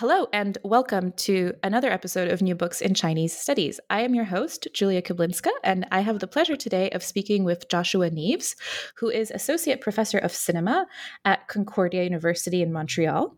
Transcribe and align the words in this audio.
Hello, 0.00 0.28
and 0.32 0.56
welcome 0.62 1.10
to 1.14 1.54
another 1.64 1.90
episode 1.90 2.28
of 2.28 2.40
New 2.40 2.54
Books 2.54 2.80
in 2.80 2.94
Chinese 2.94 3.36
Studies. 3.36 3.80
I 3.90 4.02
am 4.02 4.14
your 4.14 4.26
host, 4.26 4.68
Julia 4.72 5.02
Kublinska, 5.02 5.50
and 5.64 5.88
I 5.90 6.02
have 6.02 6.20
the 6.20 6.28
pleasure 6.28 6.54
today 6.54 6.88
of 6.90 7.02
speaking 7.02 7.42
with 7.42 7.68
Joshua 7.68 8.08
Neves, 8.08 8.54
who 8.94 9.10
is 9.10 9.32
Associate 9.32 9.80
Professor 9.80 10.18
of 10.18 10.30
Cinema 10.30 10.86
at 11.24 11.48
Concordia 11.48 12.04
University 12.04 12.62
in 12.62 12.72
Montreal. 12.72 13.34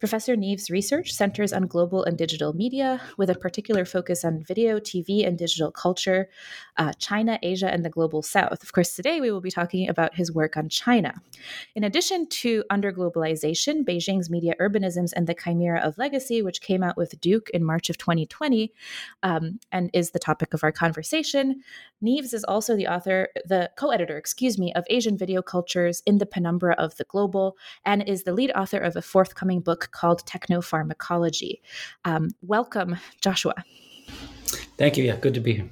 Professor 0.00 0.34
Neves' 0.34 0.68
research 0.68 1.12
centers 1.12 1.52
on 1.52 1.68
global 1.68 2.02
and 2.02 2.18
digital 2.18 2.54
media, 2.54 3.00
with 3.16 3.30
a 3.30 3.36
particular 3.36 3.84
focus 3.84 4.24
on 4.24 4.42
video, 4.42 4.80
TV, 4.80 5.24
and 5.24 5.38
digital 5.38 5.70
culture, 5.70 6.28
uh, 6.76 6.92
China, 6.94 7.38
Asia, 7.40 7.72
and 7.72 7.84
the 7.84 7.90
global 7.90 8.20
south. 8.20 8.64
Of 8.64 8.72
course, 8.72 8.96
today 8.96 9.20
we 9.20 9.30
will 9.30 9.40
be 9.40 9.52
talking 9.52 9.88
about 9.88 10.16
his 10.16 10.32
work 10.32 10.56
on 10.56 10.68
China. 10.68 11.22
In 11.76 11.84
addition 11.84 12.26
to 12.40 12.64
Under 12.68 12.92
Globalization, 12.92 13.84
Beijing's 13.84 14.28
Media 14.28 14.54
Urbanisms, 14.60 15.12
and 15.14 15.28
the 15.28 15.34
Chimera 15.34 15.78
of 15.78 15.99
Legacy, 16.00 16.42
which 16.42 16.60
came 16.62 16.82
out 16.82 16.96
with 16.96 17.20
Duke 17.20 17.50
in 17.50 17.62
March 17.62 17.90
of 17.90 17.98
2020 17.98 18.72
um, 19.22 19.60
and 19.70 19.90
is 19.92 20.10
the 20.10 20.18
topic 20.18 20.54
of 20.54 20.64
our 20.64 20.72
conversation. 20.72 21.62
Neves 22.02 22.34
is 22.34 22.42
also 22.44 22.74
the 22.74 22.88
author, 22.88 23.28
the 23.44 23.70
co 23.76 23.90
editor, 23.90 24.16
excuse 24.16 24.58
me, 24.58 24.72
of 24.72 24.84
Asian 24.90 25.16
Video 25.16 25.42
Cultures 25.42 26.02
in 26.06 26.18
the 26.18 26.26
Penumbra 26.26 26.74
of 26.78 26.96
the 26.96 27.04
Global, 27.04 27.56
and 27.84 28.02
is 28.08 28.24
the 28.24 28.32
lead 28.32 28.50
author 28.52 28.78
of 28.78 28.96
a 28.96 29.02
forthcoming 29.02 29.60
book 29.60 29.90
called 29.92 30.24
Technopharmacology. 30.24 31.60
Um, 32.04 32.30
welcome, 32.40 32.96
Joshua. 33.20 33.54
Thank 34.78 34.96
you. 34.96 35.04
Yeah, 35.04 35.16
good 35.16 35.34
to 35.34 35.40
be 35.40 35.54
here. 35.54 35.70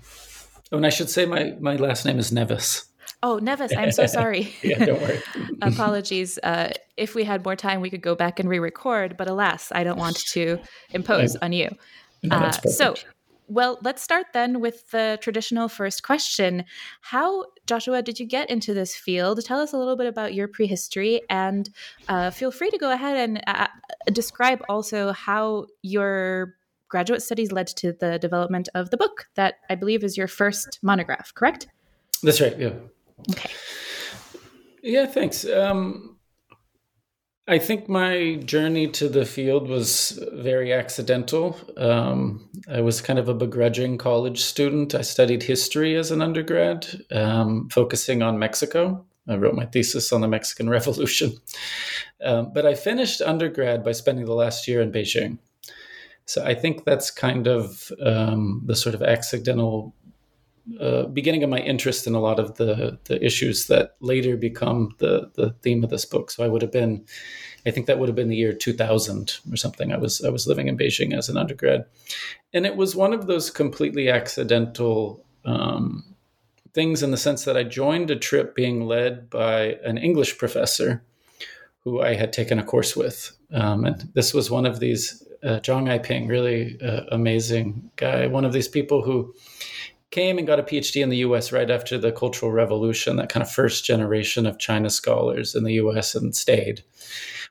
Oh, 0.70 0.76
and 0.76 0.84
I 0.84 0.90
should 0.90 1.08
say 1.08 1.24
my, 1.24 1.56
my 1.58 1.76
last 1.76 2.04
name 2.04 2.18
is 2.18 2.30
Neves. 2.30 2.87
Oh, 3.22 3.38
Nevis, 3.38 3.72
I'm 3.76 3.90
so 3.90 4.06
sorry. 4.18 4.54
yeah, 4.62 4.84
don't 4.84 5.00
worry. 5.00 5.20
Apologies. 5.62 6.38
Uh, 6.42 6.72
if 6.96 7.14
we 7.14 7.24
had 7.24 7.44
more 7.44 7.56
time, 7.56 7.80
we 7.80 7.90
could 7.90 8.02
go 8.02 8.14
back 8.14 8.38
and 8.38 8.48
re 8.48 8.58
record, 8.58 9.16
but 9.16 9.28
alas, 9.28 9.72
I 9.72 9.84
don't 9.84 9.98
want 9.98 10.16
to 10.28 10.58
impose 10.90 11.36
on 11.36 11.52
you. 11.52 11.70
No, 12.22 12.36
uh, 12.36 12.52
so, 12.52 12.94
well, 13.48 13.78
let's 13.82 14.02
start 14.02 14.26
then 14.34 14.60
with 14.60 14.90
the 14.90 15.18
traditional 15.20 15.68
first 15.68 16.02
question. 16.02 16.64
How, 17.00 17.46
Joshua, 17.66 18.02
did 18.02 18.20
you 18.20 18.26
get 18.26 18.50
into 18.50 18.74
this 18.74 18.94
field? 18.94 19.44
Tell 19.44 19.60
us 19.60 19.72
a 19.72 19.78
little 19.78 19.96
bit 19.96 20.06
about 20.06 20.34
your 20.34 20.48
prehistory 20.48 21.22
and 21.30 21.68
uh, 22.08 22.30
feel 22.30 22.50
free 22.50 22.70
to 22.70 22.78
go 22.78 22.90
ahead 22.90 23.16
and 23.16 23.42
uh, 23.46 23.68
describe 24.12 24.62
also 24.68 25.12
how 25.12 25.66
your 25.82 26.54
graduate 26.88 27.22
studies 27.22 27.52
led 27.52 27.66
to 27.66 27.92
the 27.92 28.18
development 28.18 28.68
of 28.74 28.90
the 28.90 28.96
book 28.96 29.26
that 29.34 29.54
I 29.70 29.74
believe 29.74 30.02
is 30.02 30.16
your 30.16 30.28
first 30.28 30.78
monograph, 30.82 31.32
correct? 31.34 31.68
That's 32.22 32.40
right, 32.40 32.58
yeah. 32.58 32.70
Okay. 33.30 33.50
Yeah, 34.82 35.06
thanks. 35.06 35.44
Um, 35.44 36.18
I 37.48 37.58
think 37.58 37.88
my 37.88 38.34
journey 38.44 38.88
to 38.88 39.08
the 39.08 39.24
field 39.24 39.68
was 39.68 40.22
very 40.34 40.72
accidental. 40.72 41.56
Um, 41.78 42.50
I 42.70 42.82
was 42.82 43.00
kind 43.00 43.18
of 43.18 43.28
a 43.28 43.34
begrudging 43.34 43.96
college 43.96 44.42
student. 44.42 44.94
I 44.94 45.00
studied 45.00 45.42
history 45.42 45.96
as 45.96 46.10
an 46.10 46.20
undergrad, 46.20 46.86
um, 47.10 47.70
focusing 47.70 48.22
on 48.22 48.38
Mexico. 48.38 49.02
I 49.26 49.36
wrote 49.36 49.54
my 49.54 49.64
thesis 49.64 50.12
on 50.12 50.20
the 50.20 50.28
Mexican 50.28 50.68
Revolution. 50.78 51.32
Um, 52.22 52.52
but 52.52 52.66
I 52.66 52.74
finished 52.74 53.22
undergrad 53.22 53.82
by 53.82 53.92
spending 53.92 54.26
the 54.26 54.34
last 54.34 54.68
year 54.68 54.82
in 54.82 54.92
Beijing. 54.92 55.38
So 56.26 56.44
I 56.44 56.54
think 56.54 56.84
that's 56.84 57.10
kind 57.10 57.46
of 57.46 57.90
um, 58.04 58.62
the 58.66 58.76
sort 58.76 58.94
of 58.94 59.02
accidental 59.02 59.94
uh, 60.80 61.04
beginning 61.04 61.42
of 61.42 61.50
my 61.50 61.58
interest 61.58 62.06
in 62.06 62.14
a 62.14 62.20
lot 62.20 62.38
of 62.38 62.56
the 62.56 62.98
the 63.04 63.24
issues 63.24 63.66
that 63.66 63.96
later 64.00 64.36
become 64.36 64.94
the 64.98 65.30
the 65.34 65.50
theme 65.62 65.82
of 65.82 65.90
this 65.90 66.04
book. 66.04 66.30
So 66.30 66.44
I 66.44 66.48
would 66.48 66.62
have 66.62 66.72
been, 66.72 67.04
I 67.66 67.70
think 67.70 67.86
that 67.86 67.98
would 67.98 68.08
have 68.08 68.16
been 68.16 68.28
the 68.28 68.36
year 68.36 68.52
2000 68.52 69.38
or 69.50 69.56
something. 69.56 69.92
I 69.92 69.96
was 69.96 70.22
I 70.22 70.30
was 70.30 70.46
living 70.46 70.68
in 70.68 70.76
Beijing 70.76 71.16
as 71.16 71.28
an 71.28 71.36
undergrad, 71.36 71.86
and 72.52 72.66
it 72.66 72.76
was 72.76 72.94
one 72.94 73.12
of 73.12 73.26
those 73.26 73.50
completely 73.50 74.10
accidental 74.10 75.24
um, 75.44 76.04
things 76.74 77.02
in 77.02 77.10
the 77.10 77.16
sense 77.16 77.44
that 77.44 77.56
I 77.56 77.64
joined 77.64 78.10
a 78.10 78.16
trip 78.16 78.54
being 78.54 78.86
led 78.86 79.30
by 79.30 79.78
an 79.84 79.96
English 79.98 80.38
professor 80.38 81.02
who 81.84 82.02
I 82.02 82.14
had 82.14 82.32
taken 82.32 82.58
a 82.58 82.64
course 82.64 82.94
with, 82.94 83.32
um, 83.52 83.84
and 83.84 84.10
this 84.12 84.34
was 84.34 84.50
one 84.50 84.66
of 84.66 84.80
these 84.80 85.24
uh, 85.42 85.60
Zhang 85.60 85.88
Aiping, 85.88 86.28
really 86.28 86.78
uh, 86.82 87.04
amazing 87.10 87.90
guy, 87.96 88.26
one 88.26 88.44
of 88.44 88.52
these 88.52 88.68
people 88.68 89.02
who 89.02 89.34
came 90.10 90.38
and 90.38 90.46
got 90.46 90.58
a 90.58 90.62
PhD 90.62 91.02
in 91.02 91.10
the 91.10 91.18
US 91.18 91.52
right 91.52 91.70
after 91.70 91.98
the 91.98 92.12
Cultural 92.12 92.50
Revolution, 92.50 93.16
that 93.16 93.28
kind 93.28 93.42
of 93.42 93.50
first 93.50 93.84
generation 93.84 94.46
of 94.46 94.58
China 94.58 94.90
scholars 94.90 95.54
in 95.54 95.64
the 95.64 95.74
US 95.74 96.14
and 96.14 96.34
stayed. 96.34 96.82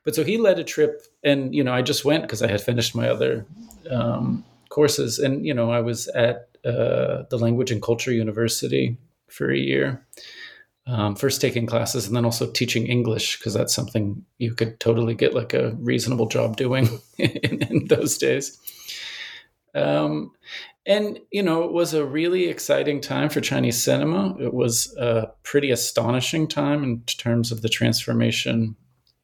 But 0.04 0.14
so 0.14 0.24
he 0.24 0.38
led 0.38 0.58
a 0.58 0.64
trip, 0.64 1.02
and 1.22 1.54
you 1.54 1.62
know, 1.62 1.72
I 1.72 1.82
just 1.82 2.04
went 2.04 2.22
because 2.22 2.42
I 2.42 2.48
had 2.48 2.60
finished 2.60 2.94
my 2.94 3.08
other 3.08 3.46
um, 3.90 4.44
courses, 4.68 5.18
and 5.18 5.44
you 5.44 5.54
know, 5.54 5.70
I 5.70 5.80
was 5.80 6.08
at 6.08 6.48
uh, 6.64 7.24
the 7.30 7.38
Language 7.38 7.70
and 7.70 7.82
Culture 7.82 8.12
University 8.12 8.96
for 9.28 9.50
a 9.50 9.58
year. 9.58 10.04
Um, 10.86 11.16
first 11.16 11.42
taking 11.42 11.66
classes 11.66 12.06
and 12.06 12.16
then 12.16 12.24
also 12.24 12.50
teaching 12.50 12.86
English 12.86 13.38
because 13.38 13.52
that's 13.52 13.74
something 13.74 14.24
you 14.38 14.54
could 14.54 14.80
totally 14.80 15.14
get 15.14 15.34
like 15.34 15.52
a 15.52 15.76
reasonable 15.80 16.28
job 16.28 16.56
doing 16.56 16.88
in, 17.18 17.62
in 17.62 17.86
those 17.88 18.16
days. 18.16 18.58
Um, 19.78 20.32
and, 20.86 21.18
you 21.30 21.42
know, 21.42 21.64
it 21.64 21.72
was 21.72 21.94
a 21.94 22.04
really 22.04 22.46
exciting 22.48 23.00
time 23.00 23.28
for 23.28 23.40
Chinese 23.40 23.82
cinema. 23.82 24.34
It 24.40 24.54
was 24.54 24.96
a 24.96 25.30
pretty 25.42 25.70
astonishing 25.70 26.48
time 26.48 26.82
in 26.82 27.02
terms 27.02 27.52
of 27.52 27.60
the 27.60 27.68
transformation 27.68 28.74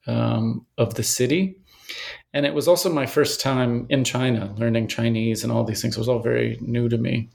um, 0.06 0.66
of 0.76 0.94
the 0.94 1.02
city. 1.02 1.56
And 2.34 2.44
it 2.44 2.54
was 2.54 2.68
also 2.68 2.92
my 2.92 3.06
first 3.06 3.40
time 3.40 3.86
in 3.88 4.04
China 4.04 4.54
learning 4.58 4.88
Chinese 4.88 5.42
and 5.42 5.52
all 5.52 5.64
these 5.64 5.80
things. 5.80 5.96
It 5.96 6.00
was 6.00 6.08
all 6.08 6.18
very 6.18 6.58
new 6.60 6.88
to 6.88 6.98
me. 6.98 7.30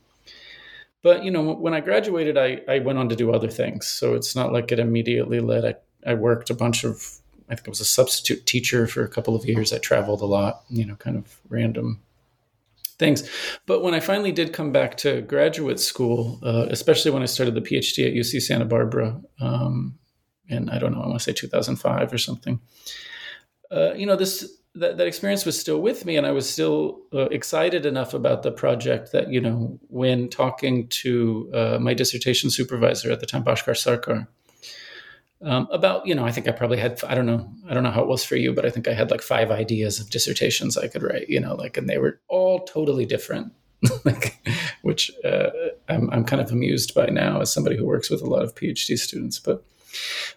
But, 1.01 1.24
you 1.24 1.31
know, 1.31 1.54
when 1.54 1.74
I 1.74 1.80
graduated, 1.80 2.38
I, 2.38 2.62
I 2.68 2.80
went 2.80 3.00
on 3.00 3.10
to 3.10 3.15
do 3.15 3.31
other 3.31 3.50
things. 3.50 3.88
So 3.88 4.15
it's 4.15 4.36
not 4.36 4.51
like 4.51 4.72
it 4.72 4.80
immediately 4.80 5.39
led. 5.39 5.65
I, 5.65 6.12
I 6.12 6.13
worked 6.13 6.50
a 6.50 6.54
bunch 6.54 6.83
of, 6.83 7.19
I 7.50 7.56
think 7.56 7.68
I 7.68 7.72
was 7.72 7.81
a 7.81 7.86
substitute 7.86 8.45
teacher 8.45 8.86
for 8.86 9.04
a 9.04 9.07
couple 9.07 9.36
of 9.36 9.45
years. 9.45 9.74
I 9.74 9.80
traveled 9.80 10.22
a 10.22 10.25
lot, 10.25 10.63
you 10.69 10.86
know, 10.86 10.95
kind 10.95 11.18
of 11.18 11.39
random 11.50 12.01
things. 13.00 13.28
But 13.66 13.81
when 13.81 13.94
I 13.94 14.00
finally 14.00 14.31
did 14.31 14.54
come 14.54 14.72
back 14.72 14.98
to 14.98 15.22
graduate 15.22 15.80
school, 15.80 16.40
uh, 16.44 16.68
especially 16.69 17.12
when 17.12 17.24
I 17.24 17.25
started 17.25 17.56
the 17.56 17.62
PhD 17.62 18.06
at 18.06 18.13
UC 18.13 18.42
Santa 18.42 18.66
Barbara, 18.66 19.19
um, 19.42 19.98
and 20.50 20.69
I 20.69 20.78
don't 20.78 20.94
know, 20.94 21.01
I 21.01 21.07
want 21.07 21.19
to 21.19 21.24
say 21.24 21.34
2005 21.34 22.13
or 22.13 22.18
something. 22.18 22.60
Uh, 23.72 23.94
you 23.94 24.06
know, 24.06 24.16
this 24.16 24.60
that, 24.75 24.98
that 24.98 25.07
experience 25.07 25.46
was 25.46 25.60
still 25.60 25.81
with 25.81 26.06
me 26.06 26.16
and 26.16 26.28
i 26.28 26.31
was 26.31 26.48
still 26.48 27.01
uh, 27.13 27.28
excited 27.30 27.86
enough 27.86 28.13
about 28.13 28.44
the 28.44 28.51
project 28.51 29.12
that 29.12 29.31
you 29.31 29.42
know 29.42 29.80
when 29.88 30.30
talking 30.30 30.88
to 30.90 31.50
uh, 31.54 31.78
my 31.80 31.94
dissertation 31.94 32.50
supervisor 32.50 33.12
at 33.12 33.19
the 33.19 33.25
time 33.25 33.44
bhaskar 33.44 33.74
sarkar 33.74 34.28
um, 35.44 35.68
about 35.71 36.06
you 36.06 36.13
know 36.13 36.25
i 36.25 36.31
think 36.31 36.47
i 36.47 36.51
probably 36.51 36.77
had 36.77 37.01
i 37.06 37.15
don't 37.15 37.25
know 37.25 37.50
i 37.69 37.74
don't 37.74 37.83
know 37.83 37.91
how 37.91 38.01
it 38.01 38.07
was 38.07 38.25
for 38.25 38.36
you 38.36 38.53
but 38.53 38.65
i 38.65 38.69
think 38.69 38.88
i 38.88 38.94
had 38.94 39.12
like 39.12 39.21
five 39.21 39.51
ideas 39.51 40.00
of 40.00 40.09
dissertations 40.09 40.77
i 40.77 40.88
could 40.88 41.03
write 41.03 41.30
you 41.30 41.39
know 41.39 41.56
like 41.56 41.77
and 41.77 41.89
they 41.89 41.97
were 41.97 42.19
all 42.27 42.59
totally 42.65 43.06
different. 43.06 43.53
Like 44.03 44.45
which 44.81 45.09
uh, 45.24 45.51
I'm, 45.88 46.09
I'm 46.09 46.25
kind 46.25 46.41
of 46.41 46.51
amused 46.51 46.94
by 46.94 47.06
now 47.06 47.39
as 47.39 47.53
somebody 47.53 47.77
who 47.77 47.86
works 47.86 48.09
with 48.09 48.21
a 48.21 48.25
lot 48.25 48.44
of 48.44 48.53
phd 48.53 48.97
students 48.97 49.39
but 49.39 49.63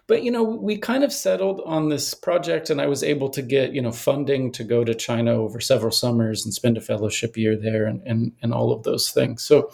but 0.07 0.23
you 0.23 0.31
know 0.31 0.43
we 0.43 0.77
kind 0.77 1.03
of 1.03 1.11
settled 1.11 1.61
on 1.65 1.89
this 1.89 2.13
project 2.13 2.69
and 2.69 2.79
i 2.79 2.87
was 2.87 3.03
able 3.03 3.29
to 3.31 3.41
get 3.41 3.73
you 3.73 3.81
know 3.81 3.91
funding 3.91 4.49
to 4.53 4.63
go 4.63 4.85
to 4.85 4.95
china 4.95 5.33
over 5.33 5.59
several 5.59 5.91
summers 5.91 6.45
and 6.45 6.53
spend 6.53 6.77
a 6.77 6.81
fellowship 6.81 7.35
year 7.35 7.57
there 7.57 7.85
and 7.85 8.01
and, 8.05 8.31
and 8.41 8.53
all 8.53 8.71
of 8.71 8.83
those 8.83 9.09
things. 9.09 9.43
So 9.43 9.71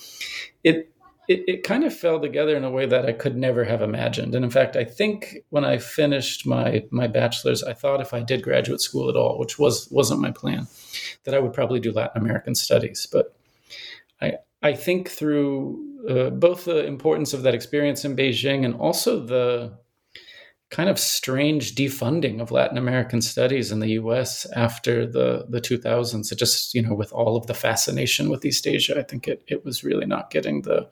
it, 0.64 0.92
it 1.30 1.44
it 1.48 1.64
kind 1.64 1.86
of 1.86 1.96
fell 1.96 2.20
together 2.20 2.58
in 2.58 2.66
a 2.66 2.72
way 2.72 2.86
that 2.86 3.06
i 3.06 3.14
could 3.14 3.38
never 3.38 3.64
have 3.64 3.82
imagined. 3.82 4.36
And 4.36 4.44
in 4.44 4.52
fact 4.52 4.76
i 4.76 4.84
think 4.84 5.38
when 5.50 5.64
i 5.64 5.78
finished 5.78 6.46
my 6.46 6.84
my 6.92 7.08
bachelor's 7.08 7.64
i 7.64 7.74
thought 7.74 8.02
if 8.02 8.14
i 8.14 8.22
did 8.22 8.42
graduate 8.42 8.82
school 8.82 9.10
at 9.10 9.16
all 9.16 9.40
which 9.40 9.58
was 9.58 9.88
wasn't 9.92 10.20
my 10.20 10.32
plan 10.32 10.68
that 11.24 11.34
i 11.34 11.40
would 11.40 11.54
probably 11.54 11.80
do 11.80 11.94
latin 11.94 12.22
american 12.22 12.56
studies. 12.56 13.08
But 13.10 13.34
i 14.22 14.34
i 14.62 14.74
think 14.74 15.10
through 15.10 15.86
uh, 16.10 16.30
both 16.32 16.66
the 16.66 16.86
importance 16.86 17.34
of 17.34 17.44
that 17.44 17.54
experience 17.54 18.06
in 18.06 18.16
Beijing 18.16 18.66
and 18.66 18.74
also 18.76 19.20
the 19.20 19.78
kind 20.70 20.90
of 20.90 21.00
strange 21.00 21.74
defunding 21.74 22.40
of 22.40 22.52
Latin 22.52 22.78
American 22.78 23.22
studies 23.22 23.72
in 23.72 23.80
the 23.80 23.90
U.S. 23.92 24.46
after 24.56 25.06
the 25.06 25.46
the 25.50 25.62
2000s. 25.62 26.32
It 26.32 26.38
just 26.38 26.74
you 26.74 26.82
know 26.82 26.94
with 26.94 27.12
all 27.12 27.36
of 27.36 27.48
the 27.48 27.54
fascination 27.54 28.30
with 28.30 28.46
East 28.46 28.68
Asia, 28.68 29.00
I 29.00 29.04
think 29.04 29.28
it 29.28 29.44
it 29.48 29.66
was 29.66 29.84
really 29.84 30.06
not 30.06 30.30
getting 30.32 30.62
the 30.62 30.90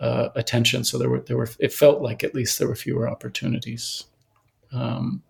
uh, 0.00 0.28
attention. 0.34 0.84
So 0.84 0.98
there 0.98 1.08
were 1.08 1.20
there 1.20 1.36
were 1.36 1.48
it 1.58 1.72
felt 1.72 2.02
like 2.02 2.22
at 2.24 2.34
least 2.34 2.58
there 2.58 2.68
were 2.68 2.74
fewer 2.74 3.08
opportunities. 3.08 4.04
Um, 4.72 5.22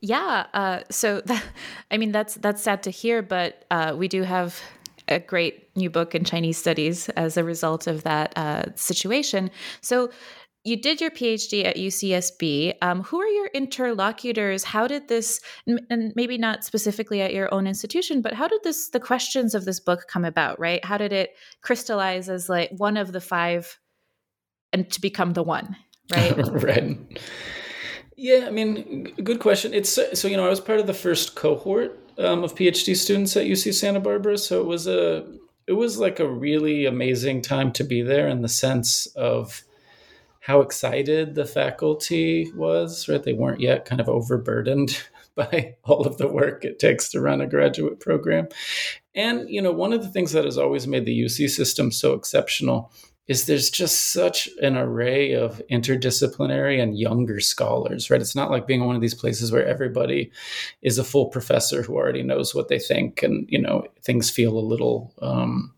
yeah. 0.00 0.46
Uh, 0.54 0.80
so 0.90 1.20
that, 1.22 1.42
I 1.90 1.96
mean 1.96 2.12
that's 2.12 2.34
that's 2.34 2.62
sad 2.62 2.82
to 2.84 2.90
hear, 2.90 3.22
but 3.22 3.64
uh, 3.70 3.94
we 3.96 4.08
do 4.08 4.22
have 4.22 4.60
a 5.08 5.18
great 5.18 5.74
new 5.74 5.90
book 5.90 6.14
in 6.14 6.24
Chinese 6.24 6.58
studies 6.58 7.08
as 7.10 7.36
a 7.36 7.44
result 7.44 7.86
of 7.86 8.02
that 8.02 8.36
uh, 8.36 8.64
situation. 8.74 9.50
So, 9.80 10.10
you 10.68 10.76
did 10.76 11.00
your 11.00 11.10
PhD 11.10 11.64
at 11.64 11.76
UCSB. 11.76 12.74
Um, 12.82 13.02
who 13.02 13.20
are 13.20 13.26
your 13.26 13.46
interlocutors? 13.54 14.64
How 14.64 14.86
did 14.86 15.08
this, 15.08 15.40
and 15.66 16.12
maybe 16.14 16.38
not 16.38 16.64
specifically 16.64 17.22
at 17.22 17.32
your 17.32 17.52
own 17.52 17.66
institution, 17.66 18.20
but 18.20 18.34
how 18.34 18.46
did 18.46 18.60
this, 18.62 18.90
the 18.90 19.00
questions 19.00 19.54
of 19.54 19.64
this 19.64 19.80
book 19.80 20.06
come 20.08 20.24
about, 20.24 20.60
right? 20.60 20.84
How 20.84 20.98
did 20.98 21.12
it 21.12 21.34
crystallize 21.62 22.28
as 22.28 22.48
like 22.48 22.70
one 22.76 22.96
of 22.96 23.12
the 23.12 23.20
five 23.20 23.78
and 24.72 24.90
to 24.92 25.00
become 25.00 25.32
the 25.32 25.42
one, 25.42 25.76
right? 26.12 26.36
right. 26.62 27.20
Yeah, 28.16 28.44
I 28.46 28.50
mean, 28.50 29.14
good 29.22 29.40
question. 29.40 29.72
It's 29.72 29.90
so, 29.90 30.28
you 30.28 30.36
know, 30.36 30.44
I 30.44 30.50
was 30.50 30.60
part 30.60 30.80
of 30.80 30.86
the 30.86 30.94
first 30.94 31.34
cohort 31.34 31.98
um, 32.18 32.44
of 32.44 32.54
PhD 32.54 32.96
students 32.96 33.36
at 33.36 33.46
UC 33.46 33.74
Santa 33.74 34.00
Barbara. 34.00 34.36
So 34.36 34.60
it 34.60 34.66
was 34.66 34.86
a 34.86 35.24
it 35.66 35.74
was 35.74 35.98
like 35.98 36.18
a 36.18 36.28
really 36.28 36.86
amazing 36.86 37.42
time 37.42 37.72
to 37.72 37.84
be 37.84 38.02
there 38.02 38.26
in 38.26 38.42
the 38.42 38.48
sense 38.48 39.06
of 39.14 39.62
how 40.48 40.62
excited 40.62 41.34
the 41.34 41.44
faculty 41.44 42.50
was. 42.56 43.06
Right, 43.06 43.22
they 43.22 43.34
weren't 43.34 43.60
yet 43.60 43.84
kind 43.84 44.00
of 44.00 44.08
overburdened 44.08 45.00
by 45.36 45.76
all 45.84 46.06
of 46.06 46.16
the 46.16 46.26
work 46.26 46.64
it 46.64 46.78
takes 46.78 47.10
to 47.10 47.20
run 47.20 47.42
a 47.42 47.46
graduate 47.46 48.00
program. 48.00 48.48
And 49.14 49.48
you 49.48 49.60
know, 49.60 49.72
one 49.72 49.92
of 49.92 50.02
the 50.02 50.08
things 50.08 50.32
that 50.32 50.46
has 50.46 50.58
always 50.58 50.86
made 50.86 51.04
the 51.04 51.20
UC 51.20 51.50
system 51.50 51.92
so 51.92 52.14
exceptional 52.14 52.90
is 53.26 53.44
there's 53.44 53.68
just 53.68 54.10
such 54.10 54.48
an 54.62 54.74
array 54.74 55.34
of 55.34 55.60
interdisciplinary 55.70 56.82
and 56.82 56.98
younger 56.98 57.40
scholars, 57.40 58.08
right? 58.08 58.22
It's 58.22 58.34
not 58.34 58.50
like 58.50 58.66
being 58.66 58.80
in 58.80 58.86
one 58.86 58.96
of 58.96 59.02
these 59.02 59.14
places 59.14 59.52
where 59.52 59.66
everybody 59.66 60.32
is 60.80 60.96
a 60.96 61.04
full 61.04 61.26
professor 61.26 61.82
who 61.82 61.94
already 61.94 62.22
knows 62.22 62.54
what 62.54 62.68
they 62.68 62.78
think, 62.78 63.22
and 63.22 63.46
you 63.50 63.60
know 63.60 63.84
things 64.02 64.30
feel 64.30 64.58
a 64.58 64.60
little 64.60 65.12
um, 65.20 65.74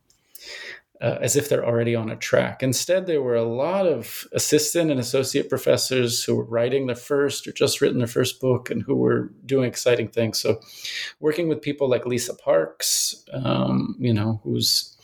uh, 1.00 1.18
as 1.20 1.36
if 1.36 1.48
they're 1.48 1.64
already 1.64 1.94
on 1.94 2.10
a 2.10 2.16
track. 2.16 2.62
Instead, 2.62 3.06
there 3.06 3.22
were 3.22 3.36
a 3.36 3.42
lot 3.42 3.86
of 3.86 4.26
assistant 4.32 4.90
and 4.90 5.00
associate 5.00 5.48
professors 5.48 6.22
who 6.22 6.36
were 6.36 6.44
writing 6.44 6.86
their 6.86 6.96
first 6.96 7.46
or 7.46 7.52
just 7.52 7.80
written 7.80 7.98
their 7.98 8.06
first 8.06 8.40
book 8.40 8.70
and 8.70 8.82
who 8.82 8.96
were 8.96 9.32
doing 9.46 9.66
exciting 9.66 10.08
things. 10.08 10.38
So, 10.38 10.60
working 11.20 11.48
with 11.48 11.62
people 11.62 11.88
like 11.88 12.06
Lisa 12.06 12.34
Parks, 12.34 13.24
um, 13.32 13.96
you 13.98 14.12
know, 14.12 14.40
who's 14.44 14.96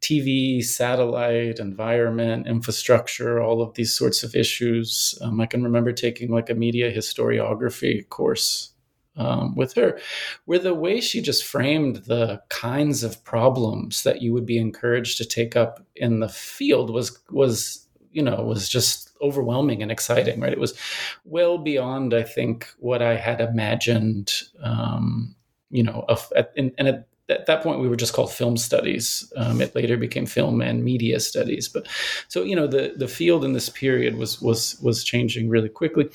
TV, 0.00 0.62
satellite, 0.62 1.58
environment, 1.58 2.46
infrastructure, 2.46 3.42
all 3.42 3.62
of 3.62 3.74
these 3.74 3.96
sorts 3.96 4.22
of 4.22 4.34
issues. 4.34 5.18
Um, 5.22 5.40
I 5.40 5.46
can 5.46 5.62
remember 5.62 5.92
taking 5.92 6.30
like 6.30 6.50
a 6.50 6.54
media 6.54 6.94
historiography 6.94 8.06
course 8.10 8.73
um, 9.16 9.54
with 9.54 9.74
her, 9.74 9.98
where 10.44 10.58
the 10.58 10.74
way 10.74 11.00
she 11.00 11.20
just 11.20 11.44
framed 11.44 11.96
the 12.06 12.42
kinds 12.48 13.02
of 13.02 13.22
problems 13.24 14.02
that 14.02 14.22
you 14.22 14.32
would 14.32 14.46
be 14.46 14.58
encouraged 14.58 15.18
to 15.18 15.24
take 15.24 15.56
up 15.56 15.84
in 15.96 16.20
the 16.20 16.28
field 16.28 16.90
was 16.90 17.18
was 17.30 17.86
you 18.12 18.22
know 18.22 18.42
was 18.42 18.68
just 18.68 19.10
overwhelming 19.20 19.82
and 19.82 19.92
exciting. 19.92 20.40
Right, 20.40 20.52
it 20.52 20.60
was 20.60 20.78
well 21.24 21.58
beyond 21.58 22.14
I 22.14 22.22
think 22.22 22.68
what 22.78 23.02
I 23.02 23.16
had 23.16 23.40
imagined. 23.40 24.32
Um, 24.62 25.34
you 25.70 25.82
know, 25.82 26.04
of, 26.08 26.32
and, 26.56 26.70
and 26.78 27.04
at 27.28 27.44
at 27.44 27.46
that 27.46 27.62
point 27.62 27.80
we 27.80 27.88
were 27.88 27.96
just 27.96 28.12
called 28.12 28.32
film 28.32 28.56
studies. 28.56 29.32
Um, 29.36 29.60
it 29.60 29.74
later 29.74 29.96
became 29.96 30.26
film 30.26 30.60
and 30.60 30.84
media 30.84 31.20
studies. 31.20 31.68
But 31.68 31.86
so 32.28 32.42
you 32.42 32.56
know 32.56 32.66
the 32.66 32.94
the 32.96 33.08
field 33.08 33.44
in 33.44 33.52
this 33.52 33.68
period 33.68 34.16
was 34.16 34.40
was 34.40 34.78
was 34.80 35.04
changing 35.04 35.48
really 35.48 35.68
quickly. 35.68 36.08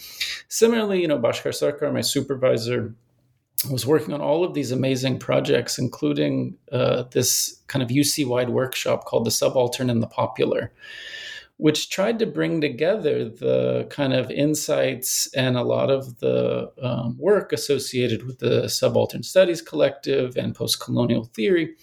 Similarly, 0.47 1.01
you 1.01 1.07
know 1.07 1.19
bhaskar 1.19 1.51
Sarkar, 1.51 1.93
my 1.93 2.01
supervisor, 2.01 2.93
was 3.69 3.85
working 3.85 4.13
on 4.13 4.21
all 4.21 4.43
of 4.43 4.53
these 4.53 4.71
amazing 4.71 5.19
projects, 5.19 5.77
including 5.77 6.57
uh, 6.71 7.03
this 7.11 7.61
kind 7.67 7.83
of 7.83 7.89
UC 7.89 8.25
wide 8.27 8.49
workshop 8.49 9.05
called 9.05 9.25
the 9.25 9.31
Subaltern 9.31 9.89
and 9.89 10.01
the 10.01 10.07
Popular 10.07 10.71
which 11.59 11.89
tried 11.89 12.17
to 12.17 12.25
bring 12.25 12.61
together 12.61 13.25
the 13.25 13.85
kind 13.89 14.13
of 14.13 14.31
insights 14.31 15.27
and 15.33 15.57
a 15.57 15.61
lot 15.61 15.91
of 15.91 16.17
the 16.19 16.71
um, 16.81 17.17
work 17.19 17.51
associated 17.51 18.25
with 18.25 18.39
the 18.39 18.69
Subaltern 18.69 19.23
Studies 19.23 19.61
Collective 19.61 20.37
and 20.37 20.55
post 20.55 20.79
colonial 20.79 21.25
theory 21.25 21.75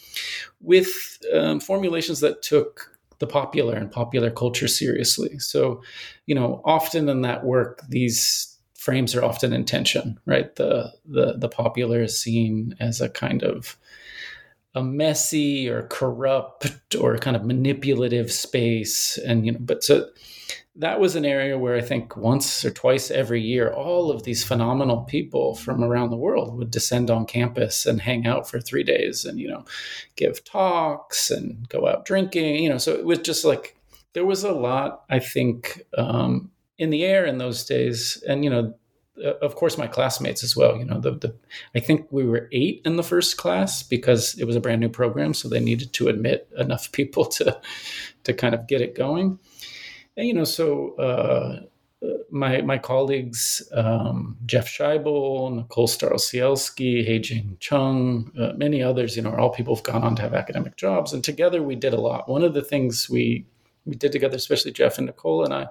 with 0.63 1.19
um, 1.35 1.61
formulations 1.61 2.21
that 2.21 2.41
took 2.41 2.99
the 3.19 3.27
popular 3.27 3.75
and 3.75 3.93
popular 3.93 4.31
culture 4.31 4.67
seriously. 4.67 5.39
So, 5.39 5.83
you 6.25 6.35
know, 6.35 6.63
often 6.65 7.07
in 7.11 7.21
that 7.21 7.45
work, 7.45 7.83
these 7.87 8.57
frames 8.79 9.15
are 9.15 9.23
often 9.23 9.53
in 9.53 9.67
tension, 9.67 10.19
right? 10.25 10.55
The 10.57 10.91
the 11.05 11.35
the 11.37 11.51
popular 11.51 12.03
is 12.03 12.19
seen 12.19 12.75
as 12.81 13.03
a 13.03 13.11
kind 13.11 13.43
of 13.43 13.77
a 14.77 14.83
messy 14.83 15.69
or 15.69 15.89
corrupt 15.89 16.95
or 17.01 17.19
kind 17.19 17.37
of 17.37 17.45
manipulative 17.45 18.31
space 18.31 19.19
and 19.19 19.45
you 19.45 19.53
know 19.53 19.59
but 19.61 19.83
so 19.83 20.09
that 20.77 21.01
was 21.01 21.17
an 21.17 21.25
area 21.25 21.59
where 21.59 21.75
i 21.75 21.81
think 21.81 22.17
once 22.17 22.65
or 22.65 22.71
twice 22.71 23.11
every 23.11 23.41
year 23.41 23.73
all 23.73 24.11
of 24.11 24.23
these 24.23 24.45
phenomenal 24.45 25.03
people 25.05 25.55
from 25.57 25.83
around 25.83 26.11
the 26.11 26.17
world 26.17 26.57
would 26.57 26.71
descend 26.71 27.11
on 27.11 27.27
campus 27.27 27.87
and 27.87 28.01
hang 28.01 28.27
out 28.27 28.49
for 28.49 28.61
3 28.61 28.85
days 28.85 29.25
and 29.25 29.41
you 29.41 29.49
know 29.49 29.65
give 30.15 30.45
talks 30.45 31.31
and 31.31 31.69
go 31.69 31.89
out 31.89 32.05
drinking 32.05 32.63
you 32.63 32.69
know 32.69 32.79
so 32.79 32.93
it 32.93 33.05
was 33.05 33.19
just 33.19 33.45
like 33.45 33.77
there 34.13 34.27
was 34.27 34.45
a 34.45 34.53
lot 34.53 35.05
i 35.11 35.19
think 35.19 35.83
um, 35.99 36.51
in 36.79 36.91
the 36.91 37.05
air 37.05 37.25
in 37.25 37.39
those 37.39 37.65
days. 37.65 38.23
And 38.29 38.45
you 38.45 38.51
know 38.51 38.75
of 39.25 39.55
course 39.55 39.79
my 39.79 39.87
classmates 39.87 40.43
as 40.43 40.57
well 40.57 40.77
you 40.77 40.85
know 40.85 41.01
the, 41.01 41.13
the 41.13 41.35
i 41.75 41.81
think 41.81 42.07
we 42.11 42.27
were 42.27 42.49
eight 42.53 42.83
in 42.85 42.97
the 42.97 43.03
first 43.03 43.37
class 43.37 43.83
because 43.83 44.39
it 44.39 44.45
was 44.45 44.57
a 44.57 44.61
brand 44.61 44.81
new 44.81 44.89
program 44.89 45.33
so 45.33 45.49
they 45.49 45.61
needed 45.61 45.93
to 45.93 46.09
admit 46.09 46.49
enough 46.59 46.91
people 46.93 47.25
to 47.25 47.59
to 48.25 48.33
kind 48.33 48.55
of 48.55 48.67
get 48.67 48.81
it 48.81 48.95
going 48.95 49.39
and 50.17 50.27
you 50.27 50.35
know 50.35 50.45
so 50.45 50.95
uh, 50.97 51.61
my 52.31 52.61
my 52.61 52.79
colleagues 52.79 53.63
um, 53.73 54.37
Jeff 54.45 54.67
Scheible, 54.67 55.55
Nicole 55.55 55.89
Starosielski, 55.89 57.07
Hye 57.07 57.19
Jean 57.19 57.57
Chung, 57.59 58.33
uh, 58.39 58.53
many 58.57 58.83
others, 58.83 59.17
you 59.17 59.23
know, 59.23 59.31
are 59.31 59.41
all 59.41 59.51
people 59.51 59.75
who've 59.75 59.83
gone 59.83 60.05
on 60.05 60.15
to 60.17 60.23
have 60.23 60.35
academic 60.35 60.77
jobs, 60.77 61.13
and 61.13 61.25
together 61.25 61.63
we 61.63 61.75
did 61.75 61.95
a 61.95 62.01
lot. 62.01 62.29
One 62.29 62.43
of 62.43 62.55
the 62.55 62.63
things 62.63 63.09
we 63.09 63.47
we 63.87 63.95
did 63.95 64.13
together, 64.13 64.37
especially 64.37 64.73
Jeff 64.73 64.99
and 64.99 65.07
Nicole 65.07 65.45
and 65.45 65.55
I, 65.55 65.69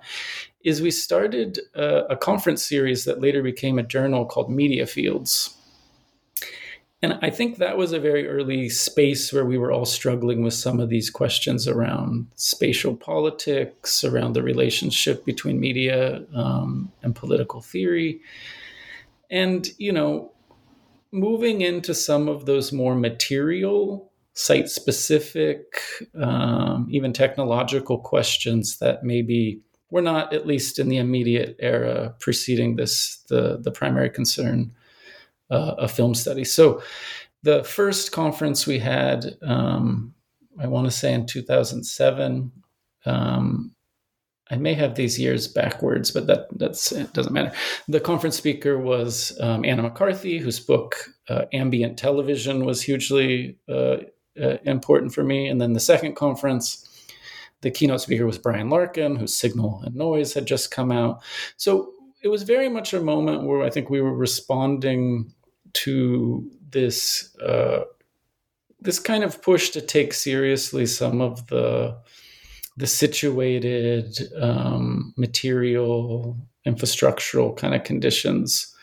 is 0.63 0.81
we 0.81 0.91
started 0.91 1.59
a, 1.75 2.05
a 2.11 2.17
conference 2.17 2.63
series 2.63 3.05
that 3.05 3.21
later 3.21 3.43
became 3.43 3.77
a 3.77 3.83
journal 3.83 4.25
called 4.25 4.49
Media 4.49 4.87
Fields. 4.87 5.55
And 7.01 7.19
I 7.21 7.29
think 7.29 7.57
that 7.57 7.77
was 7.77 7.91
a 7.91 7.99
very 7.99 8.27
early 8.27 8.69
space 8.69 9.31
where 9.31 9.45
we 9.45 9.59
were 9.59 9.71
all 9.71 9.85
struggling 9.85 10.43
with 10.43 10.55
some 10.55 10.79
of 10.79 10.89
these 10.89 11.11
questions 11.11 11.67
around 11.67 12.27
spatial 12.35 12.95
politics, 12.95 14.03
around 14.03 14.33
the 14.33 14.41
relationship 14.41 15.23
between 15.23 15.59
media 15.59 16.23
um, 16.33 16.91
and 17.03 17.13
political 17.13 17.61
theory. 17.61 18.21
And, 19.29 19.67
you 19.77 19.91
know, 19.91 20.31
moving 21.11 21.61
into 21.61 21.93
some 21.93 22.27
of 22.27 22.45
those 22.45 22.71
more 22.71 22.95
material, 22.95 24.11
site 24.35 24.69
specific, 24.69 25.79
um, 26.21 26.87
even 26.91 27.13
technological 27.13 27.97
questions 27.97 28.77
that 28.79 29.03
maybe 29.03 29.61
were 29.89 30.01
not, 30.01 30.33
at 30.33 30.45
least 30.45 30.77
in 30.77 30.89
the 30.89 30.97
immediate 30.97 31.55
era 31.59 32.13
preceding 32.19 32.75
this, 32.75 33.23
the, 33.29 33.59
the 33.61 33.71
primary 33.71 34.09
concern 34.09 34.71
uh, 35.49 35.75
of 35.77 35.91
film 35.91 36.13
studies. 36.13 36.51
So 36.51 36.81
the 37.43 37.63
first 37.63 38.11
conference 38.11 38.67
we 38.67 38.77
had, 38.77 39.37
um, 39.41 40.13
I 40.59 40.67
want 40.67 40.85
to 40.85 40.91
say 40.91 41.13
in 41.13 41.25
2007, 41.25 42.51
um, 43.05 43.71
I 44.51 44.57
may 44.57 44.73
have 44.73 44.95
these 44.95 45.17
years 45.19 45.47
backwards, 45.47 46.11
but 46.11 46.27
that 46.27 46.47
that's 46.57 46.91
it 46.91 47.13
doesn't 47.13 47.33
matter. 47.33 47.51
The 47.87 47.99
conference 47.99 48.35
speaker 48.35 48.77
was 48.77 49.35
um, 49.41 49.65
Anna 49.65 49.81
McCarthy, 49.81 50.37
whose 50.37 50.59
book 50.59 50.95
uh, 51.29 51.45
Ambient 51.51 51.97
Television 51.97 52.63
was 52.63 52.81
hugely 52.81 53.57
uh, 53.67 53.97
uh, 54.41 54.57
important 54.63 55.13
for 55.13 55.23
me. 55.23 55.47
And 55.47 55.59
then 55.59 55.73
the 55.73 55.79
second 55.79 56.15
conference, 56.15 56.87
the 57.61 57.71
keynote 57.71 58.01
speaker 58.01 58.25
was 58.25 58.37
Brian 58.37 58.69
Larkin, 58.69 59.15
whose 59.15 59.37
Signal 59.37 59.81
and 59.85 59.95
Noise 59.95 60.33
had 60.33 60.45
just 60.45 60.71
come 60.71 60.91
out. 60.91 61.21
So 61.57 61.91
it 62.21 62.27
was 62.27 62.43
very 62.43 62.69
much 62.69 62.93
a 62.93 63.01
moment 63.01 63.43
where 63.43 63.63
I 63.63 63.69
think 63.69 63.89
we 63.89 64.01
were 64.01 64.15
responding 64.15 65.33
to 65.73 66.49
this 66.71 67.35
uh, 67.37 67.81
this 68.81 68.99
kind 68.99 69.23
of 69.23 69.41
push 69.41 69.69
to 69.71 69.81
take 69.81 70.13
seriously 70.13 70.85
some 70.85 71.21
of 71.21 71.47
the 71.47 71.97
the 72.77 72.87
situated 72.87 74.17
um, 74.39 75.13
material 75.17 76.37
infrastructural 76.65 77.55
kind 77.55 77.73
of 77.75 77.83
conditions 77.83 78.74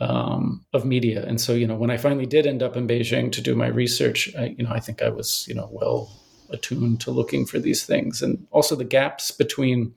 um, 0.00 0.64
of 0.72 0.84
media 0.84 1.24
and 1.26 1.40
so 1.40 1.52
you 1.52 1.66
know 1.66 1.74
when 1.74 1.90
i 1.90 1.96
finally 1.96 2.26
did 2.26 2.46
end 2.46 2.62
up 2.62 2.76
in 2.76 2.86
beijing 2.86 3.32
to 3.32 3.40
do 3.40 3.54
my 3.54 3.66
research 3.66 4.32
I, 4.38 4.54
you 4.56 4.64
know 4.64 4.70
i 4.70 4.80
think 4.80 5.02
i 5.02 5.08
was 5.08 5.44
you 5.48 5.54
know 5.54 5.68
well 5.72 6.10
attuned 6.50 7.00
to 7.02 7.10
looking 7.10 7.44
for 7.44 7.58
these 7.58 7.84
things 7.84 8.22
and 8.22 8.46
also 8.50 8.74
the 8.74 8.84
gaps 8.84 9.30
between 9.30 9.92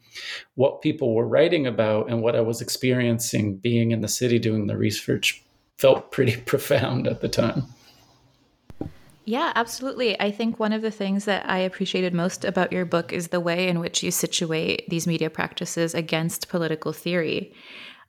what 0.56 0.82
people 0.82 1.16
were 1.16 1.28
writing 1.28 1.68
about 1.68 2.10
and 2.10 2.22
what 2.22 2.36
i 2.36 2.42
was 2.42 2.62
experiencing 2.62 3.58
being 3.58 3.92
in 3.92 4.02
the 4.02 4.08
city 4.08 4.40
doing 4.40 4.68
the 4.68 4.78
research 4.78 5.44
felt 5.78 6.12
pretty 6.12 6.36
profound 6.46 7.08
at 7.08 7.22
the 7.22 7.30
time 7.30 7.68
yeah, 9.26 9.52
absolutely. 9.56 10.20
I 10.20 10.32
think 10.32 10.60
one 10.60 10.74
of 10.74 10.82
the 10.82 10.92
things 10.92 11.26
that 11.26 11.48
I 11.48 11.60
appreciated 11.60 12.14
most 12.14 12.44
about 12.44 12.74
your 12.74 12.86
book 12.86 13.14
is 13.14 13.28
the 13.28 13.40
way 13.40 13.68
in 13.68 13.80
which 13.80 14.02
you 14.02 14.10
situate 14.10 14.90
these 14.90 15.06
media 15.06 15.30
practices 15.30 15.94
against 15.94 16.50
political 16.50 16.92
theory. 16.92 17.54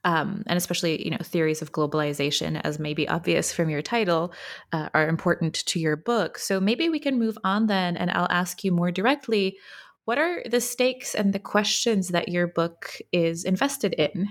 Um, 0.05 0.43
and 0.47 0.57
especially, 0.57 1.03
you 1.03 1.11
know, 1.11 1.17
theories 1.23 1.61
of 1.61 1.71
globalization, 1.71 2.59
as 2.63 2.77
may 2.77 2.93
be 2.93 3.07
obvious 3.07 3.53
from 3.53 3.69
your 3.69 3.81
title, 3.81 4.33
uh, 4.73 4.89
are 4.93 5.07
important 5.07 5.53
to 5.67 5.79
your 5.79 5.95
book. 5.95 6.37
So 6.37 6.59
maybe 6.59 6.89
we 6.89 6.99
can 6.99 7.17
move 7.17 7.37
on 7.43 7.67
then, 7.67 7.95
and 7.95 8.11
I'll 8.11 8.27
ask 8.29 8.63
you 8.63 8.71
more 8.71 8.91
directly 8.91 9.57
what 10.05 10.17
are 10.17 10.43
the 10.49 10.59
stakes 10.59 11.15
and 11.15 11.33
the 11.33 11.39
questions 11.39 12.09
that 12.09 12.29
your 12.29 12.47
book 12.47 12.99
is 13.11 13.45
invested 13.45 13.93
in? 13.93 14.27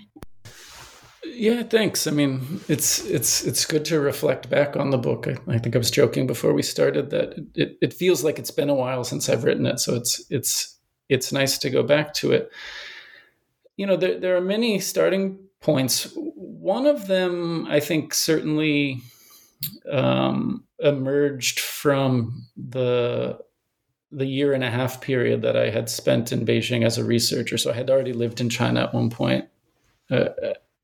Yeah, 1.25 1.63
thanks. 1.63 2.07
I 2.07 2.11
mean, 2.11 2.61
it's 2.69 3.05
it's 3.07 3.45
it's 3.45 3.65
good 3.65 3.85
to 3.87 4.01
reflect 4.01 4.51
back 4.51 4.77
on 4.77 4.91
the 4.91 4.99
book. 4.99 5.29
I, 5.29 5.55
I 5.55 5.59
think 5.59 5.75
I 5.75 5.79
was 5.79 5.91
joking 5.91 6.27
before 6.27 6.53
we 6.53 6.63
started 6.63 7.11
that 7.11 7.35
it, 7.55 7.79
it 7.81 7.95
feels 7.95 8.25
like 8.25 8.39
it's 8.39 8.51
been 8.51 8.69
a 8.69 8.75
while 8.75 9.05
since 9.05 9.29
I've 9.29 9.45
written 9.45 9.65
it, 9.65 9.79
so 9.79 9.95
it's 9.95 10.25
it's 10.31 10.79
it's 11.09 11.33
nice 11.33 11.59
to 11.59 11.71
go 11.71 11.85
back 11.85 12.13
to 12.15 12.33
it. 12.33 12.51
You 13.77 13.87
know, 13.87 13.97
there 13.97 14.19
there 14.19 14.37
are 14.37 14.41
many 14.41 14.81
starting 14.81 15.39
points. 15.63 16.13
One 16.15 16.87
of 16.87 17.07
them, 17.07 17.67
I 17.69 17.81
think, 17.81 18.15
certainly 18.15 19.01
um, 19.91 20.65
emerged 20.79 21.61
from 21.61 22.47
the 22.57 23.39
the 24.15 24.27
year 24.27 24.53
and 24.53 24.63
a 24.63 24.71
half 24.71 25.01
period 25.01 25.41
that 25.41 25.57
I 25.57 25.71
had 25.71 25.89
spent 25.89 26.33
in 26.33 26.45
Beijing 26.45 26.85
as 26.85 26.99
a 26.99 27.05
researcher. 27.05 27.57
So 27.57 27.71
I 27.71 27.75
had 27.75 27.89
already 27.89 28.13
lived 28.13 28.43
in 28.43 28.51
China 28.51 28.83
at 28.83 28.93
one 28.93 29.09
point. 29.09 29.49
Uh, 30.11 30.29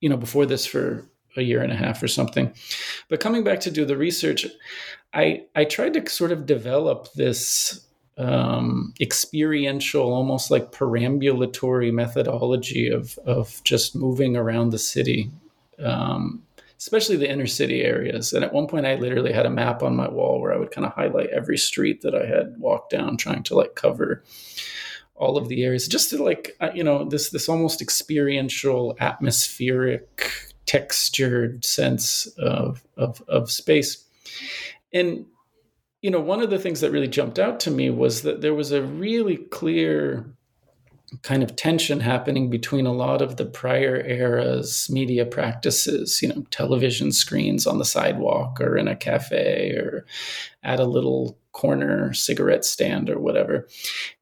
you 0.00 0.08
know, 0.08 0.16
before 0.16 0.46
this 0.46 0.64
for 0.64 1.04
a 1.36 1.42
year 1.42 1.62
and 1.62 1.72
a 1.72 1.76
half 1.76 2.02
or 2.02 2.08
something. 2.08 2.52
But 3.08 3.20
coming 3.20 3.44
back 3.44 3.60
to 3.60 3.70
do 3.70 3.84
the 3.84 3.96
research, 3.96 4.46
I 5.12 5.44
I 5.54 5.64
tried 5.64 5.94
to 5.94 6.08
sort 6.08 6.32
of 6.32 6.46
develop 6.46 7.12
this 7.14 7.87
um, 8.18 8.92
experiential, 9.00 10.12
almost 10.12 10.50
like 10.50 10.72
perambulatory 10.72 11.92
methodology 11.92 12.88
of 12.88 13.18
of 13.24 13.62
just 13.64 13.94
moving 13.94 14.36
around 14.36 14.70
the 14.70 14.78
city, 14.78 15.30
um, 15.78 16.42
especially 16.78 17.16
the 17.16 17.30
inner 17.30 17.46
city 17.46 17.82
areas. 17.82 18.32
And 18.32 18.44
at 18.44 18.52
one 18.52 18.66
point, 18.66 18.86
I 18.86 18.96
literally 18.96 19.32
had 19.32 19.46
a 19.46 19.50
map 19.50 19.82
on 19.82 19.96
my 19.96 20.08
wall 20.08 20.40
where 20.40 20.52
I 20.52 20.58
would 20.58 20.72
kind 20.72 20.86
of 20.86 20.92
highlight 20.92 21.30
every 21.30 21.58
street 21.58 22.02
that 22.02 22.14
I 22.14 22.26
had 22.26 22.58
walked 22.58 22.90
down, 22.90 23.16
trying 23.16 23.44
to 23.44 23.54
like 23.54 23.76
cover 23.76 24.24
all 25.18 25.36
of 25.36 25.48
the 25.48 25.64
areas 25.64 25.88
just 25.88 26.10
to 26.10 26.22
like 26.22 26.56
uh, 26.60 26.70
you 26.74 26.82
know 26.82 27.04
this 27.04 27.30
this 27.30 27.48
almost 27.48 27.82
experiential 27.82 28.96
atmospheric 29.00 30.54
textured 30.66 31.64
sense 31.64 32.26
of, 32.38 32.84
of 32.96 33.22
of 33.28 33.50
space 33.50 34.04
and 34.92 35.26
you 36.02 36.10
know 36.10 36.20
one 36.20 36.40
of 36.40 36.50
the 36.50 36.58
things 36.58 36.80
that 36.80 36.92
really 36.92 37.08
jumped 37.08 37.38
out 37.38 37.60
to 37.60 37.70
me 37.70 37.90
was 37.90 38.22
that 38.22 38.40
there 38.40 38.54
was 38.54 38.72
a 38.72 38.82
really 38.82 39.36
clear 39.36 40.34
kind 41.22 41.42
of 41.42 41.56
tension 41.56 42.00
happening 42.00 42.50
between 42.50 42.86
a 42.86 42.92
lot 42.92 43.22
of 43.22 43.36
the 43.36 43.46
prior 43.46 44.02
era's 44.02 44.90
media 44.90 45.24
practices, 45.24 46.20
you 46.20 46.28
know, 46.28 46.44
television 46.50 47.12
screens 47.12 47.66
on 47.66 47.78
the 47.78 47.84
sidewalk 47.84 48.60
or 48.60 48.76
in 48.76 48.88
a 48.88 48.96
cafe 48.96 49.70
or 49.70 50.04
at 50.62 50.80
a 50.80 50.84
little 50.84 51.38
corner 51.52 52.12
cigarette 52.12 52.64
stand 52.64 53.08
or 53.08 53.18
whatever. 53.18 53.66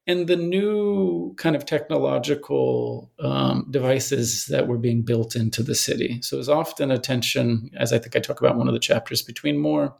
And 0.07 0.27
the 0.27 0.37
new 0.37 1.33
kind 1.35 1.55
of 1.57 1.65
technological 1.65 3.11
um, 3.19 3.67
devices 3.69 4.45
that 4.45 4.67
were 4.67 4.77
being 4.77 5.01
built 5.01 5.35
into 5.35 5.61
the 5.61 5.75
city. 5.75 6.21
So 6.21 6.37
it 6.37 6.39
was 6.39 6.49
often 6.49 6.89
a 6.89 6.97
tension, 6.97 7.69
as 7.75 7.91
I 7.91 7.99
think 7.99 8.15
I 8.15 8.19
talk 8.19 8.39
about 8.39 8.55
one 8.55 8.69
of 8.69 8.73
the 8.73 8.79
chapters, 8.79 9.21
between 9.21 9.57
more 9.57 9.93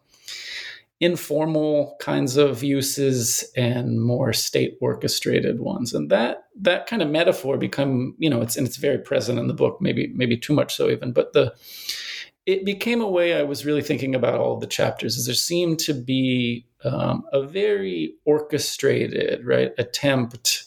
informal 0.99 1.95
kinds 1.99 2.37
of 2.37 2.63
uses 2.63 3.49
and 3.55 4.01
more 4.01 4.33
state 4.33 4.77
orchestrated 4.81 5.59
ones. 5.59 5.93
And 5.93 6.09
that 6.09 6.47
that 6.59 6.87
kind 6.87 7.01
of 7.01 7.09
metaphor 7.09 7.57
become 7.57 8.15
you 8.17 8.29
know 8.29 8.41
it's 8.41 8.57
and 8.57 8.67
it's 8.67 8.77
very 8.77 8.97
present 8.97 9.39
in 9.39 9.47
the 9.47 9.53
book 9.53 9.77
maybe 9.79 10.11
maybe 10.15 10.37
too 10.37 10.53
much 10.53 10.75
so 10.75 10.89
even 10.89 11.11
but 11.11 11.33
the 11.33 11.53
it 12.45 12.65
became 12.65 13.01
a 13.01 13.09
way 13.09 13.35
i 13.35 13.43
was 13.43 13.65
really 13.65 13.81
thinking 13.81 14.15
about 14.15 14.39
all 14.39 14.57
the 14.57 14.67
chapters 14.67 15.17
is 15.17 15.25
there 15.25 15.35
seemed 15.35 15.79
to 15.79 15.93
be 15.93 16.65
um, 16.83 17.23
a 17.33 17.43
very 17.43 18.13
orchestrated 18.25 19.45
right 19.45 19.71
attempt 19.77 20.65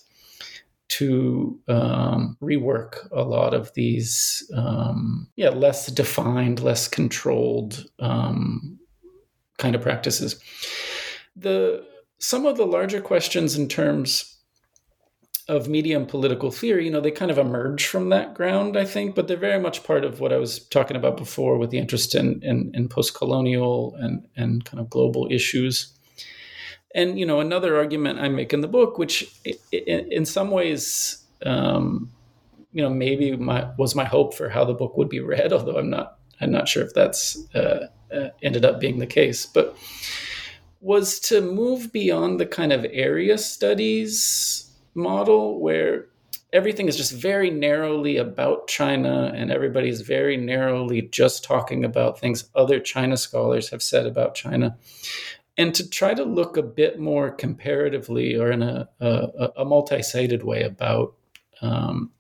to 0.89 1.59
um, 1.69 2.37
rework 2.43 3.09
a 3.13 3.23
lot 3.23 3.55
of 3.55 3.73
these 3.75 4.51
um, 4.57 5.29
yeah 5.37 5.51
less 5.51 5.87
defined 5.87 6.61
less 6.61 6.89
controlled 6.89 7.87
um, 7.99 8.79
kind 9.61 9.77
of 9.77 9.83
practices. 9.83 10.41
The 11.37 11.85
some 12.19 12.47
of 12.47 12.57
the 12.57 12.67
larger 12.67 13.01
questions 13.01 13.57
in 13.57 13.69
terms 13.69 14.37
of 15.49 15.69
medium 15.69 16.07
political 16.07 16.51
theory, 16.51 16.85
you 16.85 16.91
know, 16.91 17.01
they 17.01 17.11
kind 17.11 17.31
of 17.31 17.39
emerge 17.39 17.87
from 17.87 18.11
that 18.11 18.35
ground, 18.35 18.77
I 18.77 18.85
think, 18.85 19.15
but 19.15 19.27
they're 19.27 19.37
very 19.37 19.59
much 19.59 19.83
part 19.83 20.05
of 20.05 20.21
what 20.21 20.33
I 20.33 20.37
was 20.37 20.61
talking 20.69 20.97
about 20.97 21.17
before 21.17 21.59
with 21.59 21.71
the 21.71 21.79
interest 21.79 22.15
in 22.15 22.43
in, 22.43 22.71
in 22.75 22.89
post-colonial 22.89 23.95
and 23.99 24.27
and 24.37 24.65
kind 24.65 24.81
of 24.81 24.91
global 24.91 25.29
issues. 25.31 25.93
And 26.95 27.19
you 27.19 27.27
know, 27.27 27.41
another 27.41 27.77
argument 27.77 28.19
I 28.19 28.29
make 28.29 28.53
in 28.53 28.61
the 28.61 28.69
book, 28.69 28.99
which 28.99 29.33
in, 29.73 30.13
in 30.13 30.25
some 30.25 30.51
ways, 30.51 31.25
um, 31.47 32.11
you 32.73 32.83
know, 32.83 32.91
maybe 32.91 33.37
my, 33.37 33.69
was 33.77 33.95
my 33.95 34.05
hope 34.05 34.35
for 34.35 34.49
how 34.49 34.65
the 34.65 34.75
book 34.75 34.97
would 34.97 35.09
be 35.09 35.21
read, 35.21 35.53
although 35.57 35.79
I'm 35.79 35.91
not 35.91 36.20
I'm 36.41 36.51
not 36.51 36.69
sure 36.69 36.85
if 36.85 36.95
that's 36.95 37.39
uh, 37.55 37.89
uh, 38.13 38.29
ended 38.43 38.65
up 38.65 38.81
being 38.81 38.99
the 38.99 39.07
case, 39.07 39.47
but 39.47 39.77
was 40.81 41.21
to 41.21 41.41
move 41.41 41.93
beyond 41.93 42.41
the 42.41 42.47
kind 42.47 42.73
of 42.73 42.87
area 42.91 43.37
studies 43.37 44.71
model 44.95 45.61
where 45.61 46.07
everything 46.53 46.89
is 46.89 46.97
just 46.97 47.13
very 47.13 47.51
narrowly 47.51 48.17
about 48.17 48.67
China 48.67 49.33
and 49.35 49.51
everybody's 49.51 50.01
very 50.01 50.37
narrowly 50.37 51.03
just 51.03 51.45
talking 51.45 51.85
about 51.85 52.19
things 52.19 52.49
other 52.55 52.81
China 52.81 53.17
scholars 53.17 53.71
have 53.71 53.83
said 53.83 54.07
about 54.07 54.35
China. 54.35 54.77
And 55.57 55.75
to 55.75 55.89
try 55.89 56.15
to 56.15 56.25
look 56.25 56.57
a 56.57 56.63
bit 56.63 56.99
more 56.99 57.31
comparatively 57.31 58.35
or 58.35 58.51
in 58.51 58.63
a, 58.63 58.89
a, 58.99 59.51
a 59.59 59.65
multi 59.65 60.03
sited 60.03 60.43
way 60.43 60.63
about 60.63 61.15
um, 61.61 62.11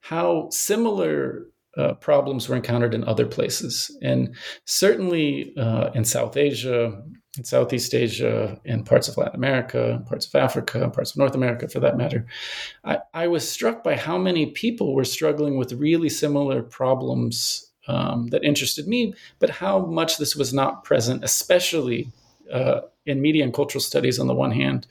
how 0.00 0.48
similar 0.50 1.46
uh, 1.76 1.94
problems 1.94 2.48
were 2.48 2.56
encountered 2.56 2.94
in 2.94 3.04
other 3.04 3.26
places. 3.26 3.96
And 4.02 4.34
certainly 4.64 5.54
uh, 5.56 5.90
in 5.94 6.04
South 6.04 6.36
Asia, 6.36 7.02
in 7.38 7.44
Southeast 7.44 7.94
Asia, 7.94 8.60
in 8.64 8.84
parts 8.84 9.08
of 9.08 9.16
Latin 9.16 9.36
America, 9.36 10.02
parts 10.06 10.26
of 10.26 10.34
Africa, 10.34 10.90
parts 10.90 11.12
of 11.12 11.16
North 11.16 11.34
America 11.34 11.66
for 11.68 11.80
that 11.80 11.96
matter, 11.96 12.26
I, 12.84 12.98
I 13.14 13.26
was 13.28 13.48
struck 13.48 13.82
by 13.82 13.96
how 13.96 14.18
many 14.18 14.46
people 14.46 14.94
were 14.94 15.04
struggling 15.04 15.56
with 15.56 15.72
really 15.72 16.10
similar 16.10 16.62
problems 16.62 17.70
um, 17.88 18.28
that 18.28 18.44
interested 18.44 18.86
me, 18.86 19.14
but 19.38 19.50
how 19.50 19.86
much 19.86 20.18
this 20.18 20.36
was 20.36 20.52
not 20.52 20.84
present, 20.84 21.24
especially 21.24 22.12
uh, 22.52 22.82
in 23.06 23.20
media 23.20 23.44
and 23.44 23.54
cultural 23.54 23.80
studies 23.80 24.18
on 24.18 24.26
the 24.26 24.34
one 24.34 24.52
hand, 24.52 24.86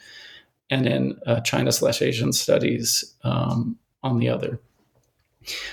and 0.70 0.88
in 0.88 1.20
uh, 1.26 1.42
China 1.42 1.72
slash 1.72 2.02
Asian 2.02 2.34
studies 2.34 3.14
um, 3.24 3.78
on 4.04 4.20
the 4.20 4.30
other. 4.30 4.60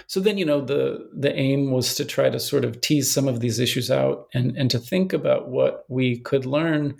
So 0.06 0.20
then, 0.20 0.38
you 0.38 0.44
know, 0.44 0.60
the 0.60 1.08
the 1.12 1.34
aim 1.34 1.70
was 1.70 1.94
to 1.96 2.04
try 2.04 2.30
to 2.30 2.40
sort 2.40 2.64
of 2.64 2.80
tease 2.80 3.10
some 3.10 3.28
of 3.28 3.40
these 3.40 3.58
issues 3.58 3.90
out 3.90 4.28
and 4.32 4.56
and 4.56 4.70
to 4.70 4.78
think 4.78 5.12
about 5.12 5.48
what 5.48 5.84
we 5.88 6.18
could 6.18 6.46
learn 6.46 6.96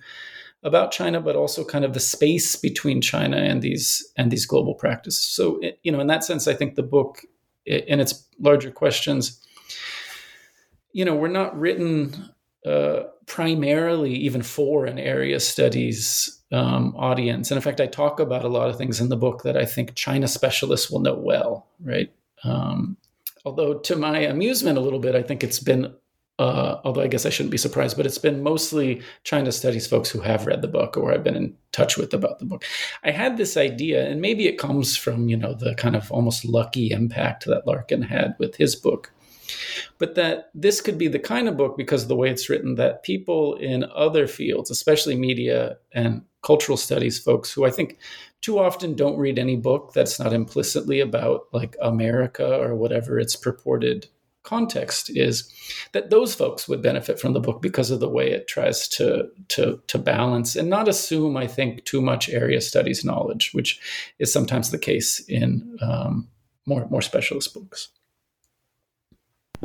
about 0.62 0.90
China, 0.90 1.20
but 1.20 1.37
also 1.37 1.64
kind 1.64 1.84
of 1.84 1.94
the 1.94 2.00
space 2.00 2.56
between 2.56 3.00
China 3.00 3.37
and 3.37 3.62
these 3.62 4.12
and 4.16 4.30
these 4.30 4.46
global 4.46 4.75
practices. 4.75 5.22
So, 5.22 5.60
you 5.82 5.92
know, 5.92 6.00
in 6.00 6.08
that 6.08 6.25
sense, 6.25 6.48
I 6.48 6.54
think 6.54 6.75
the 6.75 6.82
book, 6.82 7.22
in 7.64 8.00
its 8.00 8.25
larger 8.40 8.70
questions, 8.70 9.40
you 10.92 11.04
know, 11.04 11.14
we're 11.14 11.28
not 11.28 11.58
written 11.58 12.30
uh, 12.66 13.04
primarily 13.26 14.12
even 14.14 14.42
for 14.42 14.84
an 14.84 14.98
area 14.98 15.38
studies 15.38 16.40
um, 16.50 16.94
audience. 16.96 17.50
And 17.50 17.56
in 17.56 17.62
fact, 17.62 17.80
I 17.80 17.87
talk 17.87 18.20
about 18.20 18.44
a 18.44 18.48
lot 18.48 18.68
of 18.68 18.76
things 18.76 19.00
in 19.00 19.10
the 19.10 19.16
book 19.16 19.42
that 19.42 19.56
I 19.56 19.64
think 19.64 19.94
China 19.94 20.26
specialists 20.26 20.90
will 20.90 21.00
know 21.00 21.14
well, 21.14 21.68
right? 21.80 22.12
Um, 22.45 22.97
although, 23.45 23.78
to 23.78 23.97
my 23.97 24.18
amusement, 24.21 24.78
a 24.78 24.80
little 24.80 24.99
bit, 24.99 25.14
I 25.14 25.23
think 25.23 25.42
it's 25.42 25.61
been, 25.61 25.95
uh, 26.38 26.76
although 26.85 27.00
I 27.00 27.09
guess 27.09 27.26
I 27.26 27.30
shouldn't 27.30 27.50
be 27.50 27.59
surprised, 27.59 27.97
but 27.97 28.07
it's 28.07 28.18
been 28.18 28.42
mostly 28.42 29.02
China 29.25 29.50
studies 29.52 29.87
folks 29.87 30.11
who 30.11 30.21
have 30.21 30.47
read 30.47 30.62
the 30.62 30.68
book 30.68 30.97
or 30.97 31.12
I've 31.12 31.25
been 31.25 31.37
in 31.37 31.57
touch 31.73 31.97
with 31.97 32.14
about 32.14 32.38
the 32.38 32.45
book. 32.45 32.64
I 33.02 33.11
had 33.11 33.37
this 33.37 33.57
idea, 33.57 34.09
and 34.09 34.21
maybe 34.21 34.47
it 34.47 34.59
comes 34.59 34.97
from, 34.97 35.28
you 35.28 35.37
know, 35.37 35.54
the 35.54 35.75
kind 35.75 35.97
of 35.97 36.11
almost 36.12 36.45
lucky 36.45 36.90
impact 36.90 37.47
that 37.47 37.66
Larkin 37.66 38.02
had 38.02 38.35
with 38.38 38.57
his 38.57 38.76
book. 38.76 39.12
But 39.97 40.14
that 40.14 40.50
this 40.54 40.80
could 40.80 40.99
be 40.99 41.09
the 41.09 41.18
kind 41.18 41.49
of 41.49 41.57
book, 41.57 41.76
because 41.76 42.02
of 42.02 42.09
the 42.09 42.16
way 42.16 42.30
it's 42.30 42.50
written, 42.50 42.75
that 42.75 43.02
people 43.02 43.57
in 43.57 43.85
other 43.95 44.26
fields, 44.26 44.71
especially 44.71 45.16
media 45.16 45.78
and 45.92 46.23
cultural 46.42 46.76
studies 46.76 47.18
folks 47.18 47.52
who 47.52 47.64
I 47.64 47.71
think 47.71 47.99
too 48.40 48.59
often 48.59 48.95
don't 48.95 49.18
read 49.18 49.38
any 49.38 49.57
book 49.57 49.92
that's 49.92 50.18
not 50.18 50.33
implicitly 50.33 51.00
about 51.00 51.47
like 51.52 51.76
America 51.80 52.59
or 52.59 52.75
whatever 52.75 53.18
its 53.18 53.37
purported 53.37 54.09
context 54.45 55.11
is 55.11 55.52
that 55.92 56.09
those 56.09 56.35
folks 56.35 56.66
would 56.68 56.80
benefit 56.80 57.21
from 57.21 57.35
the 57.35 57.40
book 57.40 57.61
because 57.61 57.90
of 57.90 58.00
the 58.00 58.09
way 58.09 58.30
it 58.30 58.49
tries 58.49 58.88
to 58.88 59.28
to 59.49 59.80
to 59.88 59.99
balance 59.99 60.57
and 60.57 60.71
not 60.71 60.88
assume 60.88 61.37
I 61.37 61.47
think 61.47 61.85
too 61.85 62.00
much 62.00 62.30
area 62.30 62.61
studies 62.61 63.04
knowledge 63.04 63.50
which 63.52 63.78
is 64.18 64.33
sometimes 64.33 64.71
the 64.71 64.78
case 64.78 65.21
in 65.28 65.76
um, 65.83 66.28
more 66.64 66.87
more 66.88 67.02
specialist 67.02 67.52
books. 67.52 67.88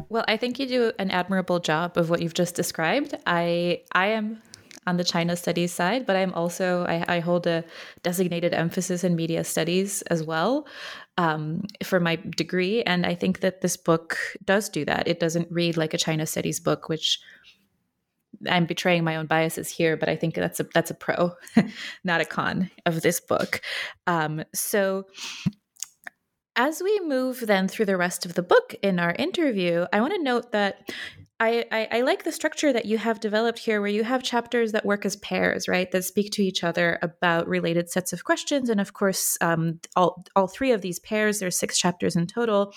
Well, 0.09 0.25
I 0.27 0.37
think 0.37 0.59
you 0.59 0.67
do 0.67 0.91
an 0.97 1.11
admirable 1.11 1.59
job 1.59 1.97
of 1.97 2.09
what 2.09 2.21
you've 2.21 2.33
just 2.33 2.55
described. 2.55 3.13
I 3.25 3.83
I 3.93 4.07
am 4.07 4.41
on 4.85 4.97
the 4.97 5.03
China 5.03 5.35
studies 5.35 5.71
side, 5.71 6.05
but 6.05 6.15
I'm 6.15 6.33
also 6.33 6.85
I, 6.85 7.15
I 7.15 7.19
hold 7.19 7.47
a 7.47 7.63
designated 8.03 8.53
emphasis 8.53 9.03
in 9.03 9.15
media 9.15 9.43
studies 9.43 10.01
as 10.03 10.23
well 10.23 10.67
um, 11.17 11.63
for 11.83 11.99
my 11.99 12.15
degree, 12.15 12.83
and 12.83 13.05
I 13.05 13.15
think 13.15 13.39
that 13.41 13.61
this 13.61 13.77
book 13.77 14.17
does 14.43 14.69
do 14.69 14.85
that. 14.85 15.07
It 15.07 15.19
doesn't 15.19 15.51
read 15.51 15.77
like 15.77 15.93
a 15.93 15.97
China 15.97 16.25
studies 16.25 16.59
book, 16.59 16.89
which 16.89 17.19
I'm 18.49 18.65
betraying 18.65 19.03
my 19.03 19.15
own 19.15 19.25
biases 19.25 19.69
here, 19.69 19.97
but 19.97 20.09
I 20.09 20.15
think 20.15 20.35
that's 20.35 20.59
a 20.59 20.65
that's 20.73 20.91
a 20.91 20.95
pro, 20.95 21.33
not 22.03 22.21
a 22.21 22.25
con 22.25 22.69
of 22.85 23.01
this 23.01 23.19
book. 23.19 23.61
Um, 24.07 24.43
so 24.53 25.05
as 26.55 26.81
we 26.83 26.99
move 27.01 27.41
then 27.41 27.67
through 27.67 27.85
the 27.85 27.97
rest 27.97 28.25
of 28.25 28.35
the 28.35 28.43
book 28.43 28.75
in 28.81 28.99
our 28.99 29.13
interview, 29.17 29.85
I 29.91 30.01
want 30.01 30.13
to 30.13 30.21
note 30.21 30.51
that 30.51 30.91
I, 31.39 31.65
I, 31.71 31.87
I, 31.91 32.01
like 32.01 32.23
the 32.23 32.31
structure 32.31 32.71
that 32.71 32.85
you 32.85 32.99
have 32.99 33.19
developed 33.19 33.57
here, 33.57 33.81
where 33.81 33.89
you 33.89 34.03
have 34.03 34.21
chapters 34.21 34.71
that 34.71 34.85
work 34.85 35.03
as 35.03 35.15
pairs, 35.15 35.67
right? 35.67 35.89
That 35.91 36.05
speak 36.05 36.31
to 36.33 36.43
each 36.43 36.63
other 36.63 36.99
about 37.01 37.47
related 37.47 37.89
sets 37.89 38.13
of 38.13 38.23
questions, 38.23 38.69
and 38.69 38.79
of 38.79 38.93
course, 38.93 39.35
um, 39.41 39.79
all 39.95 40.23
all 40.35 40.45
three 40.47 40.71
of 40.71 40.81
these 40.81 40.99
pairs, 40.99 41.39
there's 41.39 41.57
six 41.57 41.77
chapters 41.79 42.15
in 42.15 42.27
total, 42.27 42.71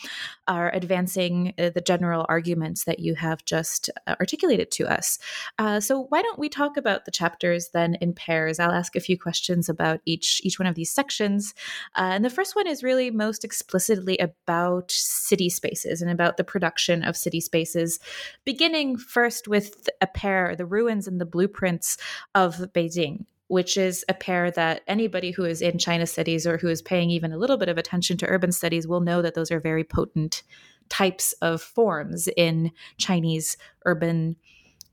are 0.49 0.73
advancing 0.75 1.53
uh, 1.59 1.69
the 1.69 1.83
general 1.83 2.25
arguments 2.31 2.85
that 2.85 2.99
you 2.99 3.15
have 3.15 3.45
just 3.45 3.91
uh, 4.07 4.17
articulated 4.19 4.71
to 4.73 4.91
us. 4.91 5.19
Uh, 5.59 5.79
so, 5.79 6.05
why 6.09 6.23
don't 6.23 6.39
we 6.39 6.49
talk 6.49 6.79
about 6.79 7.05
the 7.05 7.11
chapters 7.11 7.69
then 7.75 7.97
in 7.97 8.15
pairs? 8.15 8.59
I'll 8.59 8.73
ask 8.73 8.97
a 8.97 9.01
few 9.01 9.19
questions 9.19 9.69
about 9.69 10.01
each 10.07 10.41
each 10.43 10.59
one 10.59 10.67
of 10.67 10.75
these 10.75 10.91
sections, 10.91 11.53
uh, 11.95 12.11
and 12.15 12.25
the 12.25 12.31
first 12.31 12.57
one 12.57 12.67
is 12.67 12.83
really 12.83 13.11
most 13.11 13.45
explicitly 13.45 14.17
about 14.17 14.91
city 14.91 15.51
spaces 15.51 16.01
and 16.01 16.11
about 16.11 16.39
the 16.39 16.45
production 16.45 17.05
of 17.05 17.19
city 17.19 17.41
spaces 17.41 18.01
beginning 18.47 18.97
first 18.97 19.47
with 19.47 19.91
a 20.01 20.07
pair, 20.07 20.57
the 20.57 20.65
ruins 20.65 21.07
and 21.07 21.21
the 21.21 21.27
blueprints 21.27 21.99
of 22.35 22.55
Beijing, 22.73 23.27
which 23.49 23.77
is 23.77 24.05
a 24.09 24.15
pair 24.15 24.51
that 24.53 24.83
anybody 24.87 25.33
who 25.33 25.45
is 25.45 25.61
in 25.61 25.77
China 25.79 26.07
studies 26.07 26.47
or 26.47 26.57
who 26.57 26.69
is 26.69 26.81
paying 26.81 27.11
even 27.11 27.33
a 27.33 27.37
little 27.37 27.59
bit 27.59 27.69
of 27.69 27.77
attention 27.77 28.17
to 28.17 28.27
urban 28.27 28.53
studies 28.53 28.87
will 28.87 29.01
know 29.01 29.21
that 29.21 29.35
those 29.35 29.51
are 29.51 29.61
very 29.61 29.85
potent 29.85 30.43
types 30.89 31.33
of 31.43 31.61
forms 31.61 32.29
in 32.37 32.71
Chinese 32.97 33.57
urban 33.85 34.37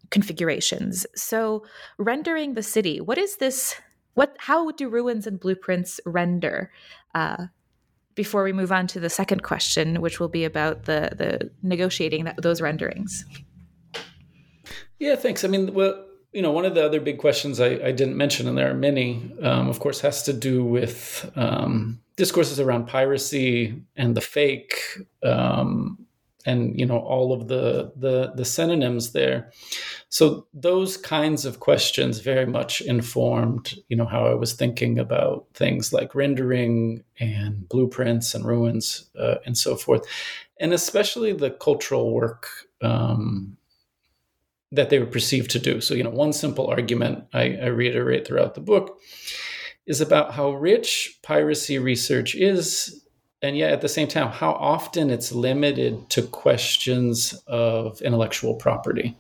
configurations. 0.10 1.06
So, 1.16 1.64
rendering 1.98 2.56
the 2.56 2.64
city, 2.64 3.00
what 3.00 3.18
is 3.18 3.38
this? 3.38 3.76
What? 4.16 4.36
How 4.40 4.72
do 4.72 4.90
ruins 4.90 5.28
and 5.28 5.40
blueprints 5.40 6.00
render? 6.06 6.72
Uh, 7.14 7.48
before 8.16 8.44
we 8.44 8.54
move 8.54 8.72
on 8.72 8.88
to 8.88 9.00
the 9.00 9.10
second 9.10 9.44
question, 9.44 10.02
which 10.02 10.20
will 10.20 10.30
be 10.30 10.46
about 10.46 10.84
the 10.84 11.12
the 11.16 11.52
negotiating 11.62 12.26
that, 12.26 12.42
those 12.42 12.62
renderings. 12.62 13.26
Yeah, 15.00 15.16
thanks. 15.16 15.44
I 15.44 15.48
mean, 15.48 15.74
well, 15.74 16.06
you 16.32 16.42
know, 16.42 16.52
one 16.52 16.66
of 16.66 16.76
the 16.76 16.84
other 16.84 17.00
big 17.00 17.20
questions 17.20 17.60
I, 17.60 17.68
I 17.68 17.92
didn't 17.92 18.18
mention, 18.18 18.48
and 18.48 18.58
there 18.58 18.72
are 18.72 18.76
many, 18.76 19.32
um, 19.42 19.70
of 19.70 19.80
course, 19.80 20.02
has 20.02 20.24
to 20.24 20.34
do 20.34 20.64
with 20.64 21.32
um, 21.36 22.00
discourses 22.16 22.60
around 22.60 22.88
piracy 22.88 23.84
and 23.96 24.16
the 24.16 24.22
fake, 24.22 24.80
um, 25.24 26.03
and 26.46 26.80
you 26.80 26.86
know, 26.86 27.00
all 27.00 27.34
of 27.34 27.48
the 27.48 27.92
the 27.96 28.34
the 28.36 28.46
synonyms 28.46 29.12
there. 29.12 29.52
So 30.10 30.48
those 30.54 30.98
kinds 30.98 31.46
of 31.46 31.60
questions 31.60 32.20
very 32.20 32.46
much 32.46 32.82
informed, 32.82 33.76
you 33.90 33.98
know, 33.98 34.06
how 34.06 34.26
I 34.26 34.36
was 34.36 34.54
thinking 34.54 35.00
about 35.00 35.48
things 35.54 35.94
like 35.94 36.16
rendering 36.16 37.04
and 37.20 37.68
blueprints 37.68 38.36
and 38.36 38.46
ruins 38.46 39.10
uh, 39.20 39.36
and 39.46 39.58
so 39.58 39.76
forth, 39.76 40.06
and 40.60 40.74
especially 40.74 41.34
the 41.34 41.52
cultural 41.52 42.12
work 42.12 42.48
um, 42.82 43.58
that 44.72 44.90
they 44.90 45.00
were 45.00 45.06
perceived 45.06 45.52
to 45.52 45.60
do. 45.60 45.80
So, 45.82 45.94
you 45.94 46.04
know, 46.04 46.10
one 46.10 46.34
simple 46.34 46.68
argument 46.68 47.26
I, 47.34 47.58
I 47.62 47.68
reiterate 47.68 48.28
throughout 48.28 48.56
the 48.56 48.62
book 48.62 49.00
is 49.86 50.02
about 50.02 50.34
how 50.34 50.52
rich 50.52 51.20
piracy 51.22 51.78
research 51.78 52.36
is, 52.36 53.03
and 53.44 53.58
yet 53.58 53.74
at 53.74 53.82
the 53.82 53.90
same 53.90 54.08
time, 54.08 54.30
how 54.30 54.54
often 54.54 55.10
it's 55.10 55.34
limited 55.34 56.10
to 56.12 56.24
questions 56.24 57.34
of 57.46 58.02
intellectual 58.02 58.56
property. 58.56 59.18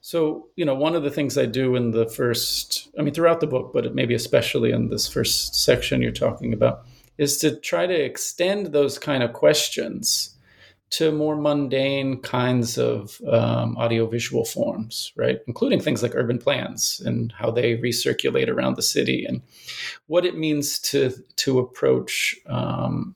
So, 0.00 0.48
you 0.56 0.64
know, 0.64 0.74
one 0.74 0.94
of 0.94 1.02
the 1.02 1.10
things 1.10 1.36
I 1.36 1.44
do 1.44 1.74
in 1.74 1.90
the 1.90 2.08
first, 2.08 2.88
I 2.98 3.02
mean, 3.02 3.12
throughout 3.12 3.40
the 3.40 3.46
book, 3.48 3.72
but 3.74 3.94
maybe 3.94 4.14
especially 4.14 4.70
in 4.70 4.88
this 4.88 5.08
first 5.08 5.56
section 5.56 6.00
you're 6.00 6.12
talking 6.12 6.52
about, 6.52 6.86
is 7.18 7.36
to 7.38 7.56
try 7.56 7.86
to 7.86 7.94
extend 7.94 8.68
those 8.68 8.98
kind 8.98 9.22
of 9.22 9.32
questions 9.32 10.36
to 10.90 11.12
more 11.12 11.36
mundane 11.36 12.20
kinds 12.20 12.76
of 12.76 13.20
um, 13.30 13.76
audiovisual 13.76 14.44
forms, 14.44 15.12
right? 15.16 15.38
Including 15.46 15.80
things 15.80 16.02
like 16.02 16.14
urban 16.14 16.38
plans 16.38 17.00
and 17.04 17.32
how 17.32 17.50
they 17.50 17.76
recirculate 17.76 18.48
around 18.48 18.76
the 18.76 18.82
city 18.82 19.24
and 19.24 19.40
what 20.06 20.26
it 20.26 20.36
means 20.36 20.78
to 20.80 21.12
to 21.36 21.60
approach 21.60 22.36
um, 22.46 23.14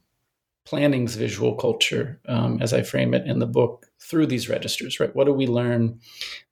planning's 0.65 1.17
visual 1.17 1.57
culture, 1.57 2.21
um, 2.27 2.59
as 2.63 2.73
I 2.73 2.83
frame 2.83 3.13
it 3.13 3.27
in 3.27 3.39
the 3.39 3.47
book, 3.47 3.87
through 4.01 4.27
these 4.27 4.49
registers, 4.49 4.99
right? 4.99 5.15
What 5.15 5.27
do 5.27 5.33
we 5.33 5.47
learn 5.47 6.01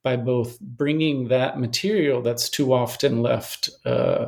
by 0.03 0.17
both 0.17 0.59
bringing 0.59 1.29
that 1.29 1.59
material 1.59 2.21
that's 2.21 2.49
too 2.49 2.73
often 2.73 3.21
left 3.21 3.69
uh, 3.85 4.27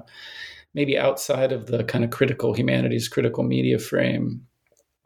maybe 0.73 0.97
outside 0.97 1.51
of 1.51 1.67
the 1.67 1.83
kind 1.83 2.03
of 2.03 2.09
critical 2.09 2.53
humanities, 2.53 3.07
critical 3.07 3.43
media 3.43 3.79
frame 3.79 4.47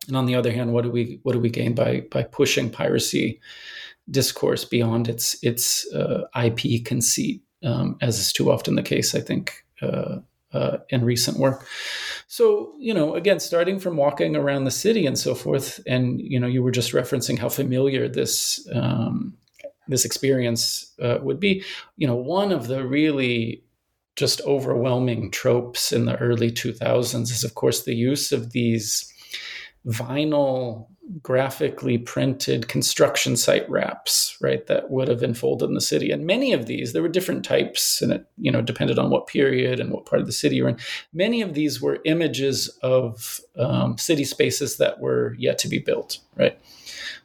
and 0.09 0.17
on 0.17 0.25
the 0.25 0.35
other 0.35 0.51
hand, 0.51 0.73
what 0.73 0.83
do 0.83 0.91
we 0.91 1.19
what 1.23 1.33
do 1.33 1.39
we 1.39 1.49
gain 1.49 1.73
by 1.73 2.01
by 2.11 2.23
pushing 2.23 2.69
piracy 2.69 3.39
discourse 4.09 4.65
beyond 4.65 5.07
its 5.07 5.41
its 5.43 5.89
uh, 5.93 6.23
IP 6.35 6.83
conceit, 6.83 7.41
um, 7.63 7.95
as 8.01 8.19
is 8.19 8.33
too 8.33 8.51
often 8.51 8.75
the 8.75 8.83
case, 8.83 9.15
I 9.15 9.21
think, 9.21 9.63
uh, 9.81 10.17
uh, 10.51 10.77
in 10.89 11.05
recent 11.05 11.37
work. 11.37 11.67
So 12.27 12.73
you 12.79 12.93
know, 12.93 13.13
again, 13.13 13.39
starting 13.39 13.79
from 13.79 13.97
walking 13.97 14.35
around 14.35 14.63
the 14.63 14.71
city 14.71 15.05
and 15.05 15.17
so 15.17 15.35
forth, 15.35 15.79
and 15.85 16.19
you 16.19 16.39
know, 16.39 16.47
you 16.47 16.63
were 16.63 16.71
just 16.71 16.91
referencing 16.91 17.37
how 17.37 17.49
familiar 17.49 18.09
this 18.09 18.67
um, 18.73 19.37
this 19.87 20.05
experience 20.05 20.91
uh, 21.01 21.19
would 21.21 21.39
be. 21.39 21.63
You 21.97 22.07
know, 22.07 22.15
one 22.15 22.51
of 22.51 22.67
the 22.67 22.85
really 22.85 23.63
just 24.15 24.41
overwhelming 24.41 25.31
tropes 25.31 25.93
in 25.93 26.05
the 26.05 26.17
early 26.17 26.51
2000s 26.51 27.31
is, 27.31 27.43
of 27.45 27.55
course, 27.55 27.83
the 27.83 27.95
use 27.95 28.33
of 28.33 28.51
these 28.51 29.13
vinyl 29.85 30.87
graphically 31.23 31.97
printed 31.97 32.67
construction 32.67 33.35
site 33.35 33.67
wraps, 33.67 34.37
right, 34.41 34.67
that 34.67 34.91
would 34.91 35.07
have 35.07 35.23
unfolded 35.23 35.67
in 35.67 35.73
the 35.73 35.81
city. 35.81 36.11
And 36.11 36.25
many 36.25 36.53
of 36.53 36.67
these, 36.67 36.93
there 36.93 37.01
were 37.01 37.09
different 37.09 37.43
types, 37.43 38.01
and 38.01 38.11
it, 38.11 38.25
you 38.37 38.51
know, 38.51 38.61
depended 38.61 38.99
on 38.99 39.09
what 39.09 39.25
period 39.25 39.79
and 39.79 39.91
what 39.91 40.05
part 40.05 40.21
of 40.21 40.27
the 40.27 40.33
city 40.33 40.57
you're 40.57 40.69
in. 40.69 40.77
Many 41.11 41.41
of 41.41 41.55
these 41.55 41.81
were 41.81 41.99
images 42.05 42.67
of 42.83 43.41
um, 43.57 43.97
city 43.97 44.23
spaces 44.23 44.77
that 44.77 44.99
were 44.99 45.35
yet 45.39 45.57
to 45.59 45.67
be 45.67 45.79
built, 45.79 46.19
right? 46.35 46.59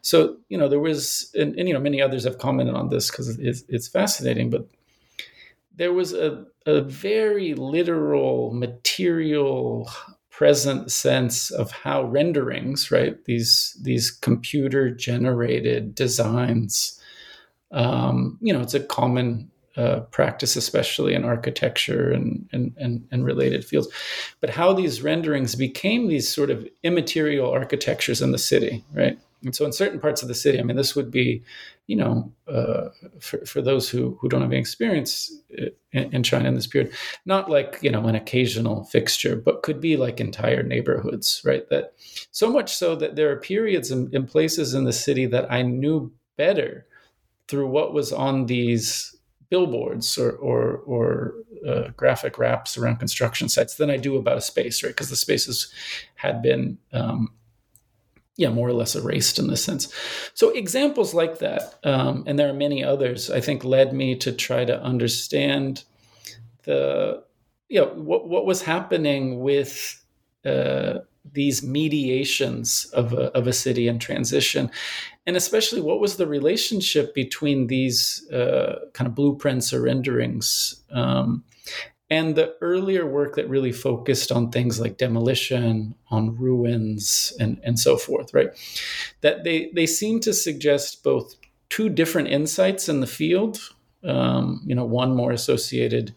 So, 0.00 0.38
you 0.48 0.56
know, 0.56 0.68
there 0.68 0.80
was, 0.80 1.30
and, 1.34 1.58
and 1.58 1.68
you 1.68 1.74
know, 1.74 1.80
many 1.80 2.00
others 2.00 2.24
have 2.24 2.38
commented 2.38 2.74
on 2.74 2.88
this 2.88 3.10
because 3.10 3.38
it's, 3.38 3.64
it's 3.68 3.88
fascinating, 3.88 4.48
but 4.48 4.66
there 5.76 5.92
was 5.92 6.12
a, 6.12 6.46
a 6.66 6.80
very 6.80 7.54
literal 7.54 8.52
material 8.52 9.90
present 10.36 10.90
sense 10.90 11.52
of 11.52 11.70
how 11.70 12.02
renderings, 12.04 12.90
right? 12.90 13.24
These 13.24 13.76
these 13.82 14.10
computer 14.10 14.90
generated 14.90 15.94
designs. 15.94 17.00
Um, 17.70 18.38
you 18.40 18.52
know, 18.52 18.60
it's 18.60 18.74
a 18.74 18.80
common 18.80 19.50
uh, 19.76 20.00
practice, 20.10 20.56
especially 20.56 21.14
in 21.14 21.24
architecture 21.24 22.12
and, 22.12 22.48
and, 22.52 22.72
and, 22.76 23.04
and, 23.10 23.24
related 23.24 23.64
fields. 23.64 23.88
But 24.40 24.50
how 24.50 24.72
these 24.72 25.02
renderings 25.02 25.56
became 25.56 26.06
these 26.06 26.32
sort 26.32 26.50
of 26.50 26.64
immaterial 26.84 27.50
architectures 27.50 28.22
in 28.22 28.30
the 28.30 28.38
city, 28.38 28.84
right? 28.94 29.18
And 29.44 29.54
so 29.54 29.64
in 29.64 29.72
certain 29.72 30.00
parts 30.00 30.22
of 30.22 30.28
the 30.28 30.34
city, 30.34 30.58
I 30.58 30.62
mean, 30.62 30.76
this 30.76 30.96
would 30.96 31.10
be, 31.10 31.42
you 31.86 31.96
know, 31.96 32.32
uh, 32.48 32.88
for, 33.20 33.44
for 33.44 33.60
those 33.60 33.88
who, 33.88 34.16
who 34.20 34.28
don't 34.28 34.42
have 34.42 34.50
any 34.50 34.60
experience 34.60 35.30
uh, 35.60 35.66
in, 35.92 36.14
in, 36.14 36.22
China 36.22 36.48
in 36.48 36.54
this 36.54 36.66
period, 36.66 36.92
not 37.26 37.50
like, 37.50 37.78
you 37.82 37.90
know, 37.90 38.06
an 38.06 38.14
occasional 38.14 38.84
fixture, 38.84 39.36
but 39.36 39.62
could 39.62 39.80
be 39.80 39.96
like 39.96 40.20
entire 40.20 40.62
neighborhoods, 40.62 41.42
right? 41.44 41.68
That 41.68 41.94
so 42.30 42.50
much 42.50 42.74
so 42.74 42.96
that 42.96 43.16
there 43.16 43.30
are 43.30 43.36
periods 43.36 43.90
and 43.90 44.28
places 44.28 44.74
in 44.74 44.84
the 44.84 44.92
city 44.92 45.26
that 45.26 45.50
I 45.52 45.62
knew 45.62 46.12
better 46.36 46.86
through 47.48 47.68
what 47.68 47.92
was 47.92 48.12
on 48.12 48.46
these 48.46 49.14
billboards 49.50 50.18
or, 50.18 50.32
or, 50.32 50.78
or 50.86 51.34
uh, 51.66 51.88
graphic 51.96 52.38
wraps 52.38 52.76
around 52.76 52.96
construction 52.96 53.48
sites 53.48 53.76
than 53.76 53.90
I 53.90 53.96
do 53.96 54.16
about 54.16 54.38
a 54.38 54.40
space, 54.40 54.82
right? 54.82 54.90
Because 54.90 55.10
the 55.10 55.16
spaces 55.16 55.72
had 56.16 56.42
been, 56.42 56.78
um, 56.92 57.28
yeah, 58.36 58.50
more 58.50 58.68
or 58.68 58.72
less 58.72 58.96
erased 58.96 59.38
in 59.38 59.46
this 59.46 59.64
sense. 59.64 59.92
So 60.34 60.50
examples 60.50 61.14
like 61.14 61.38
that, 61.38 61.78
um, 61.84 62.24
and 62.26 62.38
there 62.38 62.48
are 62.48 62.54
many 62.54 62.82
others, 62.82 63.30
I 63.30 63.40
think 63.40 63.64
led 63.64 63.92
me 63.92 64.16
to 64.16 64.32
try 64.32 64.64
to 64.64 64.82
understand 64.82 65.84
the, 66.64 67.22
you 67.68 67.80
know, 67.80 67.88
what, 67.94 68.28
what 68.28 68.46
was 68.46 68.62
happening 68.62 69.40
with 69.40 70.04
uh, 70.44 70.98
these 71.32 71.62
mediations 71.62 72.86
of 72.92 73.12
a, 73.12 73.30
of 73.36 73.46
a 73.46 73.52
city 73.52 73.88
in 73.88 73.98
transition, 73.98 74.70
and 75.26 75.36
especially 75.36 75.80
what 75.80 76.00
was 76.00 76.16
the 76.16 76.26
relationship 76.26 77.14
between 77.14 77.68
these 77.68 78.28
uh, 78.30 78.80
kind 78.92 79.08
of 79.08 79.14
blueprints 79.14 79.72
or 79.72 79.82
renderings 79.82 80.82
um, 80.90 81.44
and 82.14 82.36
the 82.36 82.54
earlier 82.60 83.04
work 83.04 83.34
that 83.34 83.48
really 83.48 83.72
focused 83.72 84.30
on 84.30 84.48
things 84.48 84.78
like 84.78 84.98
demolition 84.98 85.96
on 86.10 86.36
ruins 86.36 87.32
and, 87.40 87.60
and 87.64 87.76
so 87.80 87.96
forth 87.96 88.32
right? 88.32 88.50
That 89.22 89.42
they 89.42 89.70
they 89.74 89.86
seem 89.86 90.20
to 90.20 90.32
suggest 90.32 91.02
both 91.02 91.34
two 91.70 91.88
different 91.88 92.28
insights 92.28 92.88
in 92.88 93.00
the 93.00 93.08
field 93.08 93.58
um, 94.04 94.62
you 94.64 94.74
know 94.76 94.84
one 94.84 95.16
more 95.16 95.32
associated 95.32 96.14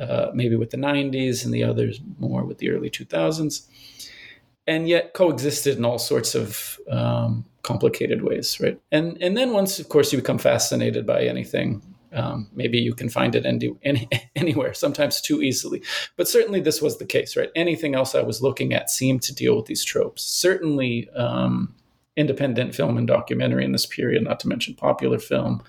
uh, 0.00 0.32
maybe 0.34 0.56
with 0.56 0.70
the 0.70 0.76
90s 0.76 1.44
and 1.44 1.54
the 1.54 1.62
others 1.62 2.00
more 2.18 2.44
with 2.44 2.58
the 2.58 2.70
early 2.70 2.90
2000s 2.90 3.68
and 4.66 4.88
yet 4.88 5.12
coexisted 5.12 5.76
in 5.78 5.84
all 5.84 5.98
sorts 5.98 6.34
of 6.34 6.78
um, 6.90 7.44
complicated 7.62 8.22
ways 8.24 8.58
right? 8.60 8.80
And 8.90 9.22
and 9.22 9.36
then 9.36 9.52
once 9.52 9.78
of 9.78 9.88
course 9.88 10.12
you 10.12 10.18
become 10.18 10.38
fascinated 10.38 11.06
by 11.06 11.22
anything 11.22 11.80
um, 12.12 12.48
maybe 12.52 12.78
you 12.78 12.94
can 12.94 13.08
find 13.08 13.34
it 13.34 13.46
any, 13.46 13.74
any, 13.82 14.08
anywhere, 14.36 14.74
sometimes 14.74 15.20
too 15.20 15.42
easily. 15.42 15.82
But 16.16 16.28
certainly 16.28 16.60
this 16.60 16.82
was 16.82 16.98
the 16.98 17.06
case, 17.06 17.36
right? 17.36 17.50
Anything 17.56 17.94
else 17.94 18.14
I 18.14 18.22
was 18.22 18.42
looking 18.42 18.72
at 18.72 18.90
seemed 18.90 19.22
to 19.22 19.34
deal 19.34 19.56
with 19.56 19.66
these 19.66 19.84
tropes. 19.84 20.24
Certainly, 20.24 21.08
um, 21.10 21.74
independent 22.16 22.74
film 22.74 22.98
and 22.98 23.06
documentary 23.06 23.64
in 23.64 23.72
this 23.72 23.86
period, 23.86 24.22
not 24.22 24.38
to 24.40 24.48
mention 24.48 24.74
popular 24.74 25.18
film, 25.18 25.62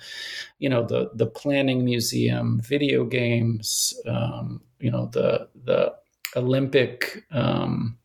you 0.60 0.70
know, 0.70 0.86
the 0.86 1.10
the 1.14 1.26
planning 1.26 1.86
museum, 1.86 2.60
video 2.62 3.06
games, 3.06 3.94
um, 4.08 4.62
you 4.80 4.92
know, 4.92 5.08
the 5.14 5.48
the 5.64 5.94
Olympic 6.36 7.26
um, 7.32 7.98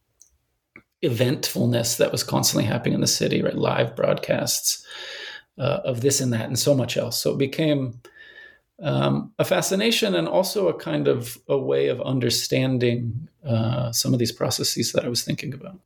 eventfulness 1.03 1.97
that 1.97 2.13
was 2.13 2.23
constantly 2.23 2.65
happening 2.65 2.95
in 2.95 3.01
the 3.01 3.07
city, 3.07 3.43
right? 3.43 3.55
Live 3.55 3.97
broadcasts 3.97 4.85
uh, 5.59 5.81
of 5.85 6.01
this 6.01 6.21
and 6.21 6.33
that, 6.33 6.47
and 6.47 6.59
so 6.59 6.75
much 6.75 6.97
else. 6.97 7.21
So 7.21 7.33
it 7.33 7.39
became 7.39 8.01
um, 8.83 9.33
a 9.39 9.45
fascination 9.45 10.15
and 10.15 10.29
also 10.29 10.69
a 10.69 10.75
kind 10.75 11.09
of 11.09 11.39
a 11.49 11.59
way 11.59 11.89
of 11.89 12.01
understanding 12.03 13.29
uh, 13.45 13.91
some 13.93 14.13
of 14.13 14.19
these 14.19 14.33
processes 14.33 14.93
that 14.93 15.05
I 15.05 15.09
was 15.09 15.25
thinking 15.25 15.53
about. 15.53 15.81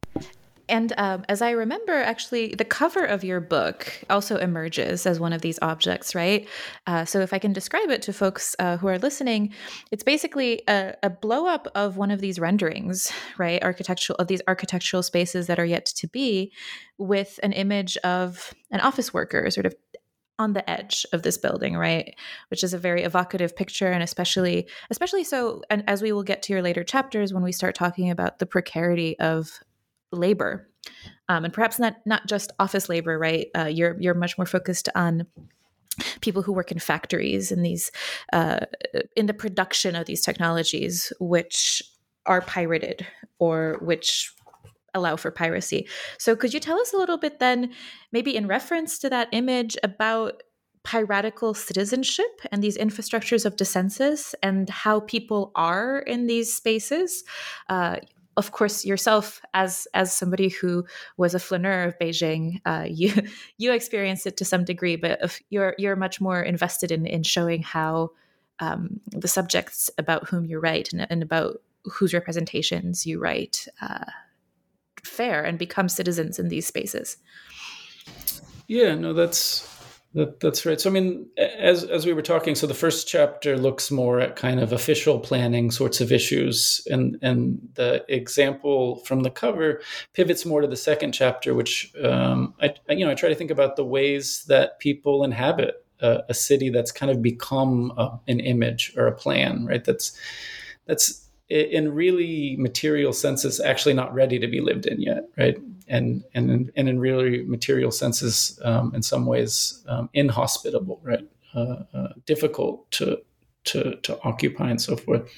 And 0.68 0.92
um, 0.96 1.24
as 1.28 1.42
I 1.42 1.50
remember, 1.50 1.92
actually, 1.92 2.54
the 2.54 2.64
cover 2.64 3.04
of 3.04 3.24
your 3.24 3.40
book 3.40 3.92
also 4.08 4.36
emerges 4.36 5.06
as 5.06 5.18
one 5.18 5.32
of 5.32 5.42
these 5.42 5.58
objects, 5.60 6.14
right? 6.14 6.48
Uh, 6.86 7.04
so, 7.04 7.20
if 7.20 7.34
I 7.34 7.38
can 7.38 7.52
describe 7.52 7.90
it 7.90 8.00
to 8.02 8.12
folks 8.12 8.54
uh, 8.58 8.76
who 8.76 8.86
are 8.86 8.98
listening, 8.98 9.52
it's 9.90 10.04
basically 10.04 10.62
a, 10.68 10.94
a 11.02 11.10
blow 11.10 11.46
up 11.46 11.68
of 11.74 11.96
one 11.96 12.10
of 12.10 12.20
these 12.20 12.38
renderings, 12.38 13.12
right? 13.38 13.62
Architectural 13.62 14.16
of 14.16 14.28
these 14.28 14.40
architectural 14.48 15.02
spaces 15.02 15.46
that 15.48 15.58
are 15.58 15.64
yet 15.64 15.84
to 15.86 16.06
be, 16.06 16.52
with 16.96 17.38
an 17.42 17.52
image 17.52 17.96
of 17.98 18.54
an 18.70 18.80
office 18.80 19.12
worker, 19.12 19.50
sort 19.50 19.66
of 19.66 19.74
on 20.42 20.52
the 20.52 20.68
edge 20.68 21.06
of 21.12 21.22
this 21.22 21.38
building 21.38 21.76
right? 21.76 22.14
Which 22.48 22.62
is 22.62 22.74
a 22.74 22.78
very 22.78 23.02
evocative 23.02 23.56
picture 23.56 23.90
and 23.90 24.02
especially 24.02 24.68
especially 24.90 25.24
so 25.24 25.62
and 25.70 25.84
as 25.88 26.02
we 26.02 26.12
will 26.12 26.22
get 26.22 26.42
to 26.42 26.52
your 26.52 26.62
later 26.62 26.84
chapters 26.84 27.32
when 27.32 27.42
we 27.42 27.52
start 27.52 27.74
talking 27.74 28.10
about 28.10 28.38
the 28.38 28.46
precarity 28.46 29.18
of 29.18 29.60
labor. 30.10 30.68
Um, 31.28 31.44
and 31.44 31.54
perhaps 31.54 31.78
not 31.78 31.96
not 32.04 32.26
just 32.26 32.52
office 32.58 32.88
labor 32.88 33.18
right? 33.18 33.46
Uh, 33.56 33.66
you're 33.66 33.96
you're 34.00 34.14
much 34.14 34.36
more 34.36 34.46
focused 34.46 34.88
on 34.94 35.26
people 36.20 36.42
who 36.42 36.52
work 36.52 36.72
in 36.72 36.78
factories 36.78 37.52
and 37.52 37.64
these 37.64 37.90
uh, 38.32 38.60
in 39.16 39.26
the 39.26 39.34
production 39.34 39.94
of 39.94 40.06
these 40.06 40.22
technologies 40.22 41.12
which 41.20 41.82
are 42.26 42.40
pirated 42.40 43.06
or 43.38 43.78
which 43.82 44.32
allow 44.94 45.16
for 45.16 45.30
piracy. 45.30 45.88
So, 46.18 46.36
could 46.36 46.54
you 46.54 46.60
tell 46.60 46.80
us 46.80 46.92
a 46.92 46.96
little 46.96 47.18
bit 47.18 47.38
then, 47.38 47.72
maybe 48.12 48.36
in 48.36 48.46
reference 48.46 48.98
to 49.00 49.10
that 49.10 49.28
image, 49.32 49.76
about 49.82 50.42
piratical 50.84 51.54
citizenship 51.54 52.40
and 52.50 52.62
these 52.62 52.76
infrastructures 52.76 53.46
of 53.46 53.56
dissensus 53.56 54.34
and 54.42 54.68
how 54.68 55.00
people 55.00 55.52
are 55.54 56.00
in 56.00 56.26
these 56.26 56.52
spaces? 56.52 57.24
Uh, 57.68 57.96
of 58.36 58.50
course, 58.52 58.84
yourself 58.84 59.42
as 59.52 59.86
as 59.94 60.12
somebody 60.12 60.48
who 60.48 60.84
was 61.16 61.34
a 61.34 61.38
flaneur 61.38 61.84
of 61.84 61.98
Beijing, 61.98 62.60
uh, 62.64 62.86
you 62.88 63.12
you 63.58 63.72
experienced 63.72 64.26
it 64.26 64.36
to 64.38 64.44
some 64.44 64.64
degree, 64.64 64.96
but 64.96 65.40
you're 65.50 65.74
you're 65.78 65.96
much 65.96 66.20
more 66.20 66.42
invested 66.42 66.90
in 66.90 67.06
in 67.06 67.22
showing 67.22 67.62
how 67.62 68.10
um, 68.60 69.00
the 69.10 69.28
subjects 69.28 69.90
about 69.98 70.28
whom 70.28 70.44
you 70.44 70.58
write 70.58 70.92
and, 70.92 71.06
and 71.10 71.22
about 71.22 71.60
whose 71.84 72.14
representations 72.14 73.04
you 73.06 73.18
write 73.18 73.66
uh, 73.80 74.04
fare 75.04 75.42
and 75.42 75.58
become 75.58 75.88
citizens 75.88 76.38
in 76.38 76.48
these 76.48 76.66
spaces. 76.66 77.16
Yeah, 78.68 78.94
no, 78.94 79.12
that's 79.12 79.68
that, 80.14 80.40
that's 80.40 80.66
right. 80.66 80.80
So 80.80 80.90
I 80.90 80.92
mean, 80.92 81.26
as 81.38 81.84
as 81.84 82.04
we 82.04 82.12
were 82.12 82.22
talking, 82.22 82.54
so 82.54 82.66
the 82.66 82.74
first 82.74 83.08
chapter 83.08 83.56
looks 83.56 83.90
more 83.90 84.20
at 84.20 84.36
kind 84.36 84.60
of 84.60 84.72
official 84.72 85.18
planning 85.18 85.70
sorts 85.70 86.00
of 86.00 86.12
issues, 86.12 86.86
and 86.90 87.18
and 87.22 87.58
the 87.74 88.04
example 88.08 88.96
from 89.04 89.22
the 89.22 89.30
cover 89.30 89.80
pivots 90.12 90.44
more 90.44 90.60
to 90.60 90.66
the 90.66 90.76
second 90.76 91.12
chapter, 91.12 91.54
which 91.54 91.92
um, 92.02 92.54
I 92.60 92.74
you 92.90 93.04
know 93.04 93.10
I 93.10 93.14
try 93.14 93.30
to 93.30 93.34
think 93.34 93.50
about 93.50 93.76
the 93.76 93.84
ways 93.84 94.44
that 94.48 94.78
people 94.80 95.24
inhabit 95.24 95.84
a, 96.00 96.24
a 96.28 96.34
city 96.34 96.68
that's 96.68 96.92
kind 96.92 97.10
of 97.10 97.22
become 97.22 97.92
a, 97.96 98.18
an 98.28 98.40
image 98.40 98.92
or 98.96 99.06
a 99.06 99.14
plan, 99.14 99.64
right? 99.64 99.84
That's 99.84 100.12
that's 100.84 101.21
in 101.52 101.94
really 101.94 102.56
material 102.58 103.12
senses 103.12 103.60
actually 103.60 103.94
not 103.94 104.12
ready 104.14 104.38
to 104.38 104.46
be 104.46 104.60
lived 104.60 104.86
in 104.86 105.00
yet 105.00 105.28
right? 105.36 105.56
And 105.88 106.24
and 106.34 106.72
and 106.76 106.88
in 106.88 106.98
really 106.98 107.42
material 107.44 107.90
senses 107.90 108.58
um, 108.64 108.94
in 108.94 109.02
some 109.02 109.26
ways 109.26 109.84
um, 109.88 110.08
inhospitable 110.14 111.00
right? 111.02 111.28
Uh, 111.54 111.84
uh, 111.94 112.08
difficult 112.26 112.90
to 112.92 113.18
to 113.64 113.96
to 114.02 114.18
occupy 114.22 114.70
and 114.70 114.80
so 114.80 114.96
forth. 114.96 115.30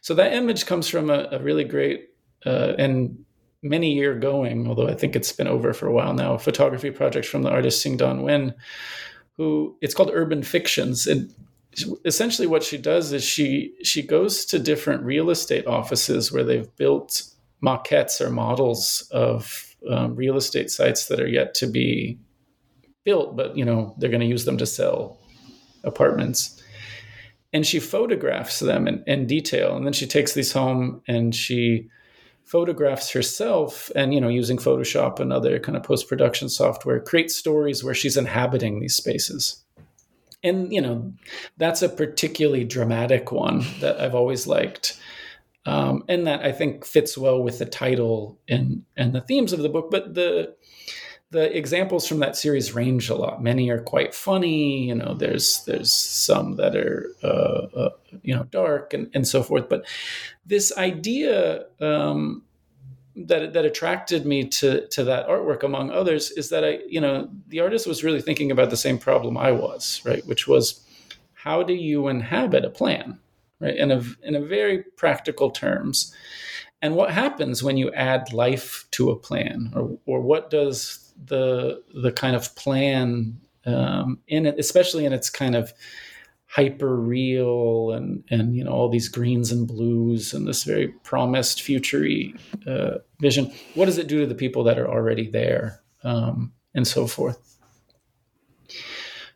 So 0.00 0.14
that 0.14 0.32
image 0.32 0.66
comes 0.66 0.88
from 0.88 1.10
a, 1.10 1.28
a 1.30 1.38
really 1.38 1.64
great 1.64 2.10
uh, 2.44 2.74
and 2.78 3.24
many 3.62 3.94
year 3.94 4.14
going 4.14 4.68
although 4.68 4.86
i 4.86 4.94
think 4.94 5.16
it's 5.16 5.32
been 5.32 5.48
over 5.48 5.72
for 5.72 5.86
a 5.86 5.92
while 5.92 6.12
now 6.12 6.34
a 6.34 6.38
photography 6.38 6.90
project 6.90 7.26
from 7.26 7.40
the 7.40 7.48
artist 7.48 7.82
Xing 7.82 7.96
Danwen 7.96 8.52
who 9.36 9.76
it's 9.80 9.94
called 9.94 10.10
urban 10.12 10.42
fictions. 10.42 11.06
And 11.06 11.32
essentially 12.04 12.46
what 12.46 12.62
she 12.62 12.78
does 12.78 13.12
is 13.12 13.24
she 13.24 13.74
she 13.82 14.02
goes 14.02 14.44
to 14.46 14.58
different 14.58 15.02
real 15.02 15.30
estate 15.30 15.66
offices 15.66 16.30
where 16.30 16.44
they've 16.44 16.74
built 16.76 17.22
maquettes 17.62 18.20
or 18.20 18.30
models 18.30 19.08
of 19.10 19.74
um, 19.90 20.14
real 20.14 20.36
estate 20.36 20.70
sites 20.70 21.06
that 21.06 21.20
are 21.20 21.28
yet 21.28 21.54
to 21.54 21.66
be 21.66 22.18
built, 23.04 23.36
but 23.36 23.56
you 23.56 23.64
know 23.64 23.94
they're 23.98 24.10
going 24.10 24.20
to 24.20 24.26
use 24.26 24.44
them 24.44 24.58
to 24.58 24.66
sell 24.66 25.18
apartments. 25.84 26.60
And 27.52 27.64
she 27.64 27.78
photographs 27.78 28.58
them 28.58 28.88
in, 28.88 29.04
in 29.06 29.26
detail, 29.26 29.76
and 29.76 29.86
then 29.86 29.92
she 29.92 30.06
takes 30.06 30.34
these 30.34 30.52
home 30.52 31.02
and 31.06 31.34
she 31.34 31.88
photographs 32.44 33.10
herself 33.10 33.90
and 33.96 34.12
you 34.12 34.20
know 34.20 34.28
using 34.28 34.58
photoshop 34.58 35.18
and 35.18 35.32
other 35.32 35.58
kind 35.58 35.76
of 35.76 35.82
post-production 35.82 36.48
software 36.48 37.00
create 37.00 37.30
stories 37.30 37.82
where 37.82 37.94
she's 37.94 38.18
inhabiting 38.18 38.80
these 38.80 38.94
spaces 38.94 39.63
and 40.44 40.72
you 40.72 40.80
know 40.80 41.12
that's 41.56 41.82
a 41.82 41.88
particularly 41.88 42.64
dramatic 42.64 43.32
one 43.32 43.64
that 43.80 44.00
i've 44.00 44.14
always 44.14 44.46
liked 44.46 45.00
um, 45.66 46.04
and 46.08 46.26
that 46.26 46.42
i 46.44 46.52
think 46.52 46.84
fits 46.84 47.18
well 47.18 47.42
with 47.42 47.58
the 47.58 47.66
title 47.66 48.38
and 48.48 48.84
and 48.96 49.12
the 49.12 49.22
themes 49.22 49.52
of 49.52 49.60
the 49.60 49.68
book 49.68 49.90
but 49.90 50.14
the 50.14 50.54
the 51.34 51.54
examples 51.56 52.06
from 52.06 52.20
that 52.20 52.36
series 52.36 52.74
range 52.74 53.10
a 53.10 53.14
lot. 53.16 53.42
Many 53.42 53.68
are 53.68 53.80
quite 53.80 54.14
funny. 54.14 54.84
You 54.86 54.94
know, 54.94 55.14
there's 55.14 55.64
there's 55.64 55.90
some 55.90 56.56
that 56.56 56.76
are 56.76 57.10
uh, 57.24 57.66
uh, 57.76 57.90
you 58.22 58.34
know 58.34 58.44
dark 58.44 58.94
and, 58.94 59.10
and 59.14 59.26
so 59.26 59.42
forth. 59.42 59.68
But 59.68 59.84
this 60.46 60.72
idea 60.78 61.64
um, 61.80 62.44
that 63.16 63.52
that 63.52 63.64
attracted 63.64 64.26
me 64.26 64.48
to 64.48 64.86
to 64.88 65.04
that 65.04 65.28
artwork, 65.28 65.62
among 65.62 65.90
others, 65.90 66.30
is 66.32 66.48
that 66.50 66.64
I 66.64 66.80
you 66.88 67.00
know 67.00 67.28
the 67.48 67.60
artist 67.60 67.86
was 67.86 68.04
really 68.04 68.20
thinking 68.20 68.50
about 68.50 68.70
the 68.70 68.76
same 68.76 68.98
problem 68.98 69.36
I 69.36 69.52
was, 69.52 70.02
right? 70.04 70.26
Which 70.26 70.46
was 70.46 70.84
how 71.34 71.62
do 71.62 71.74
you 71.74 72.08
inhabit 72.08 72.64
a 72.64 72.70
plan, 72.70 73.18
right? 73.60 73.76
In 73.76 73.90
a 73.90 74.02
in 74.22 74.34
a 74.34 74.40
very 74.40 74.82
practical 74.96 75.50
terms. 75.50 76.14
And 76.82 76.96
what 76.96 77.12
happens 77.12 77.62
when 77.62 77.78
you 77.78 77.90
add 77.94 78.32
life 78.34 78.84
to 78.90 79.10
a 79.10 79.16
plan, 79.16 79.72
or, 79.74 79.98
or 80.04 80.20
what 80.20 80.50
does 80.50 81.12
the 81.24 81.82
the 81.94 82.12
kind 82.12 82.36
of 82.36 82.54
plan 82.56 83.40
um, 83.64 84.18
in 84.26 84.46
it, 84.46 84.58
especially 84.58 85.04
in 85.04 85.12
its 85.12 85.30
kind 85.30 85.54
of 85.54 85.72
hyper 86.54 86.94
real 86.94 87.90
and 87.90 88.22
and 88.30 88.54
you 88.54 88.62
know 88.62 88.70
all 88.70 88.88
these 88.88 89.08
greens 89.08 89.50
and 89.50 89.66
blues 89.66 90.32
and 90.32 90.46
this 90.46 90.62
very 90.62 90.88
promised 91.02 91.62
futury 91.62 92.32
uh, 92.66 92.98
vision. 93.18 93.52
What 93.74 93.86
does 93.86 93.98
it 93.98 94.06
do 94.06 94.20
to 94.20 94.26
the 94.26 94.36
people 94.36 94.62
that 94.64 94.78
are 94.78 94.88
already 94.88 95.28
there, 95.28 95.80
um, 96.04 96.52
and 96.72 96.86
so 96.86 97.08
forth? 97.08 97.58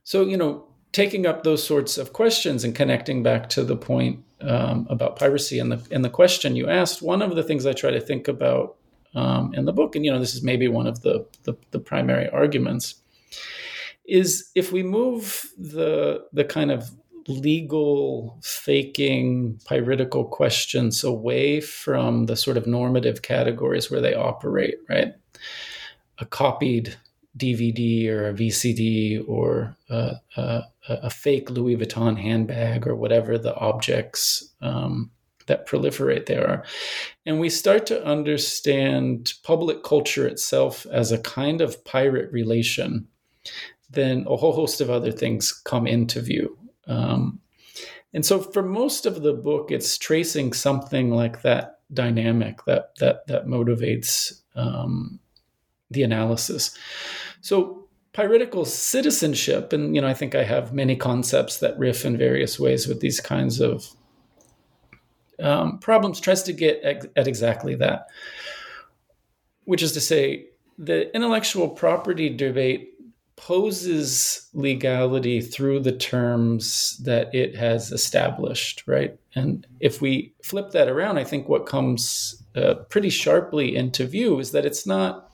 So 0.05 0.25
you 0.25 0.37
know, 0.37 0.65
taking 0.93 1.27
up 1.27 1.43
those 1.43 1.67
sorts 1.67 1.99
of 1.99 2.13
questions 2.13 2.63
and 2.63 2.73
connecting 2.73 3.25
back 3.25 3.49
to 3.51 3.65
the 3.65 3.77
point 3.77 4.25
um, 4.41 4.87
about 4.89 5.17
piracy 5.17 5.59
and 5.59 5.73
the 5.73 5.85
and 5.91 6.05
the 6.05 6.11
question 6.11 6.55
you 6.55 6.69
asked, 6.69 7.03
one 7.03 7.21
of 7.21 7.35
the 7.35 7.43
things 7.43 7.67
I 7.67 7.73
try 7.73 7.91
to 7.91 8.01
think 8.01 8.29
about 8.29 8.77
um, 9.17 9.53
in 9.55 9.65
the 9.65 9.73
book, 9.73 9.97
and 9.97 10.05
you 10.05 10.13
know 10.13 10.21
this 10.21 10.37
is 10.37 10.45
maybe 10.45 10.69
one 10.69 10.87
of 10.87 11.03
the, 11.03 11.27
the, 11.43 11.55
the 11.73 11.81
primary 11.81 12.29
arguments, 12.29 13.03
is 14.07 14.51
if 14.55 14.71
we 14.71 14.85
move 14.85 15.51
the 15.59 16.25
the 16.33 16.45
kind 16.45 16.71
of 16.71 16.93
legal 17.29 18.39
faking 18.43 19.61
piratical 19.67 20.25
questions 20.25 21.05
away 21.05 21.61
from 21.61 22.27
the 22.27 22.37
sort 22.37 22.57
of 22.57 22.67
normative 22.67 23.23
categories 23.23 23.91
where 23.91 24.01
they 24.01 24.15
operate, 24.15 24.77
right? 24.89 25.15
A 26.19 26.25
copied 26.25 26.97
DVD 27.37 28.09
or 28.09 28.29
a 28.29 28.35
VCD 28.35 29.23
or 29.29 29.77
a, 29.91 30.15
a, 30.37 30.63
a 30.89 31.11
fake 31.11 31.51
Louis 31.51 31.77
Vuitton 31.77 32.19
handbag 32.19 32.87
or 32.87 32.97
whatever 32.97 33.39
the 33.39 33.55
objects 33.57 34.53
um, 34.61 35.11
that 35.47 35.67
proliferate 35.67 36.27
there 36.27 36.49
are. 36.49 36.65
And 37.27 37.41
we 37.41 37.51
start 37.51 37.87
to 37.87 38.05
understand 38.05 39.35
public 39.43 39.83
culture 39.83 40.27
itself 40.27 40.87
as 40.91 41.13
a 41.13 41.19
kind 41.19 41.61
of 41.61 41.85
pirate 41.85 42.33
relation, 42.33 43.07
then 43.91 44.25
a 44.29 44.37
whole 44.37 44.53
host 44.53 44.81
of 44.81 44.91
other 44.91 45.13
things 45.13 45.53
come 45.53 45.87
into 45.87 46.21
view. 46.21 46.58
Um, 46.89 47.41
and 48.13 48.25
so 48.25 48.41
for 48.41 48.63
most 48.63 49.07
of 49.07 49.23
the 49.23 49.35
book, 49.35 49.71
it's 49.71 49.99
tracing 49.99 50.53
something 50.53 51.11
like 51.11 51.43
that 51.43 51.81
dynamic 51.93 52.65
that 52.65 52.95
that 52.97 53.27
that 53.27 53.47
motivates 53.47 54.41
um, 54.55 55.21
the 55.91 56.03
analysis. 56.03 56.77
So 57.41 57.89
piratical 58.13 58.65
citizenship, 58.65 59.73
and 59.73 59.95
you 59.95 60.01
know, 60.01 60.09
I 60.09 60.15
think 60.15 60.35
I 60.35 60.43
have 60.43 60.73
many 60.73 60.97
concepts 60.97 61.59
that 61.59 61.79
riff 61.79 62.05
in 62.05 62.17
various 62.17 62.59
ways 62.59 62.89
with 62.89 63.01
these 63.01 63.21
kinds 63.21 63.61
of 63.61 63.87
um, 65.41 65.79
problems 65.79 66.19
tries 66.19 66.43
to 66.45 66.53
get 66.53 66.81
ex- 66.83 67.07
at 67.17 67.29
exactly 67.29 67.75
that, 67.77 68.09
which 69.65 69.83
is 69.83 69.93
to 69.93 70.01
say, 70.01 70.47
the 70.79 71.15
intellectual 71.15 71.69
property 71.69 72.29
debate 72.29 72.95
poses 73.39 74.49
legality 74.53 75.41
through 75.41 75.81
the 75.81 75.93
terms 75.93 77.01
that 77.05 77.33
it 77.35 77.55
has 77.55 77.93
established, 77.93 78.83
right? 78.87 79.17
And 79.35 79.67
if 79.81 80.03
we 80.03 80.35
flip 80.43 80.73
that 80.73 80.89
around, 80.89 81.19
I 81.19 81.25
think 81.25 81.49
what 81.49 81.65
comes 81.65 82.43
uh, 82.57 82.75
pretty 82.91 83.11
sharply 83.11 83.77
into 83.77 84.05
view 84.07 84.41
is 84.41 84.51
that 84.53 84.67
it's 84.67 84.87
not 84.87 85.25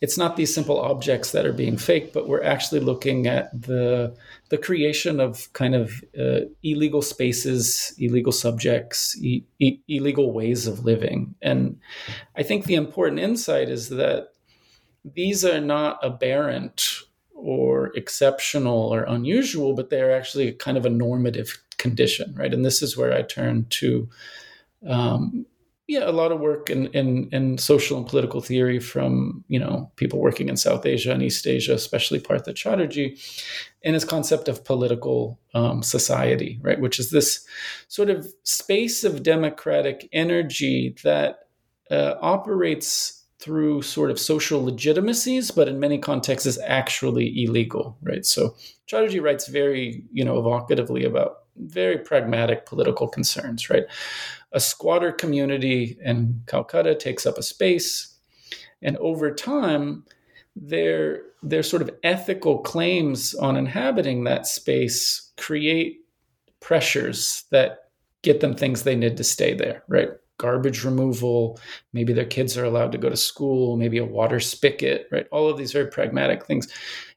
it's 0.00 0.16
not 0.16 0.36
these 0.36 0.54
simple 0.54 0.80
objects 0.80 1.32
that 1.32 1.44
are 1.44 1.52
being 1.52 1.76
faked, 1.76 2.12
but 2.12 2.28
we're 2.28 2.42
actually 2.42 2.80
looking 2.80 3.26
at 3.26 3.50
the 3.62 4.16
the 4.48 4.58
creation 4.58 5.20
of 5.20 5.52
kind 5.52 5.74
of 5.74 6.02
uh, 6.18 6.40
illegal 6.62 7.02
spaces, 7.02 7.94
illegal 7.98 8.32
subjects, 8.32 9.16
e- 9.20 9.44
e- 9.58 9.80
illegal 9.86 10.32
ways 10.32 10.66
of 10.66 10.84
living. 10.84 11.34
And 11.42 11.78
I 12.36 12.42
think 12.42 12.64
the 12.64 12.76
important 12.76 13.20
insight 13.20 13.68
is 13.68 13.90
that 13.90 14.28
these 15.04 15.44
are 15.44 15.60
not 15.60 15.98
aberrant 16.02 17.02
or 17.38 17.92
exceptional 17.94 18.92
or 18.92 19.04
unusual, 19.04 19.74
but 19.74 19.90
they're 19.90 20.16
actually 20.16 20.52
kind 20.52 20.76
of 20.76 20.84
a 20.84 20.90
normative 20.90 21.62
condition, 21.78 22.34
right? 22.36 22.52
And 22.52 22.64
this 22.64 22.82
is 22.82 22.96
where 22.96 23.12
I 23.12 23.22
turn 23.22 23.66
to 23.70 24.08
um, 24.86 25.46
yeah, 25.88 26.06
a 26.06 26.12
lot 26.12 26.32
of 26.32 26.40
work 26.40 26.68
in, 26.68 26.88
in, 26.88 27.30
in 27.32 27.56
social 27.56 27.96
and 27.96 28.06
political 28.06 28.42
theory 28.42 28.78
from 28.78 29.42
you 29.48 29.58
know 29.58 29.90
people 29.96 30.20
working 30.20 30.50
in 30.50 30.56
South 30.56 30.84
Asia 30.84 31.12
and 31.12 31.22
East 31.22 31.46
Asia, 31.46 31.72
especially 31.72 32.20
Partha 32.20 32.52
Chatterjee, 32.52 33.16
and 33.82 33.94
his 33.94 34.04
concept 34.04 34.48
of 34.48 34.64
political 34.64 35.40
um, 35.54 35.82
society, 35.82 36.58
right, 36.60 36.78
which 36.78 36.98
is 36.98 37.10
this 37.10 37.46
sort 37.88 38.10
of 38.10 38.28
space 38.42 39.02
of 39.02 39.22
democratic 39.22 40.06
energy 40.12 40.94
that 41.04 41.48
uh, 41.90 42.16
operates 42.20 43.17
through 43.38 43.82
sort 43.82 44.10
of 44.10 44.18
social 44.18 44.64
legitimacies, 44.64 45.50
but 45.50 45.68
in 45.68 45.78
many 45.78 45.98
contexts 45.98 46.46
is 46.46 46.58
actually 46.66 47.44
illegal, 47.44 47.96
right? 48.02 48.26
So 48.26 48.56
Chatterjee 48.86 49.20
writes 49.20 49.48
very 49.48 50.04
you 50.12 50.24
know 50.24 50.40
evocatively 50.40 51.06
about 51.06 51.44
very 51.56 51.98
pragmatic 51.98 52.66
political 52.66 53.08
concerns, 53.08 53.70
right? 53.70 53.84
A 54.52 54.60
squatter 54.60 55.12
community 55.12 55.98
in 56.04 56.42
Calcutta 56.46 56.94
takes 56.94 57.26
up 57.26 57.38
a 57.38 57.42
space, 57.42 58.16
and 58.82 58.96
over 58.98 59.32
time, 59.32 60.04
their 60.56 61.22
their 61.42 61.62
sort 61.62 61.82
of 61.82 61.90
ethical 62.02 62.58
claims 62.58 63.34
on 63.34 63.56
inhabiting 63.56 64.24
that 64.24 64.46
space 64.46 65.30
create 65.36 66.00
pressures 66.60 67.44
that 67.50 67.90
get 68.22 68.40
them 68.40 68.54
things 68.54 68.82
they 68.82 68.96
need 68.96 69.16
to 69.16 69.24
stay 69.24 69.54
there, 69.54 69.84
right? 69.88 70.10
Garbage 70.38 70.84
removal, 70.84 71.60
maybe 71.92 72.12
their 72.12 72.24
kids 72.24 72.56
are 72.56 72.64
allowed 72.64 72.92
to 72.92 72.98
go 72.98 73.10
to 73.10 73.16
school, 73.16 73.76
maybe 73.76 73.98
a 73.98 74.04
water 74.04 74.40
spigot, 74.40 75.06
right? 75.12 75.26
All 75.30 75.48
of 75.48 75.58
these 75.58 75.72
very 75.72 75.88
pragmatic 75.90 76.46
things. 76.46 76.68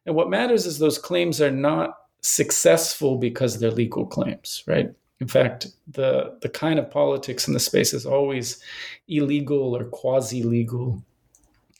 And 0.05 0.15
what 0.15 0.29
matters 0.29 0.65
is 0.65 0.79
those 0.79 0.97
claims 0.97 1.39
are 1.39 1.51
not 1.51 1.97
successful 2.21 3.17
because 3.17 3.59
they're 3.59 3.71
legal 3.71 4.05
claims, 4.05 4.63
right? 4.67 4.89
In 5.19 5.27
fact, 5.27 5.67
the 5.87 6.37
the 6.41 6.49
kind 6.49 6.79
of 6.79 6.89
politics 6.89 7.47
in 7.47 7.53
the 7.53 7.59
space 7.59 7.93
is 7.93 8.07
always 8.07 8.59
illegal 9.07 9.77
or 9.77 9.85
quasi 9.85 10.41
legal, 10.41 11.03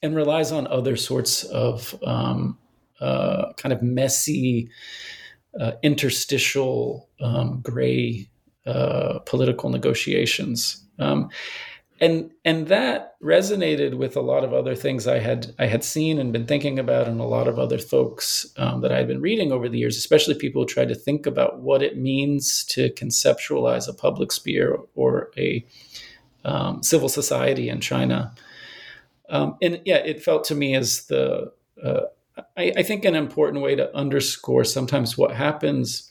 and 0.04 0.16
relies 0.16 0.52
on 0.52 0.68
other 0.68 0.96
sorts 0.96 1.44
of 1.46 1.96
um, 2.04 2.58
uh, 3.00 3.52
kind 3.58 3.74
of 3.74 3.82
messy, 3.82 4.70
uh, 5.60 5.72
interstitial, 5.82 7.10
um, 7.20 7.62
gray 7.62 8.30
uh, 8.66 9.20
political 9.20 9.70
negotiations. 9.70 10.84
Um, 11.00 11.30
and 12.02 12.32
and 12.44 12.68
that 12.68 13.14
resonated 13.22 13.96
with 13.96 14.16
a 14.16 14.22
lot 14.22 14.44
of 14.44 14.54
other 14.54 14.76
things 14.76 15.08
I 15.08 15.20
had 15.20 15.54
I 15.60 15.68
had 15.68 15.84
seen 15.84 16.18
and 16.18 16.34
been 16.34 16.48
thinking 16.48 16.80
about, 16.80 17.08
and 17.08 17.22
a 17.22 17.26
lot 17.26 17.48
of 17.48 17.60
other 17.60 17.78
folks 17.78 18.52
um, 18.58 18.82
that 18.82 18.92
I 18.92 18.98
had 18.98 19.08
been 19.08 19.22
reading 19.22 19.52
over 19.52 19.70
the 19.70 19.78
years, 19.78 19.98
especially 19.98 20.34
people 20.34 20.64
who 20.64 20.68
tried 20.68 20.90
to 20.90 20.96
think 20.96 21.28
about 21.28 21.60
what 21.60 21.84
it 21.84 21.98
means 21.98 22.66
to 22.66 22.90
conceptualize 22.92 23.88
a 23.88 23.94
public 23.94 24.32
sphere 24.32 24.80
or 24.96 25.32
a 25.38 25.64
um, 26.44 26.82
civil 26.82 27.08
society 27.08 27.70
in 27.70 27.82
China. 27.82 28.34
Um, 29.30 29.56
and 29.62 29.80
yeah, 29.86 29.98
it 29.98 30.24
felt 30.24 30.44
to 30.46 30.56
me 30.56 30.74
as 30.76 31.06
the 31.06 31.54
uh, 31.84 32.02
I, 32.58 32.74
I 32.78 32.84
think 32.84 33.06
an 33.06 33.16
important 33.16 33.64
way 33.64 33.76
to 33.76 33.96
underscore 33.96 34.64
sometimes 34.64 35.20
what 35.20 35.36
happens 35.36 36.10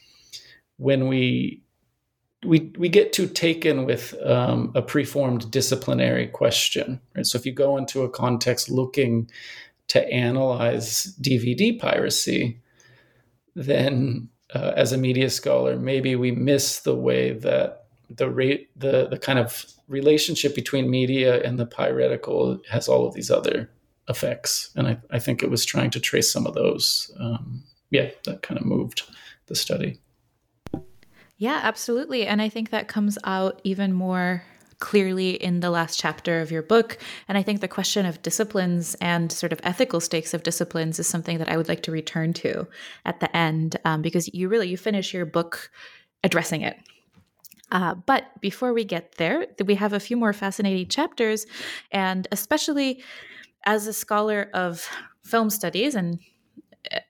when 0.77 1.09
we 1.09 1.63
we 2.45 2.73
we 2.79 2.89
get 2.89 3.13
too 3.13 3.27
taken 3.27 3.85
with 3.85 4.15
um, 4.25 4.73
a 4.75 4.83
preformed 4.83 5.51
disciplinary 5.51 6.27
question. 6.27 7.01
Right? 7.15 7.27
So 7.27 7.39
if 7.39 7.45
you 7.45 7.53
go 7.53 7.77
into 7.77 8.03
a 8.03 8.09
context 8.09 8.71
looking 8.71 9.31
to 9.89 10.07
analyze 10.09 11.15
DVD 11.21 11.79
piracy, 11.79 12.61
then 13.55 14.29
uh, 14.55 14.73
as 14.77 14.93
a 14.93 14.99
media 14.99 15.29
scholar, 15.31 15.77
maybe 15.77 16.17
we 16.17 16.31
miss 16.33 16.81
the 16.81 16.95
way 16.95 17.33
that 17.33 17.85
the 18.09 18.31
rate 18.31 18.71
the 18.79 19.09
the 19.09 19.19
kind 19.19 19.39
of 19.39 19.67
relationship 19.89 20.55
between 20.55 20.91
media 20.91 21.43
and 21.43 21.59
the 21.59 21.67
piratical 21.67 22.61
has 22.71 22.89
all 22.89 23.07
of 23.07 23.15
these 23.15 23.31
other 23.31 23.71
effects, 24.09 24.71
and 24.77 24.89
I, 24.89 24.99
I 25.11 25.19
think 25.19 25.43
it 25.43 25.51
was 25.51 25.65
trying 25.65 25.91
to 25.91 26.01
trace 26.01 26.33
some 26.33 26.47
of 26.47 26.55
those. 26.55 27.11
Um, 27.21 27.65
yeah, 27.91 28.11
that 28.25 28.43
kind 28.43 28.59
of 28.59 28.65
moved 28.65 29.03
the 29.47 29.55
study. 29.55 29.99
Yeah, 31.41 31.59
absolutely. 31.63 32.27
And 32.27 32.43
I 32.43 32.51
think 32.51 32.69
that 32.69 32.87
comes 32.87 33.17
out 33.25 33.63
even 33.65 33.95
more 33.95 34.43
clearly 34.79 35.31
in 35.31 35.61
the 35.61 35.71
last 35.71 35.99
chapter 35.99 36.43
of 36.43 36.51
your 36.51 36.63
book. 36.63 36.99
And 37.29 37.39
I 37.39 37.43
think 37.43 37.63
the 37.63 37.69
question 37.69 38.05
of 38.05 38.21
disciplines 38.21 38.95
and 38.97 39.33
sort 39.33 39.51
of 39.55 39.61
ethical 39.63 40.01
stakes 40.01 40.35
of 40.35 40.43
disciplines 40.43 40.99
is 40.99 41.07
something 41.07 41.39
that 41.39 41.49
I 41.49 41.57
would 41.57 41.67
like 41.67 41.83
to 41.85 41.93
return 41.93 42.35
to 42.35 42.67
at 43.07 43.21
the 43.21 43.35
end, 43.35 43.77
um, 43.87 44.03
because 44.03 44.29
you 44.35 44.51
really 44.51 44.69
you 44.69 44.77
finish 44.77 45.15
your 45.15 45.25
book 45.25 45.71
addressing 46.23 46.61
it. 46.61 46.77
Uh, 47.73 47.95
but 47.95 48.39
before 48.43 48.75
we 48.75 48.85
get 48.85 49.15
there, 49.17 49.47
we 49.65 49.77
have 49.77 49.95
a 49.95 50.01
few 50.01 50.19
more 50.19 50.35
fascinating 50.35 50.89
chapters, 50.89 51.47
and 51.91 52.29
especially 52.33 53.03
as 53.65 53.87
a 53.87 53.95
scholar 53.95 54.51
of 54.53 54.87
film 55.25 55.49
studies 55.49 55.95
and 55.95 56.19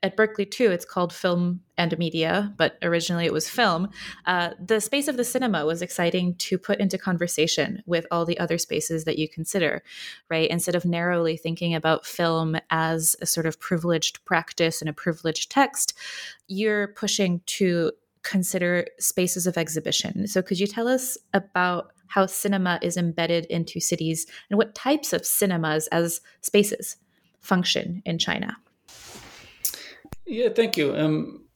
at 0.03 0.17
Berkeley 0.17 0.45
too, 0.45 0.71
it's 0.71 0.85
called 0.85 1.13
Film 1.13 1.61
and 1.79 1.97
Media, 1.99 2.53
but 2.57 2.77
originally 2.83 3.25
it 3.25 3.33
was 3.33 3.49
film. 3.49 3.89
Uh, 4.27 4.51
the 4.63 4.81
space 4.81 5.09
of 5.09 5.17
the 5.17 5.25
cinema 5.25 5.65
was 5.65 5.81
exciting 5.81 6.35
to 6.37 6.59
put 6.59 6.81
into 6.81 6.99
conversation 6.99 7.83
with 7.87 8.07
all 8.11 8.25
the 8.25 8.39
other 8.39 8.59
spaces 8.59 9.05
that 9.05 9.19
you 9.19 9.29
consider, 9.29 9.83
right? 10.29 10.51
Instead 10.51 10.75
of 10.75 10.85
narrowly 10.85 11.37
thinking 11.37 11.75
about 11.75 12.05
film 12.05 12.57
as 12.71 13.17
a 13.21 13.27
sort 13.27 13.47
of 13.47 13.61
privileged 13.61 14.25
practice 14.25 14.81
and 14.83 14.89
a 14.89 14.95
privileged 14.95 15.51
text, 15.51 15.97
you're 16.49 16.89
pushing 16.89 17.41
to 17.47 17.93
consider 18.23 18.87
spaces 18.99 19.47
of 19.47 19.57
exhibition. 19.57 20.27
So, 20.27 20.43
could 20.43 20.61
you 20.61 20.67
tell 20.67 20.89
us 20.89 21.17
about 21.33 21.93
how 22.09 22.27
cinema 22.27 22.79
is 22.83 22.97
embedded 22.97 23.47
into 23.47 23.81
cities 23.81 24.27
and 24.51 24.59
what 24.59 24.75
types 24.75 25.13
of 25.13 25.25
cinemas 25.25 25.87
as 25.89 26.21
spaces 26.41 26.97
function 27.41 28.03
in 28.05 28.19
China? 28.19 28.57
Yeah, 30.31 30.51
thank 30.51 30.77
you. 30.77 30.95
Um, 30.95 31.47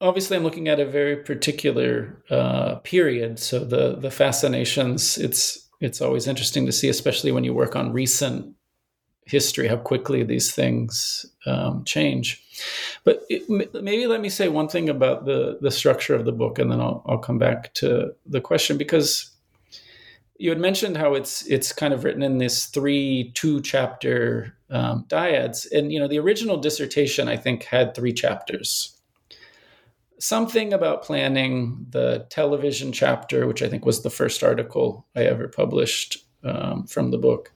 obviously, 0.00 0.36
I'm 0.36 0.42
looking 0.42 0.68
at 0.68 0.78
a 0.78 0.84
very 0.86 1.16
particular 1.16 2.22
uh, 2.30 2.76
period. 2.76 3.38
So 3.38 3.60
the 3.60 3.96
the 3.96 4.10
fascinations, 4.10 5.16
it's 5.18 5.68
it's 5.80 6.02
always 6.02 6.26
interesting 6.26 6.66
to 6.66 6.72
see, 6.72 6.88
especially 6.90 7.32
when 7.32 7.44
you 7.44 7.54
work 7.54 7.74
on 7.74 7.92
recent 7.94 8.54
history, 9.26 9.68
how 9.68 9.76
quickly 9.76 10.24
these 10.24 10.54
things 10.54 11.26
um, 11.46 11.84
change. 11.84 12.42
But 13.04 13.24
it, 13.30 13.48
maybe 13.48 14.06
let 14.06 14.20
me 14.20 14.28
say 14.28 14.48
one 14.48 14.68
thing 14.68 14.90
about 14.90 15.24
the 15.24 15.58
the 15.62 15.70
structure 15.70 16.14
of 16.14 16.26
the 16.26 16.32
book, 16.32 16.58
and 16.58 16.70
then 16.70 16.80
I'll 16.82 17.02
I'll 17.06 17.18
come 17.18 17.38
back 17.38 17.72
to 17.76 18.14
the 18.26 18.42
question 18.42 18.78
because 18.78 19.30
you 20.38 20.50
had 20.50 20.60
mentioned 20.60 20.96
how 20.96 21.14
it's 21.14 21.46
it's 21.46 21.72
kind 21.72 21.94
of 21.94 22.04
written 22.04 22.22
in 22.22 22.38
this 22.38 22.66
three 22.66 23.32
two 23.34 23.60
chapter 23.62 24.56
um, 24.70 25.04
dyads, 25.08 25.70
and 25.70 25.92
you 25.92 25.98
know 25.98 26.08
the 26.08 26.18
original 26.18 26.56
dissertation 26.56 27.28
I 27.28 27.36
think 27.36 27.64
had 27.64 27.94
three 27.94 28.12
chapters. 28.12 28.92
Something 30.18 30.72
about 30.72 31.02
planning 31.02 31.86
the 31.90 32.26
television 32.30 32.90
chapter, 32.92 33.46
which 33.46 33.62
I 33.62 33.68
think 33.68 33.84
was 33.84 34.02
the 34.02 34.10
first 34.10 34.42
article 34.42 35.06
I 35.14 35.24
ever 35.24 35.46
published 35.48 36.24
um, 36.42 36.86
from 36.86 37.10
the 37.10 37.18
book, 37.18 37.52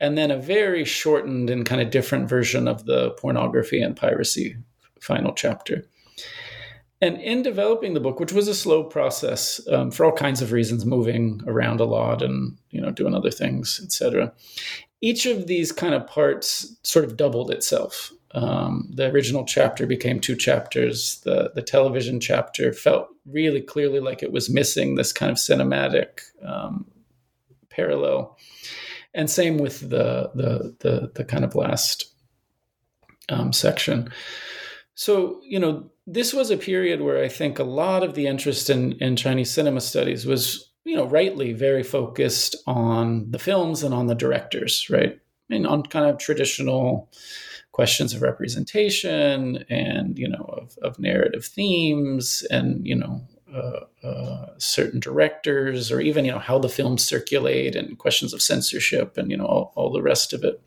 and 0.00 0.18
then 0.18 0.30
a 0.30 0.38
very 0.38 0.84
shortened 0.84 1.50
and 1.50 1.66
kind 1.66 1.80
of 1.80 1.90
different 1.90 2.28
version 2.28 2.66
of 2.66 2.86
the 2.86 3.10
pornography 3.12 3.80
and 3.80 3.96
piracy 3.96 4.56
final 5.00 5.32
chapter. 5.32 5.84
And 7.02 7.18
in 7.18 7.42
developing 7.42 7.94
the 7.94 8.00
book, 8.00 8.20
which 8.20 8.32
was 8.32 8.46
a 8.46 8.54
slow 8.54 8.84
process 8.84 9.60
um, 9.68 9.90
for 9.90 10.04
all 10.04 10.12
kinds 10.12 10.42
of 10.42 10.52
reasons, 10.52 10.84
moving 10.84 11.40
around 11.46 11.80
a 11.80 11.84
lot 11.84 12.20
and 12.20 12.58
you 12.70 12.80
know 12.80 12.90
doing 12.90 13.14
other 13.14 13.30
things, 13.30 13.80
etc. 13.82 14.32
Each 15.00 15.24
of 15.24 15.46
these 15.46 15.72
kind 15.72 15.94
of 15.94 16.06
parts 16.06 16.76
sort 16.82 17.06
of 17.06 17.16
doubled 17.16 17.50
itself. 17.50 18.12
Um, 18.32 18.90
the 18.94 19.06
original 19.10 19.44
chapter 19.44 19.86
became 19.86 20.20
two 20.20 20.36
chapters. 20.36 21.20
The 21.24 21.52
the 21.54 21.62
television 21.62 22.20
chapter 22.20 22.72
felt 22.72 23.08
really 23.24 23.62
clearly 23.62 24.00
like 24.00 24.22
it 24.22 24.32
was 24.32 24.50
missing 24.50 24.94
this 24.94 25.12
kind 25.12 25.32
of 25.32 25.38
cinematic 25.38 26.20
um, 26.44 26.86
parallel, 27.70 28.36
and 29.14 29.30
same 29.30 29.56
with 29.56 29.80
the 29.80 30.30
the 30.34 30.76
the, 30.80 31.10
the 31.14 31.24
kind 31.24 31.44
of 31.44 31.54
last 31.54 32.12
um, 33.30 33.54
section. 33.54 34.12
So 34.94 35.40
you 35.42 35.58
know 35.58 35.89
this 36.12 36.34
was 36.34 36.50
a 36.50 36.56
period 36.56 37.00
where 37.00 37.22
I 37.22 37.28
think 37.28 37.58
a 37.58 37.64
lot 37.64 38.02
of 38.02 38.14
the 38.14 38.26
interest 38.26 38.68
in, 38.68 38.92
in 38.94 39.14
Chinese 39.14 39.50
cinema 39.50 39.80
studies 39.80 40.26
was, 40.26 40.70
you 40.84 40.96
know, 40.96 41.06
rightly 41.06 41.52
very 41.52 41.84
focused 41.84 42.56
on 42.66 43.30
the 43.30 43.38
films 43.38 43.84
and 43.84 43.94
on 43.94 44.08
the 44.08 44.14
directors, 44.14 44.90
right? 44.90 45.20
And 45.50 45.66
on 45.66 45.84
kind 45.84 46.10
of 46.10 46.18
traditional 46.18 47.08
questions 47.70 48.12
of 48.12 48.22
representation 48.22 49.64
and, 49.70 50.18
you 50.18 50.28
know, 50.28 50.44
of, 50.60 50.76
of 50.82 50.98
narrative 50.98 51.44
themes 51.44 52.44
and, 52.50 52.84
you 52.84 52.96
know, 52.96 53.22
uh, 53.54 54.06
uh, 54.06 54.46
certain 54.58 54.98
directors 54.98 55.92
or 55.92 56.00
even, 56.00 56.24
you 56.24 56.32
know, 56.32 56.38
how 56.38 56.58
the 56.58 56.68
films 56.68 57.04
circulate 57.04 57.76
and 57.76 57.98
questions 57.98 58.32
of 58.32 58.42
censorship 58.42 59.16
and, 59.16 59.30
you 59.30 59.36
know, 59.36 59.46
all, 59.46 59.72
all 59.76 59.92
the 59.92 60.02
rest 60.02 60.32
of 60.32 60.42
it. 60.42 60.60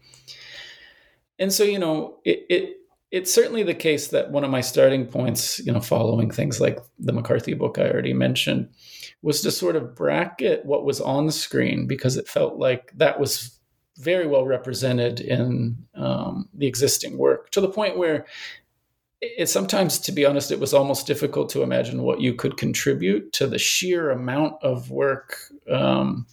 And 1.38 1.51
so, 1.51 1.63
you 1.63 1.79
know, 1.79 2.19
it, 2.23 2.45
it 2.49 2.77
it's 3.13 3.32
certainly 3.32 3.62
the 3.62 3.76
case 3.76 4.08
that 4.08 4.32
one 4.32 4.43
of 4.43 4.49
my 4.49 4.60
starting 4.60 5.06
points, 5.06 5.60
you 5.60 5.71
know, 5.71 5.80
following 5.80 6.32
things 6.32 6.60
like 6.60 6.80
the 6.97 7.13
McCarthy 7.13 7.54
book 7.54 7.78
I 7.78 7.88
already 7.88 8.12
mentioned, 8.12 8.69
was 9.21 9.41
to 9.41 9.52
sort 9.52 9.76
of 9.76 9.93
bracket 9.93 10.65
what 10.65 10.84
was 10.84 10.99
on 10.99 11.28
the 11.28 11.32
screen 11.32 11.86
because 11.86 12.17
it 12.17 12.28
felt 12.28 12.58
like 12.58 12.91
that 12.97 13.19
was 13.19 13.60
very 13.99 14.26
well 14.26 14.47
represented 14.47 15.19
in 15.19 15.78
um, 15.93 16.49
the 16.56 16.65
existing 16.65 17.19
work 17.19 17.52
to 17.52 17.62
the 17.62 17.69
point 17.69 17.99
where 17.99 18.26
it 19.21 19.47
sometimes, 19.47 19.99
to 19.99 20.12
be 20.12 20.26
honest, 20.26 20.52
it 20.52 20.60
was 20.60 20.73
almost 20.73 21.06
difficult 21.06 21.49
to 21.49 21.62
imagine 21.62 22.02
what 22.02 22.19
you 22.19 22.34
could 22.34 22.58
contribute 22.58 23.32
to 23.34 23.45
the 23.45 23.60
sheer 23.60 24.10
amount 24.10 24.56
of 24.63 24.89
work 24.89 25.38
um, 25.69 26.26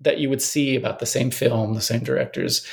that 0.00 0.18
you 0.18 0.30
would 0.30 0.40
see 0.40 0.76
about 0.76 1.00
the 1.00 1.06
same 1.06 1.32
film, 1.32 1.74
the 1.74 1.80
same 1.80 2.04
directors, 2.04 2.64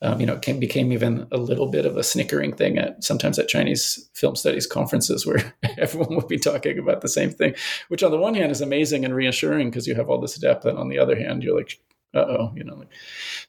um, 0.00 0.20
you 0.20 0.26
know, 0.26 0.34
it 0.34 0.42
came, 0.42 0.60
became 0.60 0.92
even 0.92 1.26
a 1.32 1.36
little 1.36 1.66
bit 1.66 1.84
of 1.84 1.96
a 1.96 2.04
snickering 2.04 2.54
thing 2.54 2.78
at 2.78 3.02
sometimes 3.02 3.38
at 3.38 3.48
Chinese 3.48 4.08
film 4.14 4.36
studies 4.36 4.66
conferences 4.66 5.26
where 5.26 5.54
everyone 5.76 6.14
would 6.14 6.28
be 6.28 6.38
talking 6.38 6.78
about 6.78 7.00
the 7.00 7.08
same 7.08 7.30
thing, 7.30 7.54
which 7.88 8.02
on 8.02 8.10
the 8.10 8.18
one 8.18 8.34
hand 8.34 8.52
is 8.52 8.60
amazing 8.60 9.04
and 9.04 9.14
reassuring 9.14 9.70
because 9.70 9.86
you 9.86 9.94
have 9.94 10.08
all 10.08 10.20
this 10.20 10.36
depth, 10.36 10.64
and 10.64 10.78
on 10.78 10.88
the 10.88 10.98
other 10.98 11.16
hand, 11.16 11.42
you're 11.42 11.56
like, 11.56 11.80
uh 12.14 12.20
oh, 12.20 12.52
you 12.54 12.64
know. 12.64 12.76
Like, 12.76 12.90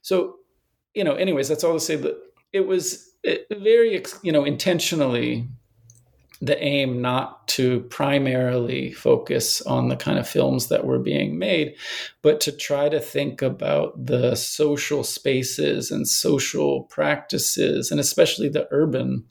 so, 0.01 0.38
you 0.93 1.03
know, 1.03 1.13
anyways, 1.13 1.47
that's 1.47 1.63
all 1.63 1.73
to 1.73 1.79
say 1.79 1.95
that 1.97 2.17
it 2.51 2.67
was 2.67 3.12
very, 3.51 4.03
you 4.23 4.31
know, 4.31 4.43
intentionally 4.43 5.47
the 6.41 6.62
aim 6.63 7.02
not 7.02 7.47
to 7.49 7.82
primarily 7.82 8.93
focus 8.93 9.62
on 9.63 9.89
the 9.89 9.95
kind 9.95 10.17
of 10.17 10.28
films 10.28 10.67
that 10.67 10.86
were 10.86 10.99
being 10.99 11.38
made, 11.38 11.75
but 12.21 12.39
to 12.41 12.52
try 12.52 12.88
to 12.88 12.99
think 12.99 13.41
about 13.41 14.06
the 14.06 14.36
social 14.36 15.04
spaces 15.04 15.91
and 15.91 16.08
social 16.08 16.84
practices, 16.84 17.91
and 17.91 17.99
especially 17.99 18.47
the 18.47 18.67
urban 18.71 19.25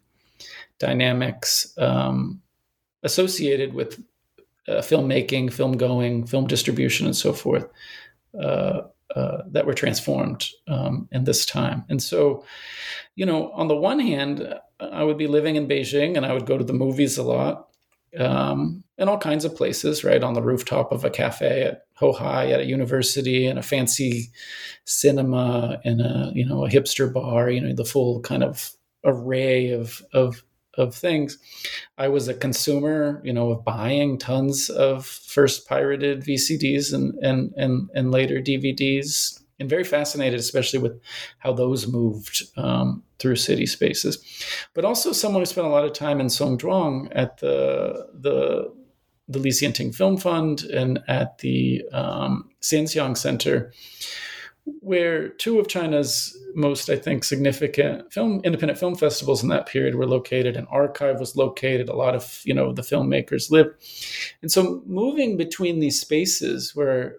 dynamics 0.78 1.72
um, 1.78 2.42
associated 3.02 3.72
with 3.72 4.02
uh, 4.68 4.82
filmmaking, 4.82 5.50
film 5.50 5.78
going, 5.78 6.26
film 6.26 6.46
distribution, 6.46 7.06
and 7.06 7.16
so 7.16 7.32
forth. 7.32 7.66
Uh, 8.38 8.82
uh, 9.16 9.38
that 9.46 9.64
were 9.64 9.72
transformed 9.72 10.50
um, 10.66 11.08
in 11.12 11.24
this 11.24 11.46
time. 11.46 11.82
And 11.88 12.02
so, 12.02 12.44
you 13.14 13.24
know, 13.24 13.50
on 13.52 13.66
the 13.66 13.74
one 13.74 14.00
hand, 14.00 14.54
I 14.80 15.04
would 15.04 15.18
be 15.18 15.26
living 15.26 15.56
in 15.56 15.68
Beijing 15.68 16.16
and 16.16 16.24
I 16.24 16.32
would 16.32 16.46
go 16.46 16.58
to 16.58 16.64
the 16.64 16.72
movies 16.72 17.18
a 17.18 17.22
lot 17.22 17.68
um, 18.18 18.84
in 18.96 19.08
all 19.08 19.18
kinds 19.18 19.44
of 19.44 19.56
places, 19.56 20.04
right? 20.04 20.22
On 20.22 20.34
the 20.34 20.42
rooftop 20.42 20.92
of 20.92 21.04
a 21.04 21.10
cafe 21.10 21.62
at 21.62 21.86
Houhai, 22.00 22.52
at 22.52 22.60
a 22.60 22.66
university, 22.66 23.46
in 23.46 23.58
a 23.58 23.62
fancy 23.62 24.30
cinema, 24.84 25.80
in 25.84 26.00
a, 26.00 26.32
you 26.34 26.46
know, 26.46 26.64
a 26.64 26.70
hipster 26.70 27.12
bar, 27.12 27.50
you 27.50 27.60
know, 27.60 27.74
the 27.74 27.84
full 27.84 28.20
kind 28.20 28.42
of 28.42 28.72
array 29.04 29.70
of, 29.70 30.02
of 30.12 30.42
of 30.78 30.94
things. 30.94 31.38
I 31.98 32.06
was 32.08 32.28
a 32.28 32.34
consumer, 32.34 33.20
you 33.24 33.32
know, 33.32 33.50
of 33.50 33.64
buying 33.64 34.16
tons 34.16 34.70
of 34.70 35.04
first 35.04 35.68
pirated 35.68 36.22
VCDs 36.22 36.94
and 36.94 37.14
and 37.20 37.52
and, 37.56 37.90
and 37.94 38.12
later 38.12 38.40
DVDs, 38.40 39.42
and 39.60 39.68
very 39.68 39.84
fascinated, 39.84 40.38
especially 40.38 40.78
with 40.78 41.00
how 41.38 41.52
those 41.52 41.86
moved 41.86 42.42
um, 42.56 43.02
through 43.18 43.36
city 43.36 43.66
spaces. 43.66 44.18
But 44.74 44.84
also 44.84 45.12
someone 45.12 45.42
who 45.42 45.46
spent 45.46 45.66
a 45.66 45.70
lot 45.70 45.84
of 45.84 45.92
time 45.92 46.20
in 46.20 46.26
Songzhuang 46.26 47.08
at 47.12 47.38
the 47.38 48.08
the 48.14 48.72
the 49.28 49.38
Li 49.38 49.50
Xianting 49.50 49.94
Film 49.94 50.16
Fund 50.16 50.62
and 50.62 51.00
at 51.06 51.38
the 51.38 51.84
um, 51.92 52.48
Xianxiang 52.62 53.16
Center, 53.16 53.72
where 54.80 55.28
two 55.28 55.58
of 55.58 55.68
China's 55.68 56.34
most, 56.54 56.88
I 56.88 56.96
think, 56.96 57.24
significant 57.24 58.12
film 58.12 58.40
independent 58.44 58.78
film 58.78 58.94
festivals 58.94 59.42
in 59.42 59.48
that 59.50 59.66
period 59.66 59.94
were 59.96 60.06
located. 60.06 60.56
An 60.56 60.66
archive 60.70 61.20
was 61.20 61.36
located. 61.36 61.88
A 61.88 61.96
lot 61.96 62.14
of 62.14 62.40
you 62.44 62.54
know 62.54 62.72
the 62.72 62.82
filmmakers 62.82 63.50
lived, 63.50 63.74
and 64.42 64.50
so 64.50 64.82
moving 64.86 65.36
between 65.36 65.80
these 65.80 66.00
spaces, 66.00 66.74
where 66.74 67.16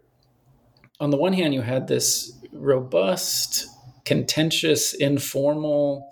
on 1.00 1.10
the 1.10 1.18
one 1.18 1.34
hand 1.34 1.54
you 1.54 1.62
had 1.62 1.88
this 1.88 2.34
robust, 2.52 3.68
contentious, 4.06 4.93
informal, 4.93 6.12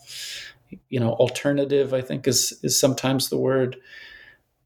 you 0.90 1.00
know, 1.00 1.14
alternative. 1.14 1.94
I 1.94 2.02
think 2.02 2.28
is 2.28 2.60
is 2.64 2.80
sometimes 2.80 3.30
the 3.30 3.38
word 3.38 3.78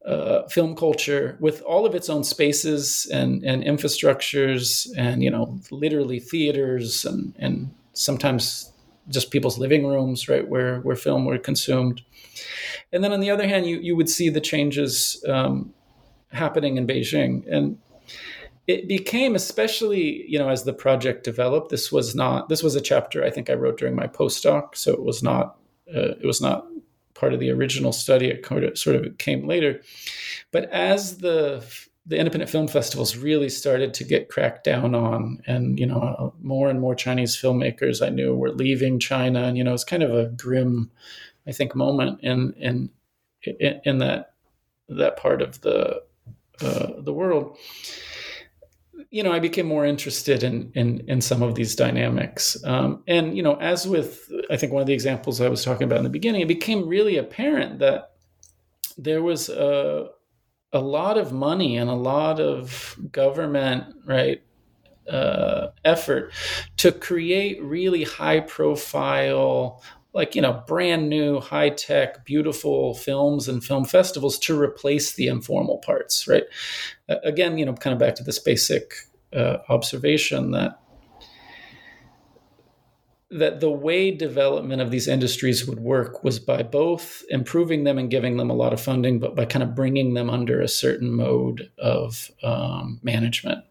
uh, 0.06 0.48
film 0.48 0.74
culture 0.74 1.36
with 1.38 1.62
all 1.62 1.86
of 1.86 1.94
its 1.94 2.08
own 2.08 2.24
spaces 2.24 3.06
and, 3.12 3.44
and 3.44 3.62
infrastructures 3.62 4.88
and 4.96 5.22
you 5.22 5.30
know 5.30 5.60
literally 5.70 6.18
theaters 6.18 7.04
and, 7.04 7.34
and 7.38 7.72
sometimes 7.92 8.72
just 9.08 9.30
people's 9.30 9.58
living 9.58 9.86
rooms 9.86 10.28
right 10.28 10.48
where 10.48 10.80
where 10.80 10.96
film 10.96 11.24
were 11.24 11.38
consumed 11.38 12.02
and 12.92 13.04
then 13.04 13.12
on 13.12 13.20
the 13.20 13.30
other 13.30 13.46
hand 13.46 13.66
you 13.66 13.78
you 13.78 13.94
would 13.94 14.08
see 14.08 14.28
the 14.28 14.40
changes 14.40 15.24
um, 15.28 15.72
happening 16.32 16.76
in 16.76 16.86
Beijing 16.86 17.46
and 17.48 17.78
it 18.66 18.88
became 18.88 19.34
especially 19.34 20.24
you 20.28 20.38
know 20.38 20.48
as 20.48 20.64
the 20.64 20.72
project 20.72 21.24
developed 21.24 21.70
this 21.70 21.90
was 21.90 22.14
not 22.14 22.48
this 22.48 22.62
was 22.62 22.74
a 22.74 22.80
chapter 22.80 23.24
I 23.24 23.30
think 23.30 23.50
I 23.50 23.54
wrote 23.54 23.78
during 23.78 23.96
my 23.96 24.06
postdoc 24.06 24.76
so 24.76 24.92
it 24.92 25.02
was 25.02 25.22
not 25.22 25.58
uh, 25.94 26.14
it 26.20 26.24
was 26.24 26.40
not 26.40 26.66
part 27.22 27.32
of 27.32 27.38
the 27.38 27.50
original 27.50 27.92
study. 27.92 28.26
It 28.26 28.76
sort 28.76 28.96
of 28.96 29.16
came 29.16 29.46
later. 29.46 29.80
But 30.50 30.64
as 30.70 31.18
the 31.18 31.64
the 32.04 32.18
independent 32.18 32.50
film 32.50 32.66
festivals 32.66 33.16
really 33.16 33.48
started 33.48 33.94
to 33.94 34.02
get 34.02 34.28
cracked 34.28 34.64
down 34.64 34.96
on, 34.96 35.40
and 35.46 35.78
you 35.78 35.86
know, 35.86 36.34
more 36.40 36.68
and 36.68 36.80
more 36.80 36.96
Chinese 36.96 37.36
filmmakers 37.36 38.04
I 38.04 38.08
knew 38.08 38.34
were 38.34 38.50
leaving 38.50 38.98
China, 38.98 39.44
and 39.44 39.56
you 39.56 39.62
know, 39.62 39.72
it's 39.72 39.84
kind 39.84 40.02
of 40.02 40.12
a 40.12 40.26
grim, 40.30 40.90
I 41.46 41.52
think, 41.52 41.76
moment 41.76 42.18
in 42.22 42.54
in 42.54 42.90
in, 43.84 43.98
that 43.98 44.34
that 44.88 45.16
part 45.16 45.42
of 45.42 45.60
the 45.60 46.02
uh, 46.60 46.88
the 46.98 47.12
world 47.12 47.56
you 49.10 49.22
know, 49.22 49.32
I 49.32 49.38
became 49.38 49.66
more 49.66 49.84
interested 49.84 50.42
in 50.42 50.72
in 50.74 51.04
in 51.08 51.20
some 51.20 51.42
of 51.42 51.54
these 51.54 51.74
dynamics. 51.74 52.56
Um, 52.64 53.02
and 53.06 53.36
you 53.36 53.42
know, 53.42 53.56
as 53.56 53.86
with 53.86 54.30
I 54.50 54.56
think 54.56 54.72
one 54.72 54.80
of 54.80 54.86
the 54.86 54.92
examples 54.92 55.40
I 55.40 55.48
was 55.48 55.64
talking 55.64 55.84
about 55.84 55.98
in 55.98 56.04
the 56.04 56.10
beginning, 56.10 56.40
it 56.40 56.48
became 56.48 56.88
really 56.88 57.16
apparent 57.16 57.78
that 57.80 58.12
there 58.96 59.22
was 59.22 59.48
a 59.48 60.08
a 60.72 60.80
lot 60.80 61.18
of 61.18 61.32
money 61.32 61.76
and 61.76 61.90
a 61.90 61.94
lot 61.94 62.40
of 62.40 62.96
government 63.10 63.84
right 64.06 64.42
uh, 65.10 65.68
effort 65.84 66.32
to 66.76 66.92
create 66.92 67.62
really 67.62 68.04
high 68.04 68.40
profile 68.40 69.82
like 70.14 70.34
you 70.34 70.42
know 70.42 70.62
brand 70.66 71.08
new 71.08 71.40
high 71.40 71.70
tech 71.70 72.24
beautiful 72.24 72.94
films 72.94 73.48
and 73.48 73.64
film 73.64 73.84
festivals 73.84 74.38
to 74.38 74.58
replace 74.58 75.12
the 75.14 75.28
informal 75.28 75.78
parts 75.78 76.26
right? 76.28 76.44
Again 77.08 77.58
you 77.58 77.64
know 77.64 77.74
kind 77.74 77.92
of 77.92 78.00
back 78.00 78.14
to 78.16 78.24
this 78.24 78.38
basic 78.38 78.94
uh, 79.34 79.58
observation 79.68 80.50
that 80.52 80.78
that 83.32 83.60
the 83.60 83.70
way 83.70 84.10
development 84.10 84.82
of 84.82 84.90
these 84.90 85.08
industries 85.08 85.66
would 85.66 85.80
work 85.80 86.22
was 86.22 86.38
by 86.38 86.62
both 86.62 87.24
improving 87.30 87.84
them 87.84 87.96
and 87.96 88.10
giving 88.10 88.36
them 88.36 88.50
a 88.50 88.54
lot 88.54 88.74
of 88.74 88.80
funding, 88.80 89.18
but 89.18 89.34
by 89.34 89.46
kind 89.46 89.62
of 89.62 89.74
bringing 89.74 90.12
them 90.12 90.28
under 90.28 90.60
a 90.60 90.68
certain 90.68 91.10
mode 91.10 91.70
of 91.78 92.30
um, 92.42 93.00
management 93.02 93.64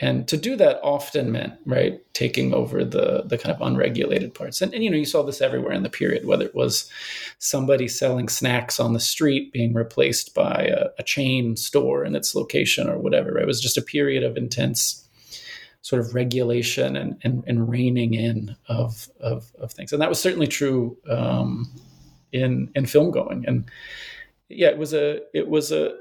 and 0.00 0.26
to 0.26 0.36
do 0.36 0.56
that 0.56 0.80
often 0.82 1.30
meant 1.30 1.54
right 1.66 2.00
taking 2.14 2.52
over 2.52 2.84
the 2.84 3.22
the 3.26 3.38
kind 3.38 3.54
of 3.54 3.62
unregulated 3.62 4.34
parts. 4.34 4.60
And, 4.60 4.74
and 4.74 4.82
you 4.82 4.90
know 4.90 4.96
you 4.96 5.04
saw 5.04 5.22
this 5.22 5.40
everywhere 5.40 5.72
in 5.72 5.82
the 5.82 5.90
period 5.90 6.26
whether 6.26 6.44
it 6.44 6.54
was 6.54 6.90
somebody 7.38 7.86
selling 7.88 8.28
snacks 8.28 8.80
on 8.80 8.92
the 8.92 9.00
street 9.00 9.52
being 9.52 9.72
replaced 9.74 10.34
by 10.34 10.70
a, 10.76 10.86
a 10.98 11.02
chain 11.02 11.56
store 11.56 12.04
in 12.04 12.16
its 12.16 12.34
location 12.34 12.88
or 12.88 12.98
whatever 12.98 13.32
right? 13.32 13.44
it 13.44 13.46
was 13.46 13.60
just 13.60 13.78
a 13.78 13.82
period 13.82 14.24
of 14.24 14.36
intense 14.36 15.08
sort 15.82 16.00
of 16.00 16.14
regulation 16.14 16.96
and, 16.96 17.20
and, 17.24 17.44
and 17.46 17.68
reining 17.68 18.14
in 18.14 18.56
of, 18.68 19.10
of, 19.20 19.52
of 19.58 19.70
things. 19.70 19.92
And 19.92 20.00
that 20.00 20.08
was 20.08 20.18
certainly 20.18 20.46
true 20.46 20.96
um, 21.10 21.70
in 22.32 22.70
in 22.74 22.86
film 22.86 23.10
going. 23.10 23.44
And 23.46 23.70
yeah 24.48 24.68
it 24.68 24.78
was 24.78 24.92
a 24.92 25.20
it 25.32 25.48
was 25.48 25.72
a 25.72 25.96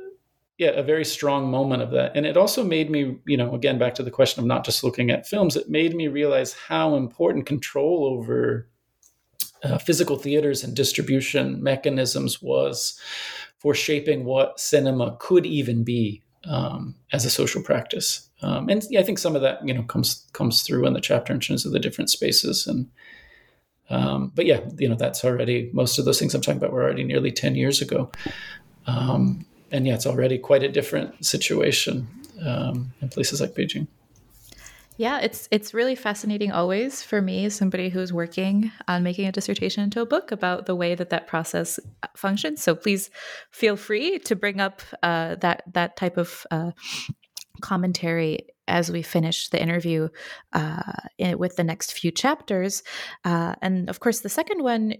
yeah 0.58 0.70
a 0.70 0.84
very 0.84 1.06
strong 1.06 1.50
moment 1.50 1.82
of 1.82 1.92
that 1.92 2.12
and 2.16 2.26
it 2.26 2.38
also 2.38 2.64
made 2.64 2.90
me 2.90 3.18
you 3.26 3.38
know 3.38 3.54
again 3.54 3.78
back 3.78 3.96
to 3.96 4.04
the 4.04 4.12
question 4.12 4.42
of 4.42 4.46
not 4.46 4.66
just 4.66 4.84
looking 4.84 5.10
at 5.10 5.28
films 5.28 5.56
it 5.56 5.70
made 5.70 5.96
me 5.96 6.08
realize 6.08 6.54
how 6.54 6.96
important 6.96 7.46
control 7.46 8.06
over 8.06 8.68
uh, 9.64 9.78
physical 9.78 10.18
theaters 10.18 10.64
and 10.64 10.76
distribution 10.76 11.62
mechanisms 11.64 12.42
was 12.42 13.00
for 13.58 13.74
shaping 13.74 14.26
what 14.26 14.60
cinema 14.60 15.16
could 15.20 15.46
even 15.46 15.84
be 15.84 16.22
um, 16.46 16.94
as 17.14 17.24
a 17.24 17.30
social 17.30 17.62
practice 17.64 18.30
um, 18.44 18.68
and 18.68 18.86
yeah, 18.90 19.00
I 19.00 19.04
think 19.04 19.20
some 19.20 19.36
of 19.36 19.42
that 19.42 19.66
you 19.66 19.74
know 19.74 19.84
comes 19.84 20.26
comes 20.34 20.62
through 20.62 20.86
in 20.86 20.94
the 20.94 21.02
chapter 21.02 21.34
in 21.34 21.40
terms 21.40 21.66
of 21.66 21.72
the 21.72 21.80
different 21.80 22.10
spaces 22.10 22.68
and 22.68 22.90
um, 23.90 24.32
but 24.36 24.46
yeah, 24.46 24.62
you 24.78 24.90
know 24.90 24.96
that's 24.96 25.24
already 25.24 25.70
most 25.74 25.98
of 25.98 26.06
those 26.06 26.20
things 26.20 26.36
I'm 26.36 26.42
talking 26.42 26.58
about 26.58 26.74
were 26.74 26.84
already 26.84 27.04
nearly 27.04 27.32
ten 27.32 27.56
years 27.56 27.82
ago. 27.82 28.12
Um, 28.86 29.46
and 29.74 29.88
yeah, 29.88 29.96
it's 29.96 30.06
already 30.06 30.38
quite 30.38 30.64
a 30.64 30.70
different 30.70 31.26
situation 31.26 32.08
um, 32.46 32.94
in 33.02 33.10
places 33.10 33.42
like 33.42 33.56
Beijing. 33.56 33.88
Yeah, 34.98 35.20
it's 35.22 35.48
it's 35.50 35.74
really 35.74 35.96
fascinating 35.96 36.52
always 36.52 37.02
for 37.02 37.20
me, 37.20 37.46
as 37.46 37.56
somebody 37.56 37.90
who's 37.90 38.14
working 38.14 38.72
on 38.88 39.02
making 39.02 39.26
a 39.28 39.32
dissertation 39.32 39.84
into 39.84 40.02
a 40.02 40.06
book 40.06 40.32
about 40.32 40.68
the 40.68 40.76
way 40.76 40.94
that 40.94 41.10
that 41.10 41.26
process 41.26 41.80
functions. 42.16 42.62
So 42.62 42.76
please 42.76 43.10
feel 43.50 43.76
free 43.76 44.20
to 44.20 44.36
bring 44.36 44.62
up 44.62 44.84
uh, 45.02 45.36
that 45.42 45.64
that 45.74 45.98
type 45.98 46.18
of 46.18 46.46
uh, 46.52 46.72
commentary 47.62 48.50
as 48.68 48.92
we 48.92 49.02
finish 49.02 49.50
the 49.50 49.62
interview 49.62 50.10
uh, 50.54 50.94
in, 51.18 51.40
with 51.40 51.56
the 51.56 51.64
next 51.64 51.94
few 51.94 52.12
chapters. 52.12 52.84
Uh, 53.26 53.56
and 53.64 53.90
of 53.90 54.00
course, 54.00 54.20
the 54.20 54.30
second 54.30 54.62
one 54.62 54.94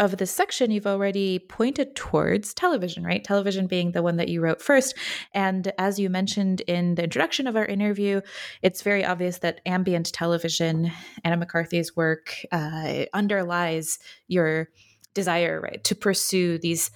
of 0.00 0.16
this 0.16 0.32
section, 0.32 0.70
you've 0.70 0.86
already 0.86 1.38
pointed 1.38 1.94
towards 1.94 2.54
television, 2.54 3.04
right? 3.04 3.22
Television 3.22 3.66
being 3.66 3.92
the 3.92 4.02
one 4.02 4.16
that 4.16 4.28
you 4.28 4.40
wrote 4.40 4.62
first. 4.62 4.96
And 5.34 5.70
as 5.78 6.00
you 6.00 6.08
mentioned 6.08 6.62
in 6.62 6.94
the 6.94 7.04
introduction 7.04 7.46
of 7.46 7.54
our 7.54 7.66
interview, 7.66 8.22
it's 8.62 8.80
very 8.80 9.04
obvious 9.04 9.38
that 9.38 9.60
ambient 9.66 10.12
television, 10.12 10.90
Anna 11.22 11.36
McCarthy's 11.36 11.94
work, 11.94 12.34
uh, 12.50 13.04
underlies 13.12 13.98
your 14.26 14.70
desire, 15.12 15.60
right, 15.60 15.84
to 15.84 15.94
pursue 15.94 16.56
these 16.58 16.90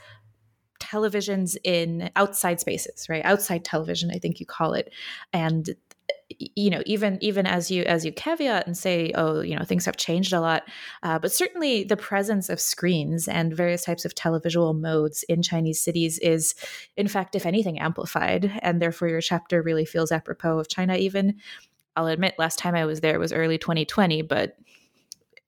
televisions 0.81 1.57
in 1.65 2.11
outside 2.15 2.61
spaces 2.61 3.09
right 3.09 3.25
outside 3.25 3.65
television 3.65 4.11
i 4.11 4.19
think 4.19 4.39
you 4.39 4.45
call 4.45 4.75
it 4.75 4.93
and 5.33 5.71
you 6.39 6.70
know 6.70 6.82
even 6.87 7.18
even 7.20 7.47
as 7.47 7.70
you 7.70 7.82
as 7.85 8.05
you 8.05 8.12
caveat 8.12 8.66
and 8.66 8.76
say 8.76 9.12
oh 9.14 9.41
you 9.41 9.57
know 9.57 9.64
things 9.64 9.85
have 9.85 9.97
changed 9.97 10.32
a 10.32 10.41
lot 10.41 10.62
uh, 11.03 11.18
but 11.18 11.32
certainly 11.32 11.85
the 11.85 11.97
presence 11.97 12.49
of 12.49 12.61
screens 12.61 13.28
and 13.28 13.55
various 13.55 13.85
types 13.85 14.05
of 14.05 14.14
televisual 14.14 14.78
modes 14.78 15.22
in 15.24 15.43
chinese 15.43 15.82
cities 15.82 16.18
is 16.18 16.55
in 16.97 17.09
fact 17.09 17.35
if 17.35 17.47
anything 17.47 17.78
amplified 17.78 18.53
and 18.62 18.80
therefore 18.80 19.09
your 19.09 19.20
chapter 19.20 19.62
really 19.62 19.85
feels 19.85 20.12
apropos 20.12 20.59
of 20.59 20.68
china. 20.68 20.97
Even 20.97 21.37
i'll 21.97 22.07
admit 22.07 22.35
last 22.39 22.59
time 22.59 22.74
i 22.74 22.85
was 22.85 23.01
there 23.01 23.18
was 23.18 23.32
early 23.32 23.59
2020 23.59 24.22
but 24.22 24.57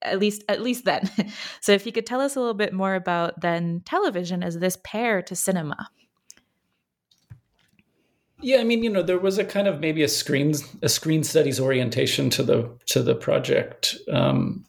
at 0.01 0.19
least 0.19 0.43
at 0.47 0.61
least 0.61 0.85
then. 0.85 1.09
So 1.61 1.71
if 1.71 1.85
you 1.85 1.91
could 1.91 2.05
tell 2.05 2.21
us 2.21 2.35
a 2.35 2.39
little 2.39 2.53
bit 2.53 2.73
more 2.73 2.95
about 2.95 3.41
then 3.41 3.81
television 3.85 4.43
as 4.43 4.57
this 4.59 4.77
pair 4.83 5.21
to 5.23 5.35
cinema 5.35 5.89
yeah, 8.41 8.57
I 8.57 8.63
mean, 8.63 8.83
you 8.83 8.89
know, 8.89 9.01
there 9.01 9.19
was 9.19 9.37
a 9.37 9.45
kind 9.45 9.67
of 9.67 9.79
maybe 9.79 10.03
a 10.03 10.07
screen 10.07 10.53
a 10.81 10.89
screen 10.89 11.23
studies 11.23 11.59
orientation 11.59 12.29
to 12.31 12.43
the 12.43 12.69
to 12.87 13.01
the 13.01 13.15
project 13.15 13.95
um, 14.11 14.65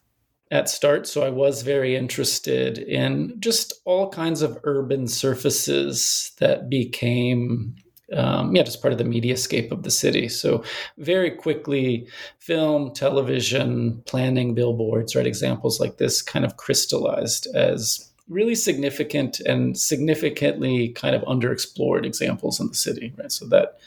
at 0.51 0.69
start. 0.69 1.07
So 1.07 1.21
I 1.23 1.29
was 1.29 1.61
very 1.61 1.95
interested 1.95 2.79
in 2.79 3.35
just 3.39 3.73
all 3.85 4.09
kinds 4.09 4.41
of 4.41 4.57
urban 4.63 5.07
surfaces 5.07 6.31
that 6.39 6.69
became 6.69 7.75
um, 8.13 8.55
yeah, 8.55 8.63
just 8.63 8.81
part 8.81 8.91
of 8.91 8.97
the 8.97 9.03
mediascape 9.03 9.71
of 9.71 9.83
the 9.83 9.91
city. 9.91 10.29
So 10.29 10.63
very 10.97 11.29
quickly, 11.29 12.07
film, 12.39 12.91
television, 12.93 14.01
planning, 14.07 14.55
billboards, 14.55 15.15
right? 15.15 15.27
Examples 15.27 15.79
like 15.79 15.97
this 15.97 16.23
kind 16.23 16.43
of 16.43 16.57
crystallized 16.57 17.47
as 17.53 18.09
really 18.29 18.55
significant 18.55 19.39
and 19.41 19.77
significantly 19.77 20.89
kind 20.89 21.15
of 21.15 21.23
underexplored 21.23 22.05
examples 22.05 22.59
in 22.59 22.67
the 22.67 22.75
city, 22.75 23.13
right? 23.17 23.31
So 23.31 23.47
that 23.47 23.79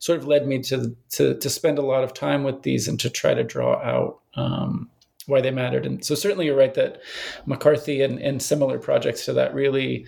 sort 0.00 0.18
of 0.18 0.26
led 0.26 0.46
me 0.46 0.60
to 0.62 0.94
to, 1.10 1.34
to 1.38 1.48
spend 1.48 1.78
a 1.78 1.82
lot 1.82 2.04
of 2.04 2.12
time 2.12 2.44
with 2.44 2.62
these 2.62 2.88
and 2.88 2.98
to 3.00 3.08
try 3.08 3.34
to 3.34 3.44
draw 3.44 3.76
out 3.82 4.20
um, 4.34 4.90
why 5.26 5.40
they 5.40 5.50
mattered. 5.50 5.86
And 5.86 6.04
so 6.04 6.14
certainly 6.14 6.46
you're 6.46 6.56
right 6.56 6.74
that 6.74 7.00
McCarthy 7.46 8.02
and, 8.02 8.18
and 8.18 8.42
similar 8.42 8.78
projects 8.78 9.24
to 9.24 9.32
that 9.34 9.54
really 9.54 10.06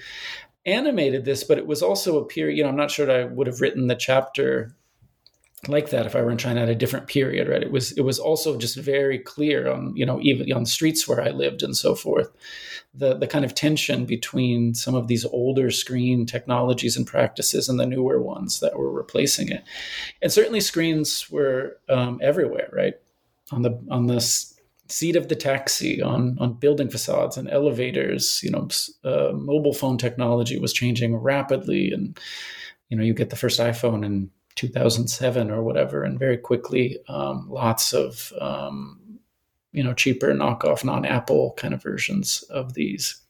animated 0.66 1.24
this, 1.24 1.44
but 1.44 1.58
it 1.58 1.66
was 1.66 1.82
also 1.82 2.18
a 2.18 2.26
period. 2.26 2.56
You 2.56 2.64
know, 2.64 2.68
I'm 2.68 2.76
not 2.76 2.90
sure 2.90 3.10
I 3.10 3.24
would 3.24 3.46
have 3.46 3.60
written 3.60 3.86
the 3.86 3.94
chapter 3.94 4.74
like 5.68 5.90
that 5.90 6.06
if 6.06 6.14
I 6.14 6.22
were 6.22 6.30
in 6.30 6.38
China 6.38 6.62
at 6.62 6.68
a 6.68 6.74
different 6.74 7.06
period, 7.06 7.48
right? 7.48 7.62
It 7.62 7.70
was 7.70 7.92
it 7.92 8.02
was 8.02 8.18
also 8.18 8.58
just 8.58 8.76
very 8.76 9.18
clear 9.18 9.70
on 9.70 9.96
you 9.96 10.06
know 10.06 10.20
even 10.20 10.50
on 10.52 10.64
the 10.64 10.70
streets 10.70 11.08
where 11.08 11.20
I 11.20 11.30
lived 11.30 11.62
and 11.62 11.76
so 11.76 11.94
forth, 11.94 12.30
the 12.94 13.14
the 13.14 13.26
kind 13.26 13.44
of 13.44 13.54
tension 13.54 14.04
between 14.04 14.74
some 14.74 14.94
of 14.94 15.08
these 15.08 15.24
older 15.24 15.70
screen 15.70 16.26
technologies 16.26 16.96
and 16.96 17.06
practices 17.06 17.68
and 17.68 17.80
the 17.80 17.86
newer 17.86 18.20
ones 18.20 18.60
that 18.60 18.78
were 18.78 18.92
replacing 18.92 19.48
it, 19.48 19.64
and 20.22 20.30
certainly 20.30 20.60
screens 20.60 21.30
were 21.30 21.78
um, 21.88 22.20
everywhere, 22.22 22.68
right? 22.72 22.94
On 23.50 23.62
the 23.62 23.80
on 23.90 24.06
the 24.06 24.20
seat 24.88 25.16
of 25.16 25.28
the 25.28 25.36
taxi, 25.36 26.02
on 26.02 26.36
on 26.38 26.52
building 26.52 26.90
facades 26.90 27.36
and 27.36 27.50
elevators, 27.50 28.40
you 28.42 28.50
know, 28.50 28.68
uh, 29.04 29.32
mobile 29.32 29.74
phone 29.74 29.98
technology 29.98 30.58
was 30.58 30.72
changing 30.72 31.16
rapidly, 31.16 31.90
and 31.90 32.18
you 32.88 32.96
know 32.96 33.02
you 33.02 33.14
get 33.14 33.30
the 33.30 33.36
first 33.36 33.58
iPhone 33.58 34.04
and 34.04 34.30
2007 34.56 35.50
or 35.50 35.62
whatever, 35.62 36.02
and 36.02 36.18
very 36.18 36.36
quickly, 36.36 36.98
um, 37.08 37.46
lots 37.48 37.92
of 37.92 38.32
um, 38.40 39.20
you 39.72 39.84
know 39.84 39.94
cheaper 39.94 40.32
knockoff 40.32 40.84
non-Apple 40.84 41.52
kind 41.56 41.72
of 41.74 41.82
versions 41.82 42.42
of 42.50 42.74
these. 42.74 43.20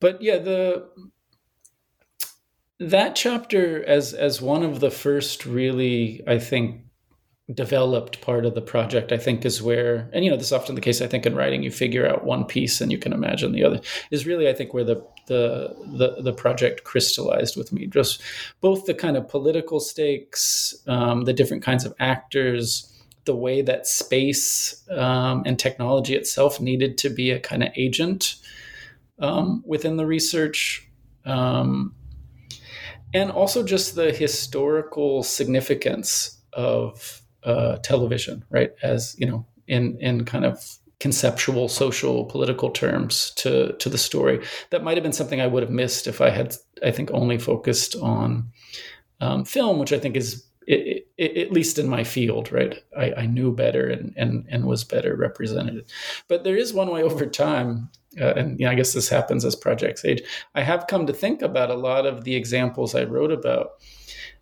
But 0.00 0.22
yeah, 0.22 0.38
the 0.38 0.88
that 2.78 3.16
chapter 3.16 3.84
as 3.84 4.14
as 4.14 4.40
one 4.40 4.62
of 4.62 4.80
the 4.80 4.90
first 4.90 5.46
really, 5.46 6.22
I 6.26 6.38
think, 6.38 6.83
developed 7.52 8.22
part 8.22 8.46
of 8.46 8.54
the 8.54 8.62
project 8.62 9.12
i 9.12 9.18
think 9.18 9.44
is 9.44 9.60
where 9.60 10.08
and 10.14 10.24
you 10.24 10.30
know 10.30 10.36
this 10.36 10.46
is 10.46 10.52
often 10.52 10.74
the 10.74 10.80
case 10.80 11.02
i 11.02 11.06
think 11.06 11.26
in 11.26 11.34
writing 11.34 11.62
you 11.62 11.70
figure 11.70 12.08
out 12.08 12.24
one 12.24 12.44
piece 12.44 12.80
and 12.80 12.90
you 12.90 12.96
can 12.96 13.12
imagine 13.12 13.52
the 13.52 13.62
other 13.62 13.80
is 14.10 14.26
really 14.26 14.48
i 14.48 14.52
think 14.54 14.72
where 14.72 14.84
the 14.84 15.04
the 15.26 15.74
the, 15.86 16.22
the 16.22 16.32
project 16.32 16.84
crystallized 16.84 17.56
with 17.56 17.72
me. 17.72 17.86
Just 17.86 18.22
both 18.60 18.86
the 18.86 18.94
kind 18.94 19.16
of 19.16 19.28
political 19.28 19.80
stakes 19.80 20.74
um, 20.86 21.24
the 21.24 21.32
different 21.32 21.62
kinds 21.62 21.84
of 21.84 21.94
actors 21.98 22.90
the 23.24 23.34
way 23.34 23.62
that 23.62 23.86
space 23.86 24.84
um, 24.90 25.42
and 25.46 25.58
technology 25.58 26.14
itself 26.14 26.60
needed 26.60 26.98
to 26.98 27.08
be 27.08 27.30
a 27.30 27.40
kind 27.40 27.62
of 27.62 27.70
agent 27.74 28.36
um, 29.18 29.62
within 29.66 29.96
the 29.96 30.04
research 30.04 30.86
um, 31.24 31.94
and 33.14 33.30
also 33.30 33.62
just 33.62 33.94
the 33.94 34.12
historical 34.12 35.22
significance 35.22 36.42
of 36.52 37.22
uh, 37.44 37.76
television, 37.78 38.44
right? 38.50 38.72
As 38.82 39.16
you 39.18 39.26
know, 39.26 39.46
in 39.66 39.98
in 40.00 40.24
kind 40.24 40.44
of 40.44 40.78
conceptual, 41.00 41.68
social, 41.68 42.24
political 42.24 42.70
terms 42.70 43.32
to 43.36 43.72
to 43.74 43.88
the 43.88 43.98
story. 43.98 44.42
That 44.70 44.82
might 44.84 44.96
have 44.96 45.02
been 45.02 45.12
something 45.12 45.40
I 45.40 45.46
would 45.46 45.62
have 45.62 45.70
missed 45.70 46.06
if 46.06 46.20
I 46.20 46.30
had, 46.30 46.56
I 46.82 46.90
think, 46.90 47.10
only 47.12 47.38
focused 47.38 47.96
on 47.96 48.50
um, 49.20 49.44
film, 49.44 49.78
which 49.78 49.92
I 49.92 49.98
think 49.98 50.16
is 50.16 50.46
it, 50.66 51.06
it, 51.18 51.36
at 51.36 51.52
least 51.52 51.78
in 51.78 51.88
my 51.88 52.04
field, 52.04 52.50
right? 52.50 52.82
I, 52.96 53.12
I, 53.18 53.26
knew 53.26 53.52
better 53.52 53.86
and, 53.90 54.14
and 54.16 54.46
and 54.48 54.64
was 54.64 54.82
better 54.82 55.14
represented. 55.14 55.84
But 56.26 56.42
there 56.44 56.56
is 56.56 56.72
one 56.72 56.90
way 56.90 57.02
over 57.02 57.26
time, 57.26 57.90
uh, 58.18 58.32
and 58.34 58.58
you 58.58 58.64
know, 58.64 58.72
I 58.72 58.74
guess 58.74 58.94
this 58.94 59.10
happens 59.10 59.44
as 59.44 59.54
projects 59.54 60.06
age. 60.06 60.22
I 60.54 60.62
have 60.62 60.86
come 60.86 61.06
to 61.06 61.12
think 61.12 61.42
about 61.42 61.70
a 61.70 61.74
lot 61.74 62.06
of 62.06 62.24
the 62.24 62.34
examples 62.34 62.94
I 62.94 63.04
wrote 63.04 63.30
about 63.30 63.72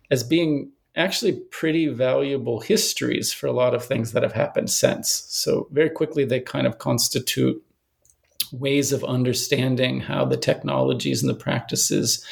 as 0.09 0.23
being 0.23 0.71
actually 0.95 1.33
pretty 1.51 1.87
valuable 1.87 2.59
histories 2.59 3.33
for 3.33 3.47
a 3.47 3.51
lot 3.53 3.73
of 3.73 3.83
things 3.83 4.11
that 4.11 4.23
have 4.23 4.33
happened 4.33 4.69
since. 4.69 5.25
So, 5.29 5.67
very 5.71 5.89
quickly, 5.89 6.25
they 6.25 6.39
kind 6.39 6.67
of 6.67 6.77
constitute 6.77 7.63
ways 8.51 8.93
of 8.93 9.03
understanding 9.03 9.99
how 9.99 10.25
the 10.25 10.37
technologies 10.37 11.23
and 11.23 11.29
the 11.29 11.39
practices 11.39 12.23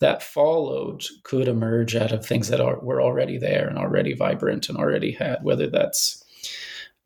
that 0.00 0.22
followed 0.22 1.04
could 1.22 1.48
emerge 1.48 1.94
out 1.94 2.12
of 2.12 2.26
things 2.26 2.48
that 2.48 2.60
are, 2.60 2.78
were 2.80 3.00
already 3.00 3.38
there 3.38 3.68
and 3.68 3.78
already 3.78 4.12
vibrant 4.12 4.68
and 4.68 4.76
already 4.76 5.12
had, 5.12 5.38
whether 5.42 5.68
that's 5.68 6.22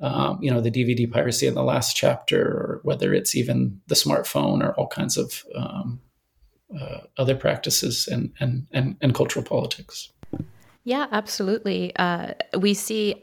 um, 0.00 0.38
you 0.42 0.50
know 0.50 0.60
the 0.60 0.70
DVD 0.70 1.10
piracy 1.10 1.46
in 1.46 1.54
the 1.54 1.62
last 1.62 1.96
chapter, 1.96 2.42
or 2.42 2.80
whether 2.82 3.14
it's 3.14 3.34
even 3.34 3.80
the 3.86 3.94
smartphone, 3.94 4.62
or 4.62 4.74
all 4.74 4.88
kinds 4.88 5.16
of 5.16 5.44
um, 5.54 6.00
uh, 6.78 6.98
other 7.16 7.34
practices 7.34 8.06
and, 8.06 8.32
and 8.40 8.66
and 8.72 8.96
and 9.00 9.14
cultural 9.14 9.44
politics. 9.44 10.10
Yeah, 10.86 11.08
absolutely. 11.10 11.94
Uh, 11.96 12.34
we 12.60 12.72
see. 12.72 13.20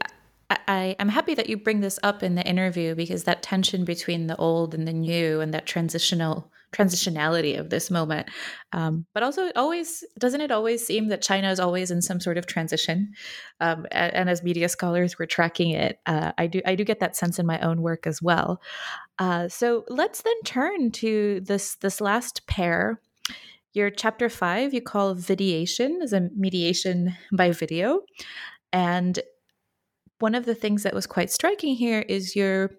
I, 0.50 0.94
I'm 0.98 1.08
happy 1.08 1.34
that 1.34 1.48
you 1.48 1.56
bring 1.56 1.80
this 1.80 1.98
up 2.02 2.22
in 2.22 2.34
the 2.34 2.46
interview 2.46 2.94
because 2.94 3.24
that 3.24 3.42
tension 3.42 3.86
between 3.86 4.26
the 4.26 4.36
old 4.36 4.74
and 4.74 4.86
the 4.86 4.92
new 4.92 5.40
and 5.40 5.54
that 5.54 5.64
transitional 5.64 6.52
transitionality 6.72 7.58
of 7.58 7.70
this 7.70 7.90
moment. 7.90 8.28
Um, 8.72 9.06
but 9.14 9.22
also, 9.22 9.46
it 9.46 9.56
always 9.56 10.04
doesn't 10.18 10.42
it 10.42 10.50
always 10.50 10.86
seem 10.86 11.08
that 11.08 11.22
China 11.22 11.50
is 11.50 11.58
always 11.58 11.90
in 11.90 12.02
some 12.02 12.20
sort 12.20 12.36
of 12.36 12.46
transition. 12.46 13.14
Um, 13.60 13.86
and, 13.90 14.12
and, 14.12 14.30
as 14.30 14.42
media 14.42 14.68
scholars, 14.68 15.18
we're 15.18 15.24
tracking 15.24 15.70
it. 15.70 16.00
Uh, 16.04 16.32
I 16.36 16.46
do 16.46 16.60
I 16.66 16.74
do 16.74 16.84
get 16.84 17.00
that 17.00 17.16
sense 17.16 17.38
in 17.38 17.46
my 17.46 17.58
own 17.60 17.80
work 17.80 18.06
as 18.06 18.20
well. 18.20 18.60
Uh, 19.18 19.48
so 19.48 19.86
let's 19.88 20.20
then 20.20 20.42
turn 20.44 20.90
to 20.90 21.40
this 21.40 21.76
this 21.76 22.02
last 22.02 22.46
pair 22.46 23.00
your 23.74 23.90
chapter 23.90 24.28
five, 24.28 24.72
you 24.72 24.80
call 24.80 25.14
videation 25.14 26.00
as 26.02 26.12
a 26.12 26.30
mediation 26.36 27.14
by 27.32 27.50
video. 27.50 28.00
And 28.72 29.18
one 30.20 30.34
of 30.34 30.46
the 30.46 30.54
things 30.54 30.84
that 30.84 30.94
was 30.94 31.06
quite 31.06 31.30
striking 31.30 31.74
here 31.74 32.00
is 32.08 32.34
your 32.34 32.70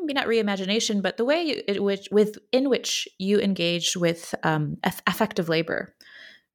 maybe 0.00 0.14
not 0.14 0.26
reimagination, 0.26 1.02
but 1.02 1.16
the 1.16 1.24
way 1.24 1.42
it, 1.42 1.82
which, 1.82 2.08
with 2.10 2.38
in 2.52 2.70
which 2.70 3.08
you 3.18 3.40
engage 3.40 3.96
with 3.96 4.34
um, 4.44 4.76
affective 5.06 5.48
labor, 5.48 5.94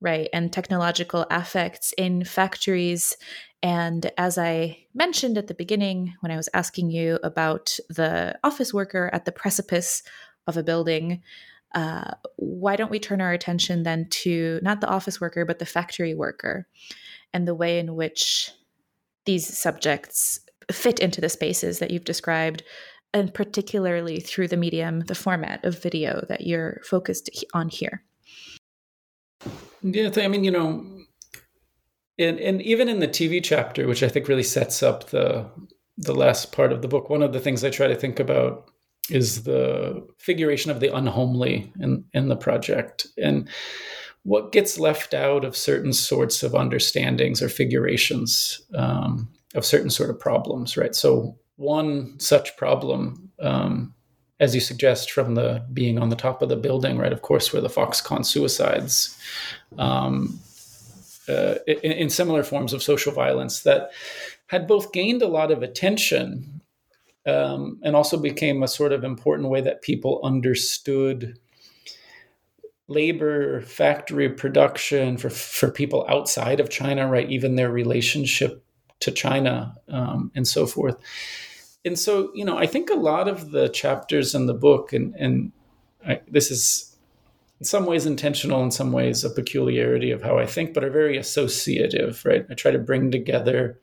right, 0.02 0.30
and 0.34 0.52
technological 0.52 1.26
affects 1.30 1.94
in 1.98 2.24
factories. 2.24 3.16
And 3.62 4.12
as 4.18 4.38
I 4.38 4.86
mentioned 4.94 5.38
at 5.38 5.48
the 5.48 5.54
beginning, 5.54 6.16
when 6.22 6.32
I 6.32 6.38
was 6.38 6.50
asking 6.54 6.92
you 6.92 7.20
about 7.24 7.78
the 7.90 8.38
office 8.44 8.74
worker 8.74 9.10
at 9.14 9.26
the 9.26 9.32
precipice 9.32 10.02
of 10.48 10.58
a 10.58 10.64
building, 10.64 11.22
uh, 11.74 12.12
why 12.36 12.76
don't 12.76 12.92
we 12.92 13.00
turn 13.00 13.22
our 13.22 13.34
attention 13.34 13.84
then 13.84 14.08
to 14.10 14.60
not 14.62 14.82
the 14.82 14.88
office 14.88 15.20
worker, 15.20 15.46
but 15.46 15.60
the 15.60 15.66
factory 15.66 16.14
worker 16.14 16.68
and 17.34 17.48
the 17.48 17.56
way 17.56 17.80
in 17.80 17.96
which 17.96 18.52
these 19.26 19.58
subjects 19.58 20.40
fit 20.72 21.00
into 21.00 21.20
the 21.20 21.30
spaces 21.30 21.80
that 21.80 21.92
you've 21.92 22.06
described, 22.06 22.64
and 23.14 23.34
particularly 23.34 24.20
through 24.20 24.48
the 24.48 24.58
medium, 24.58 25.02
the 25.02 25.16
format 25.16 25.64
of 25.66 25.82
video 25.82 26.26
that 26.30 26.42
you're 26.42 26.82
focused 26.84 27.30
on 27.54 27.70
here? 27.70 28.04
Yeah, 29.82 30.10
I 30.16 30.28
mean, 30.28 30.44
you 30.44 30.52
know, 30.52 30.86
and 32.18 32.40
and 32.40 32.62
even 32.62 32.88
in 32.88 33.00
the 33.00 33.08
TV 33.08 33.44
chapter, 33.44 33.88
which 33.88 34.04
I 34.04 34.10
think 34.10 34.28
really 34.28 34.44
sets 34.44 34.82
up 34.84 35.10
the 35.10 35.50
the 35.98 36.16
last 36.16 36.52
part 36.52 36.72
of 36.72 36.82
the 36.82 36.88
book, 36.88 37.10
one 37.10 37.22
of 37.22 37.34
the 37.34 37.40
things 37.40 37.64
I 37.64 37.70
try 37.70 37.88
to 37.88 37.96
think 37.96 38.20
about 38.20 38.70
is 39.10 39.44
the 39.44 40.06
figuration 40.18 40.72
of 40.72 40.80
the 40.80 40.96
unhomely 40.96 41.72
in, 41.80 42.06
in 42.14 42.30
the 42.30 42.36
project. 42.36 43.08
And 43.22 43.50
what 44.24 44.54
gets 44.54 44.80
left 44.80 45.14
out 45.14 45.44
of 45.44 45.58
certain 45.58 45.92
sorts 45.92 46.44
of 46.44 46.56
understandings 46.56 47.42
or 47.42 47.50
figurations 47.50 48.62
um, 48.76 49.28
of 49.56 49.66
certain 49.66 49.90
sort 49.90 50.10
of 50.10 50.20
problems 50.20 50.78
right? 50.78 50.96
So 50.96 51.38
one 51.58 52.18
such 52.20 52.56
problem 52.56 53.30
um, 53.40 53.94
as 54.40 54.56
you 54.56 54.62
suggest 54.62 55.12
from 55.12 55.36
the 55.36 55.66
being 55.74 56.00
on 56.00 56.10
the 56.10 56.16
top 56.16 56.42
of 56.42 56.50
the 56.50 56.56
building 56.56 56.98
right? 56.98 57.14
Of 57.14 57.22
course 57.22 57.52
where 57.52 57.62
the 57.62 57.68
foxconn 57.68 58.26
suicides 58.26 59.20
um, 59.78 60.40
uh, 61.28 61.56
in, 61.68 61.92
in 61.92 62.10
similar 62.10 62.44
forms 62.44 62.72
of 62.72 62.82
social 62.82 63.12
violence 63.12 63.64
that 63.64 63.92
had 64.48 64.68
both 64.68 64.94
gained 64.94 65.22
a 65.22 65.28
lot 65.28 65.52
of 65.52 65.62
attention 65.62 66.62
um, 67.26 67.80
and 67.84 67.96
also 67.96 68.18
became 68.18 68.64
a 68.64 68.68
sort 68.68 68.92
of 68.92 69.04
important 69.04 69.50
way 69.50 69.62
that 69.62 69.82
people 69.82 70.20
understood 70.24 71.40
labor, 72.88 73.62
factory 73.62 74.30
production 74.30 75.18
for 75.18 75.30
for 75.30 75.72
people 75.72 76.06
outside 76.10 76.60
of 76.60 76.70
China, 76.70 77.08
right? 77.08 77.30
Even 77.30 77.56
their 77.56 77.72
relationship 77.72 78.64
to 79.00 79.12
China 79.12 79.76
um, 79.90 80.32
and 80.36 80.48
so 80.48 80.66
forth. 80.66 80.98
And 81.86 82.00
so, 82.00 82.32
you 82.34 82.46
know, 82.46 82.58
I 82.58 82.66
think 82.66 82.90
a 82.90 82.96
lot 82.96 83.28
of 83.28 83.52
the 83.52 83.68
chapters 83.68 84.34
in 84.36 84.46
the 84.46 84.54
book, 84.54 84.94
and 84.94 85.14
and 85.16 85.52
I, 86.06 86.22
this 86.28 86.52
is 86.52 86.96
in 87.60 87.66
some 87.66 87.86
ways 87.86 88.06
intentional, 88.06 88.64
in 88.64 88.72
some 88.72 88.92
ways 88.92 89.24
a 89.24 89.30
peculiarity 89.30 90.12
of 90.12 90.22
how 90.22 90.38
I 90.38 90.46
think, 90.46 90.74
but 90.74 90.84
are 90.84 90.90
very 90.90 91.18
associative, 91.18 92.24
right? 92.26 92.46
I 92.50 92.54
try 92.56 92.72
to 92.72 92.80
bring 92.80 93.12
together 93.12 93.80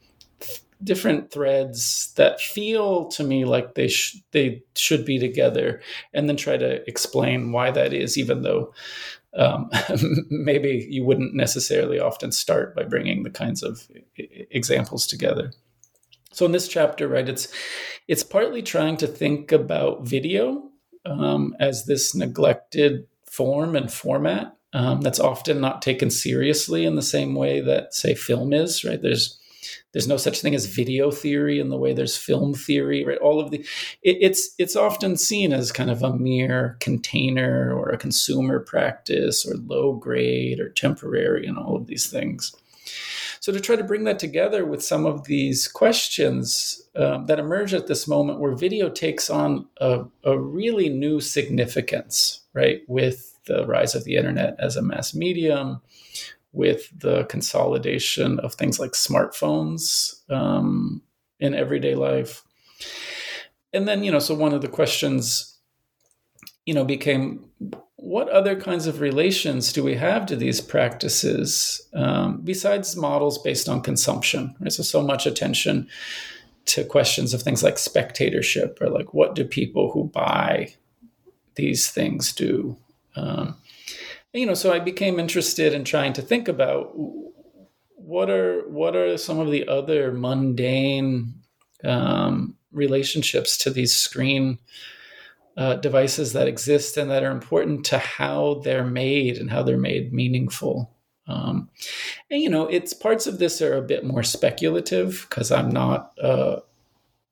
different 0.82 1.30
threads 1.30 2.12
that 2.16 2.40
feel 2.40 3.06
to 3.08 3.24
me 3.24 3.44
like 3.44 3.74
they 3.74 3.88
sh- 3.88 4.16
they 4.32 4.62
should 4.74 5.04
be 5.04 5.18
together, 5.18 5.80
and 6.12 6.28
then 6.28 6.36
try 6.36 6.56
to 6.56 6.88
explain 6.88 7.52
why 7.52 7.70
that 7.70 7.92
is, 7.92 8.16
even 8.18 8.42
though 8.42 8.72
um, 9.36 9.70
maybe 10.30 10.86
you 10.90 11.04
wouldn't 11.04 11.34
necessarily 11.34 11.98
often 11.98 12.32
start 12.32 12.74
by 12.74 12.82
bringing 12.82 13.22
the 13.22 13.30
kinds 13.30 13.62
of 13.62 13.88
examples 14.16 15.06
together. 15.06 15.52
So 16.32 16.46
in 16.46 16.52
this 16.52 16.68
chapter, 16.68 17.08
right, 17.08 17.28
it's 17.28 17.48
it's 18.08 18.22
partly 18.22 18.62
trying 18.62 18.96
to 18.98 19.06
think 19.06 19.52
about 19.52 20.06
video 20.06 20.70
um, 21.04 21.56
as 21.60 21.86
this 21.86 22.14
neglected 22.14 23.06
form 23.24 23.76
and 23.76 23.92
format 23.92 24.56
um, 24.72 25.00
that's 25.00 25.20
often 25.20 25.60
not 25.60 25.82
taken 25.82 26.10
seriously 26.10 26.84
in 26.84 26.94
the 26.94 27.02
same 27.02 27.34
way 27.34 27.60
that, 27.60 27.94
say, 27.94 28.14
film 28.14 28.52
is. 28.52 28.84
Right? 28.84 29.00
There's 29.00 29.39
there's 29.92 30.08
no 30.08 30.16
such 30.16 30.40
thing 30.40 30.54
as 30.54 30.66
video 30.66 31.10
theory 31.10 31.58
in 31.58 31.68
the 31.68 31.76
way 31.76 31.92
there's 31.92 32.16
film 32.16 32.54
theory. 32.54 33.04
Right? 33.04 33.18
All 33.18 33.40
of 33.40 33.50
the 33.50 33.58
it, 34.02 34.18
it's 34.20 34.54
it's 34.58 34.76
often 34.76 35.16
seen 35.16 35.52
as 35.52 35.72
kind 35.72 35.90
of 35.90 36.02
a 36.02 36.16
mere 36.16 36.76
container 36.80 37.72
or 37.72 37.90
a 37.90 37.98
consumer 37.98 38.60
practice 38.60 39.46
or 39.46 39.56
low 39.56 39.94
grade 39.94 40.60
or 40.60 40.68
temporary 40.68 41.46
and 41.46 41.58
all 41.58 41.76
of 41.76 41.86
these 41.86 42.10
things. 42.10 42.54
So 43.40 43.52
to 43.52 43.60
try 43.60 43.76
to 43.76 43.84
bring 43.84 44.04
that 44.04 44.18
together 44.18 44.66
with 44.66 44.84
some 44.84 45.06
of 45.06 45.24
these 45.24 45.66
questions 45.66 46.82
um, 46.94 47.24
that 47.26 47.38
emerge 47.38 47.72
at 47.72 47.86
this 47.86 48.06
moment 48.06 48.38
where 48.38 48.54
video 48.54 48.90
takes 48.90 49.30
on 49.30 49.66
a, 49.80 50.04
a 50.24 50.38
really 50.38 50.90
new 50.90 51.20
significance, 51.20 52.40
right? 52.52 52.82
With 52.86 53.38
the 53.46 53.66
rise 53.66 53.94
of 53.94 54.04
the 54.04 54.16
internet 54.16 54.56
as 54.58 54.76
a 54.76 54.82
mass 54.82 55.14
medium, 55.14 55.80
with 56.52 56.90
the 56.98 57.24
consolidation 57.24 58.38
of 58.40 58.54
things 58.54 58.78
like 58.78 58.92
smartphones 58.92 60.28
um, 60.30 61.02
in 61.38 61.54
everyday 61.54 61.94
life. 61.94 62.42
And 63.72 63.86
then, 63.86 64.02
you 64.02 64.10
know, 64.10 64.18
so 64.18 64.34
one 64.34 64.52
of 64.52 64.62
the 64.62 64.68
questions, 64.68 65.58
you 66.66 66.74
know, 66.74 66.84
became 66.84 67.50
what 67.96 68.28
other 68.30 68.58
kinds 68.58 68.86
of 68.86 69.00
relations 69.00 69.72
do 69.72 69.84
we 69.84 69.94
have 69.94 70.26
to 70.26 70.34
these 70.34 70.60
practices 70.60 71.86
um, 71.94 72.40
besides 72.42 72.96
models 72.96 73.38
based 73.38 73.68
on 73.68 73.82
consumption? 73.82 74.56
Right? 74.58 74.72
So, 74.72 74.82
so 74.82 75.02
much 75.02 75.26
attention 75.26 75.88
to 76.66 76.84
questions 76.84 77.34
of 77.34 77.42
things 77.42 77.62
like 77.62 77.78
spectatorship 77.78 78.78
or 78.80 78.88
like 78.88 79.14
what 79.14 79.34
do 79.34 79.44
people 79.44 79.90
who 79.92 80.04
buy 80.04 80.74
these 81.54 81.90
things 81.90 82.32
do? 82.32 82.76
Um, 83.16 83.56
you 84.32 84.46
know, 84.46 84.54
so 84.54 84.72
I 84.72 84.78
became 84.78 85.18
interested 85.18 85.72
in 85.72 85.84
trying 85.84 86.12
to 86.14 86.22
think 86.22 86.48
about 86.48 86.92
what 87.94 88.30
are 88.30 88.68
what 88.68 88.96
are 88.96 89.16
some 89.16 89.38
of 89.38 89.50
the 89.50 89.66
other 89.68 90.12
mundane 90.12 91.34
um, 91.84 92.56
relationships 92.72 93.56
to 93.58 93.70
these 93.70 93.94
screen 93.94 94.58
uh, 95.56 95.74
devices 95.74 96.32
that 96.32 96.48
exist 96.48 96.96
and 96.96 97.10
that 97.10 97.22
are 97.22 97.30
important 97.30 97.84
to 97.86 97.98
how 97.98 98.60
they're 98.64 98.86
made 98.86 99.36
and 99.36 99.50
how 99.50 99.62
they're 99.62 99.76
made 99.76 100.12
meaningful. 100.12 100.90
Um, 101.26 101.68
and 102.30 102.40
you 102.40 102.48
know, 102.48 102.66
it's 102.66 102.92
parts 102.92 103.26
of 103.26 103.38
this 103.38 103.60
are 103.62 103.76
a 103.76 103.82
bit 103.82 104.04
more 104.04 104.22
speculative 104.22 105.26
because 105.28 105.52
I'm 105.52 105.70
not 105.70 106.12
a, 106.18 106.58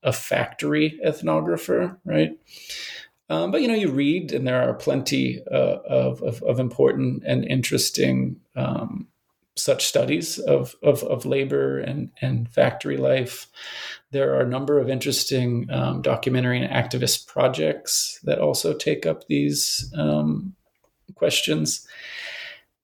a 0.03 0.13
factory 0.13 0.99
ethnographer, 1.05 1.97
right? 2.05 2.37
Um, 3.29 3.51
but 3.51 3.61
you 3.61 3.67
know, 3.67 3.75
you 3.75 3.91
read, 3.91 4.31
and 4.31 4.47
there 4.47 4.61
are 4.61 4.73
plenty 4.73 5.41
uh, 5.51 5.77
of, 5.87 6.21
of, 6.23 6.41
of 6.43 6.59
important 6.59 7.23
and 7.25 7.45
interesting 7.45 8.37
um, 8.55 9.07
such 9.55 9.85
studies 9.85 10.39
of, 10.39 10.75
of, 10.81 11.03
of 11.03 11.25
labor 11.25 11.79
and 11.79 12.11
and 12.21 12.49
factory 12.49 12.97
life. 12.97 13.47
There 14.11 14.33
are 14.33 14.41
a 14.41 14.49
number 14.49 14.79
of 14.79 14.89
interesting 14.89 15.69
um, 15.69 16.01
documentary 16.01 16.63
and 16.63 16.71
activist 16.71 17.27
projects 17.27 18.19
that 18.23 18.39
also 18.39 18.73
take 18.73 19.05
up 19.05 19.27
these 19.27 19.93
um, 19.95 20.55
questions. 21.15 21.87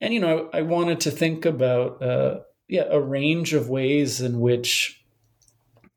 And, 0.01 0.13
you 0.13 0.19
know, 0.19 0.49
I, 0.53 0.59
I, 0.59 0.61
wanted 0.61 0.99
to 1.01 1.11
think 1.11 1.45
about, 1.45 2.01
uh, 2.01 2.41
yeah, 2.67 2.85
a 2.89 2.99
range 2.99 3.53
of 3.53 3.69
ways 3.69 4.21
in 4.21 4.39
which, 4.39 5.03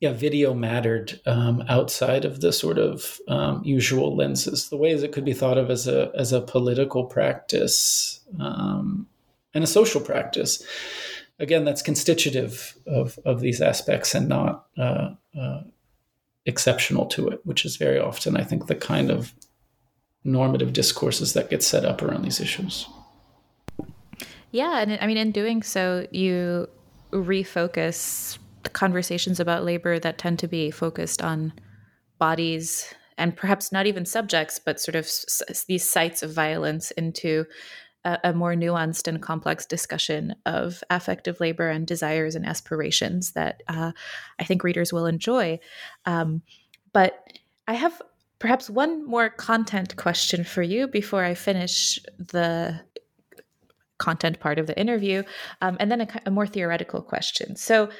yeah, 0.01 0.13
video 0.13 0.55
mattered 0.55 1.21
um, 1.27 1.65
outside 1.69 2.25
of 2.25 2.41
the 2.41 2.53
sort 2.53 2.79
of 2.79 3.19
um, 3.29 3.63
usual 3.65 4.15
lenses, 4.15 4.69
the 4.69 4.77
ways 4.77 5.03
it 5.03 5.13
could 5.13 5.25
be 5.25 5.33
thought 5.33 5.59
of 5.59 5.71
as 5.71 5.89
a, 5.89 6.13
as 6.15 6.33
a 6.33 6.41
political 6.41 7.05
practice 7.05 8.21
um, 8.39 9.07
and 9.55 9.65
a 9.65 9.67
social 9.67 10.01
practice 10.01 10.63
again, 11.39 11.65
that's 11.65 11.83
constitutive 11.83 12.77
of, 12.87 13.19
of 13.25 13.41
these 13.41 13.61
aspects 13.61 14.15
and 14.15 14.29
not 14.29 14.67
uh, 14.77 15.11
uh, 15.39 15.63
exceptional 16.47 17.07
to 17.07 17.29
it, 17.29 17.41
which 17.45 17.65
is 17.65 17.77
very 17.77 17.99
often, 17.99 18.37
I 18.37 18.45
think, 18.45 18.67
the 18.67 18.75
kind 18.75 19.11
of 19.11 19.33
normative 20.25 20.73
discourses 20.73 21.33
that 21.35 21.51
get 21.51 21.63
set 21.63 21.85
up 21.85 22.03
around 22.03 22.23
these 22.23 22.41
issues. 22.41 22.87
Yeah, 24.51 24.81
and 24.81 24.99
I 25.01 25.07
mean, 25.07 25.17
in 25.17 25.31
doing 25.31 25.63
so, 25.63 26.07
you 26.11 26.69
refocus 27.13 28.39
conversations 28.73 29.41
about 29.41 29.65
labor 29.65 29.99
that 29.99 30.19
tend 30.19 30.39
to 30.41 30.49
be 30.49 30.71
focused 30.71 31.23
on 31.23 31.53
bodies 32.19 32.95
and 33.17 33.37
perhaps 33.37 33.73
not 33.73 33.87
even 33.87 34.05
subjects, 34.05 34.61
but 34.65 34.81
sort 34.81 34.95
of 34.95 35.05
s- 35.05 35.65
these 35.67 35.89
sites 35.89 36.23
of 36.23 36.33
violence 36.33 36.91
into 36.93 37.45
a, 38.05 38.19
a, 38.25 38.33
more 38.33 38.55
nuanced 38.55 39.09
and 39.09 39.21
complex 39.21 39.67
discussion 39.67 40.35
of 40.47 40.83
affective 40.89 41.41
labor 41.41 41.69
and 41.69 41.87
desires 41.87 42.35
and 42.37 42.47
aspirations 42.47 43.33
that 43.33 43.63
uh, 43.69 43.93
I 44.39 44.45
think 44.45 44.63
readers 44.63 44.93
will 44.93 45.07
enjoy. 45.07 45.59
Um, 46.07 46.43
but 46.93 47.25
I 47.67 47.75
have 47.75 48.01
perhaps 48.39 48.71
one 48.71 49.05
more 49.05 49.29
content 49.29 49.97
question 49.97 50.45
for 50.45 50.63
you 50.63 50.87
before 50.87 51.25
I 51.25 51.35
finish 51.35 51.99
the 52.19 52.81
content 53.99 54.39
part 54.39 54.61
of 54.61 54.69
the 54.69 54.79
interview, 54.79 55.25
um, 55.61 55.77
and 55.81 55.91
then 55.91 56.03
a, 56.03 56.09
a 56.27 56.31
more 56.31 56.47
theoretical 56.47 57.03
question. 57.03 57.57
So, 57.57 57.91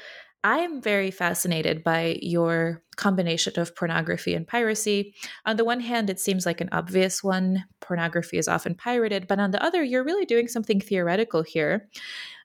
I 0.43 0.59
am 0.59 0.81
very 0.81 1.11
fascinated 1.11 1.83
by 1.83 2.17
your 2.21 2.81
combination 2.95 3.59
of 3.59 3.75
pornography 3.75 4.33
and 4.33 4.47
piracy. 4.47 5.13
On 5.45 5.57
the 5.57 5.65
one 5.65 5.81
hand, 5.81 6.09
it 6.09 6.19
seems 6.19 6.45
like 6.45 6.61
an 6.61 6.69
obvious 6.71 7.21
one. 7.21 7.65
Pornography 7.81 8.37
is 8.37 8.47
often 8.47 8.75
pirated, 8.75 9.27
but 9.27 9.39
on 9.39 9.51
the 9.51 9.61
other, 9.61 9.83
you're 9.83 10.03
really 10.03 10.25
doing 10.25 10.47
something 10.47 10.79
theoretical 10.79 11.41
here. 11.41 11.89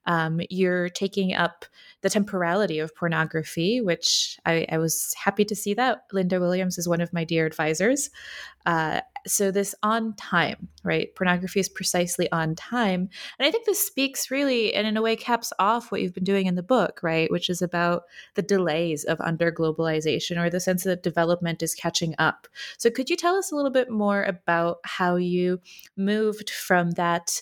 Um, 0.06 0.40
you're 0.50 0.88
taking 0.88 1.34
up 1.34 1.64
the 2.04 2.10
temporality 2.10 2.80
of 2.80 2.94
pornography, 2.94 3.80
which 3.80 4.38
I, 4.44 4.66
I, 4.70 4.76
was 4.76 5.14
happy 5.16 5.42
to 5.46 5.56
see 5.56 5.72
that. 5.72 6.04
Linda 6.12 6.38
Williams 6.38 6.76
is 6.76 6.86
one 6.86 7.00
of 7.00 7.14
my 7.14 7.24
dear 7.24 7.46
advisors. 7.46 8.10
Uh, 8.66 9.00
so, 9.26 9.50
this 9.50 9.74
on 9.82 10.14
time, 10.16 10.68
right? 10.82 11.14
Pornography 11.14 11.60
is 11.60 11.68
precisely 11.70 12.30
on 12.30 12.54
time. 12.54 13.08
And 13.38 13.48
I 13.48 13.50
think 13.50 13.64
this 13.64 13.86
speaks 13.86 14.30
really, 14.30 14.74
and 14.74 14.86
in 14.86 14.98
a 14.98 15.02
way, 15.02 15.16
caps 15.16 15.50
off 15.58 15.90
what 15.90 16.02
you've 16.02 16.12
been 16.12 16.24
doing 16.24 16.44
in 16.44 16.56
the 16.56 16.62
book, 16.62 17.00
right? 17.02 17.30
Which 17.30 17.48
is 17.48 17.62
about 17.62 18.02
the 18.34 18.42
delays 18.42 19.04
of 19.04 19.18
under 19.22 19.50
globalization 19.50 20.38
or 20.38 20.50
the 20.50 20.60
sense 20.60 20.84
that 20.84 21.02
development 21.02 21.62
is 21.62 21.74
catching 21.74 22.14
up. 22.18 22.46
So, 22.76 22.90
could 22.90 23.08
you 23.08 23.16
tell 23.16 23.36
us 23.36 23.50
a 23.50 23.56
little 23.56 23.70
bit 23.70 23.90
more 23.90 24.24
about 24.24 24.80
how 24.84 25.16
you 25.16 25.60
moved 25.96 26.50
from 26.50 26.90
that? 26.92 27.40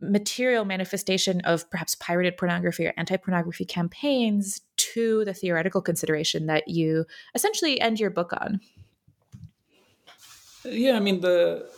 Material 0.00 0.64
manifestation 0.64 1.40
of 1.42 1.68
perhaps 1.70 1.94
pirated 1.94 2.36
pornography 2.36 2.86
or 2.86 2.94
anti 2.96 3.16
pornography 3.16 3.64
campaigns 3.64 4.60
to 4.76 5.24
the 5.24 5.34
theoretical 5.34 5.82
consideration 5.82 6.46
that 6.46 6.68
you 6.68 7.04
essentially 7.34 7.80
end 7.80 7.98
your 7.98 8.10
book 8.10 8.32
on. 8.32 8.60
Yeah, 10.64 10.96
I 10.96 11.00
mean 11.00 11.20
the 11.20 11.68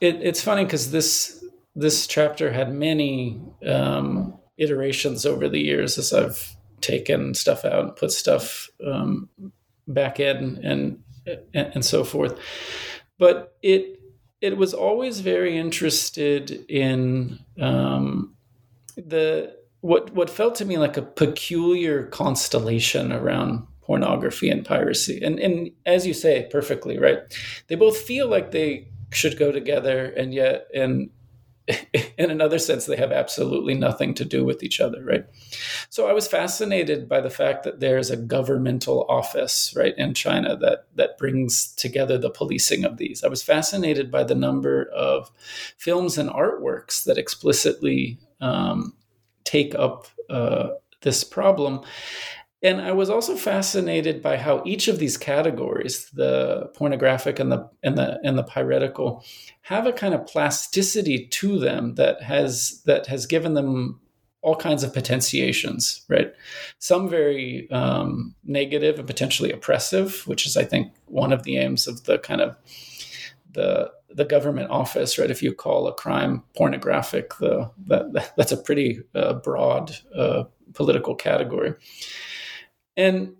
it, 0.00 0.16
it's 0.22 0.42
funny 0.42 0.64
because 0.64 0.90
this 0.90 1.44
this 1.74 2.06
chapter 2.06 2.52
had 2.52 2.72
many 2.72 3.40
um, 3.66 4.38
iterations 4.56 5.26
over 5.26 5.48
the 5.48 5.60
years 5.60 5.98
as 5.98 6.12
I've 6.12 6.56
taken 6.80 7.34
stuff 7.34 7.64
out 7.64 7.84
and 7.84 7.96
put 7.96 8.12
stuff 8.12 8.68
um, 8.86 9.28
back 9.88 10.20
in 10.20 10.60
and, 10.62 11.02
and 11.54 11.72
and 11.74 11.84
so 11.84 12.04
forth. 12.04 12.38
But 13.18 13.56
it 13.62 13.95
it 14.40 14.56
was 14.56 14.74
always 14.74 15.20
very 15.20 15.56
interested 15.56 16.50
in 16.68 17.38
um, 17.60 18.34
the 18.96 19.56
what 19.80 20.12
what 20.14 20.30
felt 20.30 20.54
to 20.56 20.64
me 20.64 20.78
like 20.78 20.96
a 20.96 21.02
peculiar 21.02 22.06
constellation 22.06 23.12
around 23.12 23.66
pornography 23.82 24.50
and 24.50 24.64
piracy. 24.64 25.20
And 25.22 25.38
and 25.38 25.70
as 25.86 26.06
you 26.06 26.14
say 26.14 26.48
perfectly, 26.50 26.98
right? 26.98 27.18
They 27.68 27.76
both 27.76 27.96
feel 27.96 28.28
like 28.28 28.50
they 28.50 28.88
should 29.10 29.38
go 29.38 29.52
together 29.52 30.06
and 30.16 30.34
yet 30.34 30.66
in 30.74 31.10
in 32.18 32.30
another 32.30 32.58
sense 32.58 32.86
they 32.86 32.96
have 32.96 33.12
absolutely 33.12 33.74
nothing 33.74 34.14
to 34.14 34.24
do 34.24 34.44
with 34.44 34.62
each 34.62 34.80
other 34.80 35.04
right? 35.04 35.26
So 35.90 36.08
i 36.08 36.12
was 36.12 36.28
fascinated 36.28 37.08
by 37.08 37.20
the 37.20 37.30
fact 37.30 37.64
that 37.64 37.80
there's 37.80 38.10
a 38.10 38.16
governmental 38.16 39.04
office 39.08 39.74
right 39.76 39.96
in 39.96 40.14
china 40.14 40.56
that 40.56 40.86
that 40.94 41.18
brings 41.18 41.72
together 41.74 42.18
the 42.18 42.30
policing 42.30 42.84
of 42.84 42.96
these. 42.96 43.24
I 43.24 43.28
was 43.28 43.42
fascinated 43.42 44.10
by 44.10 44.24
the 44.24 44.34
number 44.34 44.84
of 44.94 45.30
films 45.76 46.18
and 46.18 46.30
artworks 46.30 47.04
that 47.04 47.18
explicitly 47.18 48.18
um, 48.40 48.94
take 49.44 49.74
up 49.74 50.08
uh, 50.28 50.70
this 51.02 51.22
problem 51.22 51.82
and 52.62 52.80
I 52.80 52.92
was 52.92 53.10
also 53.10 53.36
fascinated 53.36 54.22
by 54.22 54.36
how 54.36 54.62
each 54.64 54.88
of 54.88 54.98
these 54.98 55.16
categories, 55.18 56.08
the 56.10 56.70
pornographic 56.74 57.38
and 57.38 57.52
the 57.52 57.68
and 57.82 57.98
the 57.98 58.18
and 58.24 58.38
the 58.38 58.42
piratical, 58.42 59.24
have 59.62 59.86
a 59.86 59.92
kind 59.92 60.14
of 60.14 60.26
plasticity 60.26 61.26
to 61.28 61.58
them 61.58 61.94
that 61.96 62.22
has 62.22 62.82
that 62.86 63.06
has 63.06 63.26
given 63.26 63.54
them 63.54 64.00
all 64.46 64.56
kinds 64.56 64.84
of 64.84 64.94
potentiations, 64.94 66.04
right? 66.08 66.32
Some 66.78 67.08
very 67.08 67.68
um, 67.72 68.34
negative 68.44 68.98
and 68.98 69.06
potentially 69.06 69.50
oppressive, 69.50 70.22
which 70.28 70.46
is, 70.46 70.56
I 70.56 70.64
think, 70.64 70.92
one 71.06 71.32
of 71.32 71.42
the 71.42 71.56
aims 71.56 71.88
of 71.88 72.04
the 72.04 72.18
kind 72.18 72.40
of 72.40 72.56
the 73.52 73.90
the 74.08 74.24
government 74.24 74.70
office, 74.70 75.18
right? 75.18 75.30
If 75.30 75.42
you 75.42 75.52
call 75.52 75.88
a 75.88 75.94
crime 75.94 76.42
pornographic, 76.56 77.36
the 77.38 77.70
that, 77.88 78.32
that's 78.36 78.52
a 78.52 78.56
pretty 78.56 79.00
uh, 79.14 79.34
broad 79.34 79.96
uh, 80.14 80.44
political 80.74 81.14
category. 81.14 81.74
And 82.96 83.34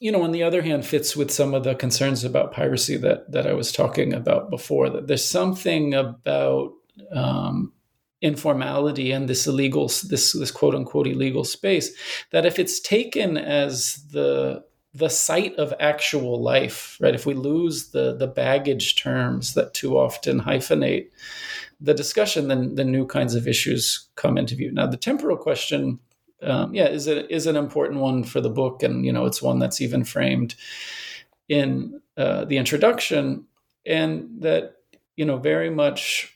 you 0.00 0.10
know, 0.10 0.22
on 0.22 0.32
the 0.32 0.42
other 0.42 0.62
hand, 0.62 0.86
fits 0.86 1.14
with 1.14 1.30
some 1.30 1.52
of 1.52 1.62
the 1.62 1.74
concerns 1.74 2.24
about 2.24 2.52
piracy 2.52 2.96
that 2.96 3.30
that 3.30 3.46
I 3.46 3.52
was 3.52 3.70
talking 3.70 4.14
about 4.14 4.50
before. 4.50 4.88
That 4.88 5.06
there's 5.06 5.24
something 5.24 5.94
about 5.94 6.72
um, 7.12 7.72
informality 8.22 9.12
and 9.12 9.28
this 9.28 9.46
illegal, 9.46 9.88
this 9.88 10.32
this 10.32 10.50
quote 10.50 10.74
unquote 10.74 11.06
illegal 11.06 11.44
space, 11.44 11.90
that 12.32 12.46
if 12.46 12.58
it's 12.58 12.80
taken 12.80 13.36
as 13.36 14.04
the 14.10 14.64
the 14.92 15.10
site 15.10 15.54
of 15.56 15.72
actual 15.78 16.42
life, 16.42 16.98
right? 17.00 17.14
If 17.14 17.26
we 17.26 17.34
lose 17.34 17.90
the 17.90 18.16
the 18.16 18.26
baggage 18.26 18.96
terms 18.96 19.54
that 19.54 19.74
too 19.74 19.98
often 19.98 20.40
hyphenate 20.40 21.10
the 21.80 21.94
discussion, 21.94 22.48
then 22.48 22.74
the 22.74 22.84
new 22.84 23.06
kinds 23.06 23.34
of 23.34 23.46
issues 23.46 24.08
come 24.14 24.36
into 24.36 24.54
view. 24.54 24.72
Now, 24.72 24.86
the 24.86 24.96
temporal 24.96 25.36
question, 25.36 25.98
um, 26.42 26.74
yeah, 26.74 26.88
is 26.88 27.06
it 27.06 27.30
is 27.30 27.46
an 27.46 27.56
important 27.56 28.00
one 28.00 28.24
for 28.24 28.40
the 28.40 28.50
book, 28.50 28.82
and 28.82 29.04
you 29.04 29.12
know, 29.12 29.26
it's 29.26 29.42
one 29.42 29.58
that's 29.58 29.80
even 29.80 30.04
framed 30.04 30.54
in 31.48 32.00
uh, 32.16 32.44
the 32.44 32.56
introduction, 32.56 33.46
and 33.86 34.28
that 34.40 34.76
you 35.16 35.24
know 35.24 35.38
very 35.38 35.70
much. 35.70 36.34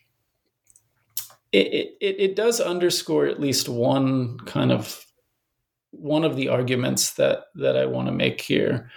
It, 1.53 1.97
it, 2.01 2.17
it 2.19 2.37
does 2.37 2.61
underscore 2.61 3.27
at 3.27 3.39
least 3.39 3.69
one 3.69 4.39
kind 4.41 4.73
of 4.73 5.07
one 5.93 6.25
of 6.25 6.37
the 6.37 6.49
arguments 6.49 7.15
that 7.15 7.45
that 7.55 7.77
I 7.77 7.87
want 7.87 8.09
to 8.09 8.13
make 8.13 8.41
here, 8.41 8.91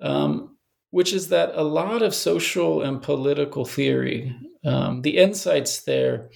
um, 0.00 0.56
which 0.90 1.12
is 1.12 1.28
that 1.28 1.52
a 1.54 1.62
lot 1.62 2.02
of 2.02 2.14
social 2.14 2.82
and 2.82 3.00
political 3.00 3.64
theory, 3.64 4.34
um, 4.64 5.02
the 5.02 5.18
insights 5.18 5.82
there, 5.82 6.30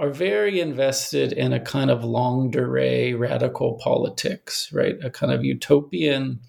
are 0.00 0.10
very 0.10 0.60
invested 0.60 1.32
in 1.32 1.52
a 1.52 1.60
kind 1.60 1.90
of 1.90 2.02
longue 2.02 2.52
durée 2.52 3.16
radical 3.16 3.74
politics, 3.74 4.72
right? 4.72 4.96
A 5.04 5.10
kind 5.10 5.32
of 5.32 5.44
utopian 5.44 6.40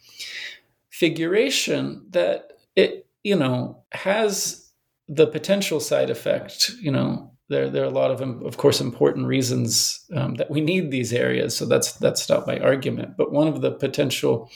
figuration 0.89 2.05
that 2.09 2.53
it 2.75 3.05
you 3.23 3.35
know 3.35 3.83
has 3.91 4.71
the 5.07 5.27
potential 5.27 5.81
side 5.81 6.09
effect, 6.09 6.71
you 6.81 6.89
know, 6.89 7.31
there 7.49 7.69
there 7.69 7.83
are 7.83 7.87
a 7.87 7.89
lot 7.89 8.11
of 8.11 8.21
of 8.21 8.57
course 8.57 8.79
important 8.79 9.27
reasons 9.27 10.05
um, 10.15 10.35
that 10.35 10.49
we 10.49 10.61
need 10.61 10.89
these 10.89 11.11
areas. 11.11 11.55
So 11.55 11.65
that's 11.65 11.91
that's 11.93 12.29
not 12.29 12.47
my 12.47 12.57
argument. 12.59 13.17
But 13.17 13.33
one 13.33 13.49
of 13.49 13.61
the 13.61 13.71
potential 13.71 14.49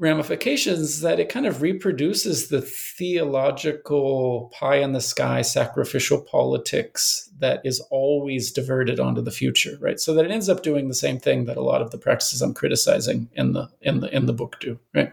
ramifications 0.00 1.02
that 1.02 1.20
it 1.20 1.28
kind 1.28 1.46
of 1.46 1.60
reproduces 1.60 2.48
the 2.48 2.62
theological 2.62 4.50
pie 4.58 4.76
in 4.76 4.92
the 4.92 5.00
sky 5.00 5.42
sacrificial 5.42 6.20
politics 6.22 7.30
that 7.38 7.60
is 7.64 7.80
always 7.90 8.50
diverted 8.50 8.98
onto 8.98 9.20
the 9.20 9.30
future 9.30 9.76
right? 9.78 10.00
So 10.00 10.14
that 10.14 10.24
it 10.24 10.30
ends 10.30 10.48
up 10.48 10.62
doing 10.62 10.88
the 10.88 10.94
same 10.94 11.20
thing 11.20 11.44
that 11.44 11.58
a 11.58 11.62
lot 11.62 11.82
of 11.82 11.90
the 11.90 11.98
practices 11.98 12.40
i'm 12.42 12.54
criticizing 12.54 13.28
in 13.34 13.52
the 13.52 13.68
in 13.82 14.00
the 14.00 14.14
in 14.14 14.26
the 14.26 14.32
book 14.32 14.58
do 14.58 14.78
right? 14.94 15.12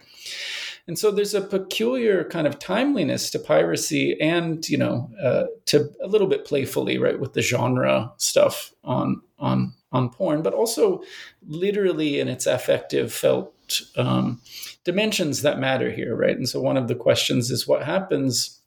And 0.87 0.97
so 0.97 1.11
there's 1.11 1.33
a 1.33 1.41
peculiar 1.41 2.23
kind 2.23 2.47
of 2.47 2.59
timeliness 2.59 3.29
to 3.31 3.39
piracy 3.39 4.19
and, 4.21 4.67
you 4.69 4.77
know, 4.77 5.11
uh, 5.21 5.43
to 5.65 5.89
a 6.01 6.07
little 6.07 6.27
bit 6.27 6.45
playfully, 6.45 6.97
right, 6.97 7.19
with 7.19 7.33
the 7.33 7.41
genre 7.41 8.13
stuff 8.15 8.71
on, 8.85 9.21
on, 9.37 9.73
on 9.91 10.09
porn, 10.09 10.41
but 10.41 10.53
also 10.53 11.01
literally 11.47 12.19
in 12.19 12.27
its 12.27 12.45
affective 12.45 13.13
felt 13.13 13.53
um, 13.95 14.41
dimensions 14.83 15.41
that 15.41 15.59
matter 15.59 15.91
here, 15.91 16.15
right? 16.15 16.35
And 16.35 16.47
so 16.47 16.61
one 16.61 16.77
of 16.77 16.87
the 16.87 16.95
questions 16.95 17.51
is 17.51 17.67
what 17.67 17.83
happens 17.83 18.61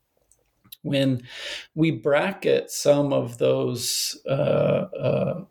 when 0.83 1.23
we 1.75 1.91
bracket 1.91 2.71
some 2.71 3.13
of 3.13 3.39
those 3.39 4.19
uh, 4.29 4.33
uh, 4.33 5.45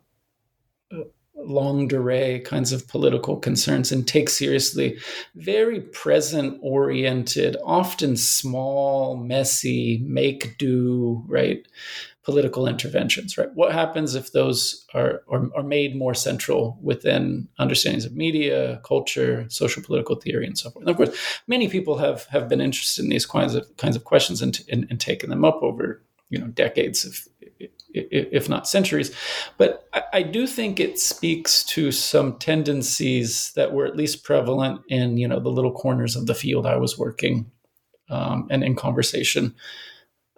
longue 1.36 1.90
durée 1.90 2.44
kinds 2.44 2.72
of 2.72 2.86
political 2.88 3.36
concerns 3.36 3.90
and 3.90 4.06
take 4.06 4.28
seriously 4.28 4.98
very 5.36 5.80
present 5.80 6.58
oriented, 6.62 7.56
often 7.64 8.16
small, 8.16 9.16
messy, 9.16 10.02
make 10.04 10.58
do, 10.58 11.24
right? 11.26 11.66
Political 12.22 12.66
interventions, 12.66 13.38
right? 13.38 13.48
What 13.54 13.72
happens 13.72 14.14
if 14.14 14.32
those 14.32 14.84
are, 14.92 15.22
are, 15.30 15.48
are 15.56 15.62
made 15.62 15.96
more 15.96 16.12
central 16.12 16.78
within 16.82 17.48
understandings 17.58 18.04
of 18.04 18.14
media, 18.14 18.80
culture, 18.84 19.46
social 19.48 19.82
political 19.82 20.16
theory, 20.16 20.46
and 20.46 20.58
so 20.58 20.70
forth? 20.70 20.82
And 20.82 20.90
of 20.90 20.96
course, 20.96 21.16
many 21.46 21.68
people 21.68 21.96
have 21.96 22.26
have 22.26 22.48
been 22.48 22.60
interested 22.60 23.02
in 23.04 23.08
these 23.08 23.24
kinds 23.24 23.54
of 23.54 23.64
kinds 23.78 23.96
of 23.96 24.04
questions 24.04 24.42
and, 24.42 24.60
and, 24.70 24.86
and 24.90 25.00
taken 25.00 25.30
them 25.30 25.46
up 25.46 25.62
over 25.62 26.02
you 26.28 26.38
know 26.38 26.46
decades 26.48 27.04
of 27.04 27.26
if 27.92 28.48
not 28.48 28.68
centuries. 28.68 29.14
But 29.58 29.88
I, 30.12 30.22
do 30.22 30.46
think 30.46 30.78
it 30.78 30.98
speaks 30.98 31.64
to 31.64 31.90
some 31.90 32.38
tendencies 32.38 33.52
that 33.56 33.72
were 33.72 33.84
at 33.84 33.96
least 33.96 34.24
prevalent 34.24 34.80
in 34.88 35.16
you 35.16 35.26
know 35.26 35.40
the 35.40 35.50
little 35.50 35.72
corners 35.72 36.16
of 36.16 36.26
the 36.26 36.34
field 36.34 36.66
I 36.66 36.76
was 36.76 36.98
working 36.98 37.50
um, 38.08 38.46
and 38.50 38.62
in 38.62 38.76
conversation 38.76 39.54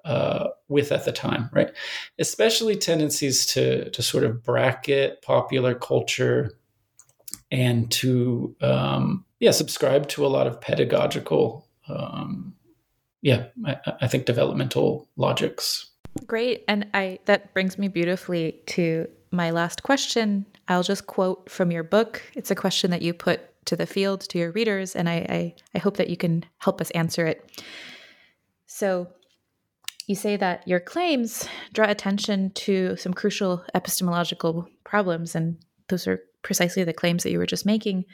uh, 0.05 0.49
with 0.69 0.93
at 0.93 1.05
the 1.05 1.13
time, 1.13 1.49
right? 1.53 1.71
Especially 2.19 2.77
tendencies 2.77 3.47
to 3.47 3.91
to 3.91 4.03
sort 4.03 4.25
of 4.25 4.43
bracket 4.43 5.23
popular 5.23 5.75
culture 5.75 6.53
and 7.51 7.91
to 7.91 8.55
um, 8.61 9.25
yeah 9.41 9.51
subscribe 9.51 10.09
to 10.09 10.27
a 10.27 10.29
lot 10.29 10.47
of 10.47 10.61
pedagogical 10.61 11.69
um, 11.89 12.55
yeah 13.21 13.47
I, 13.65 13.77
I 14.03 14.09
think 14.09 14.27
developmental 14.27 15.09
logics 15.17 15.93
Great. 16.27 16.65
And 16.69 16.87
I 16.95 17.19
that 17.25 17.53
brings 17.55 17.79
me 17.79 17.89
beautifully 17.89 18.61
to 18.67 19.09
my 19.31 19.51
last 19.51 19.83
question. 19.83 20.47
I'll 20.69 20.83
just 20.83 21.07
quote 21.07 21.51
from 21.51 21.71
your 21.71 21.83
book. 21.83 22.23
It's 22.35 22.51
a 22.51 22.55
question 22.55 22.91
that 22.91 23.03
you 23.03 23.15
put 23.15 23.41
to 23.67 23.77
the 23.77 23.87
field 23.87 24.21
to 24.23 24.39
your 24.39 24.53
readers, 24.53 24.95
and 24.95 25.09
I, 25.09 25.15
I, 25.29 25.55
I 25.75 25.79
hope 25.79 25.97
that 25.97 26.11
you 26.11 26.17
can 26.17 26.45
help 26.59 26.81
us 26.81 26.91
answer 26.91 27.27
it. 27.27 27.63
So 28.67 29.09
you 30.13 30.17
say 30.17 30.37
that 30.37 30.69
your 30.69 30.79
claims 30.79 31.49
draw 31.73 31.89
attention 31.89 32.51
to 32.51 32.95
some 32.97 33.15
crucial 33.15 33.65
epistemological 33.75 34.69
problems, 34.85 35.35
and 35.35 35.57
those 35.89 36.07
are 36.07 36.21
precisely 36.43 36.85
the 36.85 36.93
claims 36.93 37.23
that 37.23 37.31
you 37.31 37.39
were 37.39 37.47
just 37.47 37.65
making. 37.65 38.05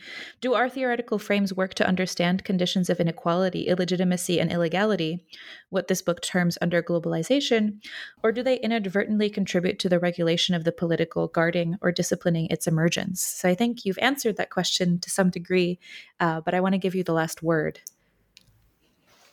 Do 0.40 0.54
our 0.54 0.68
theoretical 0.68 1.18
frames 1.18 1.52
work 1.52 1.74
to 1.74 1.88
understand 1.88 2.44
conditions 2.44 2.88
of 2.88 3.00
inequality, 3.00 3.66
illegitimacy, 3.66 4.38
and 4.38 4.52
illegality, 4.52 5.24
what 5.70 5.88
this 5.88 6.00
book 6.02 6.22
terms 6.22 6.56
under 6.60 6.84
globalization, 6.84 7.80
or 8.22 8.30
do 8.30 8.44
they 8.44 8.60
inadvertently 8.60 9.28
contribute 9.28 9.80
to 9.80 9.88
the 9.88 9.98
regulation 9.98 10.54
of 10.54 10.62
the 10.62 10.70
political, 10.70 11.26
guarding, 11.26 11.74
or 11.80 11.90
disciplining 11.90 12.46
its 12.48 12.68
emergence? 12.68 13.22
So 13.22 13.48
I 13.48 13.56
think 13.56 13.84
you've 13.84 13.98
answered 13.98 14.36
that 14.36 14.50
question 14.50 15.00
to 15.00 15.10
some 15.10 15.30
degree, 15.30 15.80
uh, 16.20 16.42
but 16.42 16.54
I 16.54 16.60
want 16.60 16.74
to 16.74 16.78
give 16.78 16.94
you 16.94 17.02
the 17.02 17.12
last 17.12 17.42
word. 17.42 17.80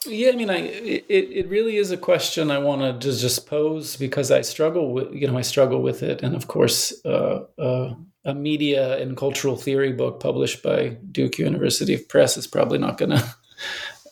Yeah, 0.08 0.32
I 0.32 0.36
mean, 0.36 0.50
I 0.50 0.58
it, 0.58 1.06
it 1.10 1.50
really 1.50 1.78
is 1.78 1.92
a 1.92 1.98
question 1.98 2.52
I 2.52 2.60
want 2.60 3.02
to 3.02 3.12
just 3.12 3.48
pose 3.48 3.96
because 3.96 4.32
I 4.32 4.42
struggle 4.42 4.94
with 4.94 5.14
you 5.14 5.28
know 5.28 5.38
I 5.38 5.42
struggle 5.42 5.82
with 5.82 6.04
it, 6.04 6.22
and 6.22 6.36
of 6.36 6.48
course, 6.48 6.94
uh, 7.06 7.46
uh, 7.58 7.96
a 8.26 8.34
media 8.34 8.98
and 9.02 9.16
cultural 9.16 9.56
theory 9.56 9.94
book 9.94 10.20
published 10.20 10.64
by 10.64 10.98
Duke 11.12 11.38
University 11.38 11.98
Press 11.98 12.38
is 12.38 12.48
probably 12.48 12.80
not 12.80 12.98
going 12.98 13.12
to 13.18 13.36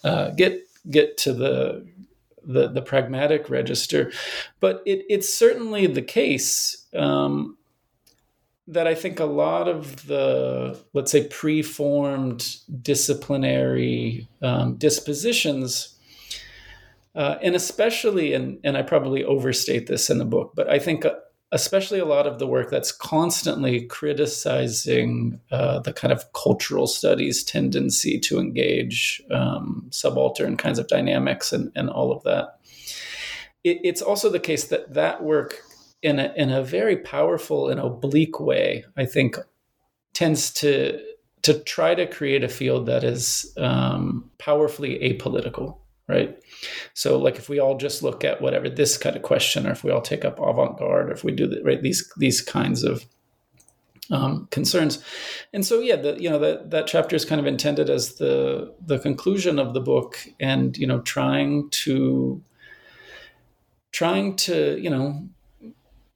uh, 0.04 0.30
get 0.32 0.62
get 0.90 1.18
to 1.18 1.34
the, 1.34 1.88
the, 2.44 2.68
the 2.68 2.82
pragmatic 2.82 3.50
register, 3.50 4.12
but 4.60 4.84
it, 4.86 5.06
it's 5.10 5.34
certainly 5.34 5.88
the 5.88 6.02
case 6.02 6.86
um, 6.94 7.58
that 8.68 8.88
I 8.88 8.96
think 8.96 9.20
a 9.20 9.26
lot 9.26 9.68
of 9.68 10.08
the 10.08 10.80
let's 10.94 11.12
say 11.12 11.28
preformed 11.28 12.58
disciplinary 12.82 14.28
um, 14.42 14.76
dispositions. 14.76 15.90
Uh, 17.16 17.38
and 17.44 17.56
especially, 17.56 18.34
and, 18.34 18.60
and 18.64 18.76
I 18.76 18.82
probably 18.82 19.24
overstate 19.24 19.86
this 19.86 20.10
in 20.10 20.18
the 20.18 20.26
book, 20.26 20.54
but 20.56 20.68
I 20.68 20.80
think 20.80 21.06
especially 21.54 22.00
a 22.00 22.06
lot 22.06 22.26
of 22.26 22.40
the 22.40 22.48
work 22.48 22.72
that's 22.72 22.92
constantly 22.92 23.86
criticizing 23.86 25.40
uh, 25.52 25.80
the 25.80 25.94
kind 25.94 26.12
of 26.12 26.34
cultural 26.34 26.88
studies 26.88 27.44
tendency 27.44 28.20
to 28.20 28.40
engage 28.40 29.22
um, 29.30 29.86
subaltern 29.92 30.58
kinds 30.58 30.80
of 30.80 30.88
dynamics 30.88 31.54
and, 31.54 31.72
and 31.76 31.92
all 31.92 32.12
of 32.12 32.24
that. 32.24 32.60
It, 33.64 33.80
it's 33.84 34.02
also 34.02 34.30
the 34.32 34.40
case 34.40 34.66
that 34.66 34.96
that 34.96 35.24
work, 35.24 35.62
in 36.04 36.20
a, 36.20 36.34
in 36.36 36.52
a 36.52 36.64
very 36.64 36.98
powerful 36.98 37.70
and 37.70 37.80
oblique 37.80 38.40
way, 38.40 38.86
I 38.96 39.06
think, 39.06 39.38
tends 40.14 40.52
to 40.54 41.00
to 41.42 41.60
try 41.60 41.94
to 41.94 42.08
create 42.08 42.44
a 42.44 42.48
field 42.48 42.86
that 42.86 43.04
is 43.04 43.54
um, 43.58 44.30
powerfully 44.38 45.00
apolitical 45.00 45.80
right? 46.08 46.38
So, 46.94 47.18
like, 47.18 47.38
if 47.38 47.48
we 47.48 47.60
all 47.60 47.78
just 47.78 48.04
look 48.04 48.26
at 48.26 48.42
whatever 48.42 48.70
this 48.70 48.98
kind 48.98 49.16
of 49.16 49.22
question, 49.22 49.66
or 49.66 49.72
if 49.72 49.86
we 49.86 49.92
all 49.92 50.02
take 50.02 50.26
up 50.26 50.38
avant-garde, 50.38 51.10
or 51.10 51.14
if 51.14 51.24
we 51.24 51.32
do 51.32 51.48
the, 51.48 51.64
right 51.64 51.82
these 51.82 52.12
these 52.18 52.42
kinds 52.42 52.84
of 52.84 53.06
um, 54.12 54.48
concerns, 54.52 55.04
and 55.54 55.66
so 55.66 55.80
yeah, 55.80 55.96
the 55.96 56.22
you 56.22 56.30
know 56.30 56.40
that 56.40 56.72
that 56.72 56.88
chapter 56.88 57.16
is 57.16 57.24
kind 57.24 57.40
of 57.40 57.48
intended 57.48 57.90
as 57.90 58.16
the 58.16 58.74
the 58.86 59.00
conclusion 59.00 59.60
of 59.60 59.74
the 59.74 59.80
book, 59.80 60.20
and 60.42 60.78
you 60.78 60.86
know, 60.86 61.00
trying 61.02 61.70
to 61.70 62.44
trying 63.94 64.36
to, 64.36 64.78
you 64.82 64.90
know, 64.90 65.28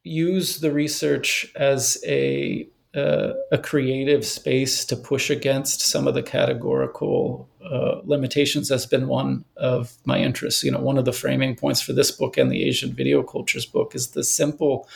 use 0.08 0.60
the 0.60 0.72
research 0.72 1.52
as 1.56 1.98
a 2.06 2.68
uh, 2.96 3.34
a 3.52 3.58
creative 3.60 4.26
space 4.26 4.84
to 4.84 4.96
push 4.96 5.30
against 5.30 5.82
some 5.82 6.08
of 6.08 6.16
the 6.16 6.24
categorical 6.24 7.48
uh, 7.64 8.02
limitations 8.06 8.70
has 8.70 8.88
been 8.88 9.08
one 9.08 9.46
of 9.58 9.96
my 10.06 10.18
interests. 10.18 10.64
You 10.64 10.72
know, 10.72 10.80
one 10.80 10.98
of 10.98 11.06
the 11.06 11.14
framing 11.14 11.56
points 11.56 11.80
for 11.80 11.94
this 11.94 12.10
book 12.10 12.38
and 12.38 12.52
the 12.52 12.64
Asian 12.64 12.94
video 12.94 13.22
cultures 13.22 13.68
book 13.68 13.94
is 13.94 14.12
the 14.12 14.24
simple, 14.24 14.90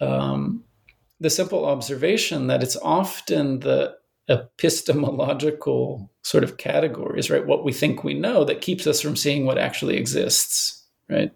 um, 0.00 0.64
the 1.20 1.30
simple 1.30 1.64
observation 1.64 2.48
that 2.48 2.62
it's 2.62 2.76
often 2.76 3.60
the 3.60 3.96
epistemological 4.28 6.10
sort 6.22 6.42
of 6.42 6.56
categories, 6.56 7.30
right? 7.30 7.46
What 7.46 7.64
we 7.64 7.72
think 7.72 8.02
we 8.02 8.14
know 8.14 8.42
that 8.44 8.62
keeps 8.62 8.86
us 8.86 9.00
from 9.00 9.14
seeing 9.14 9.44
what 9.44 9.58
actually 9.58 9.96
exists, 9.96 10.82
right? 11.08 11.30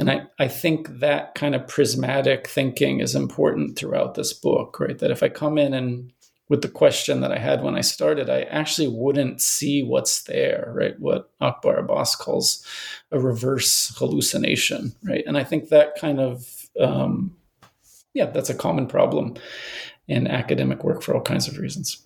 And 0.00 0.10
I, 0.10 0.22
I 0.38 0.48
think 0.48 0.88
that 1.00 1.34
kind 1.34 1.54
of 1.54 1.68
prismatic 1.68 2.48
thinking 2.48 3.00
is 3.00 3.14
important 3.14 3.78
throughout 3.78 4.14
this 4.14 4.32
book, 4.32 4.80
right? 4.80 4.98
That 4.98 5.10
if 5.10 5.22
I 5.22 5.28
come 5.28 5.58
in 5.58 5.74
and 5.74 6.10
with 6.48 6.62
the 6.62 6.68
question 6.68 7.20
that 7.20 7.30
I 7.30 7.38
had 7.38 7.62
when 7.62 7.76
I 7.76 7.82
started, 7.82 8.30
I 8.30 8.42
actually 8.42 8.88
wouldn't 8.88 9.42
see 9.42 9.82
what's 9.82 10.22
there, 10.22 10.72
right? 10.74 10.98
What 10.98 11.30
Akbar 11.42 11.76
Abbas 11.76 12.16
calls 12.16 12.66
a 13.12 13.20
reverse 13.20 13.94
hallucination, 13.98 14.94
right? 15.04 15.22
And 15.26 15.36
I 15.36 15.44
think 15.44 15.68
that 15.68 15.96
kind 15.96 16.18
of, 16.18 16.68
um, 16.80 17.36
yeah, 18.14 18.26
that's 18.26 18.50
a 18.50 18.54
common 18.54 18.86
problem 18.86 19.36
in 20.08 20.26
academic 20.26 20.82
work 20.82 21.02
for 21.02 21.14
all 21.14 21.20
kinds 21.20 21.46
of 21.46 21.58
reasons. 21.58 22.02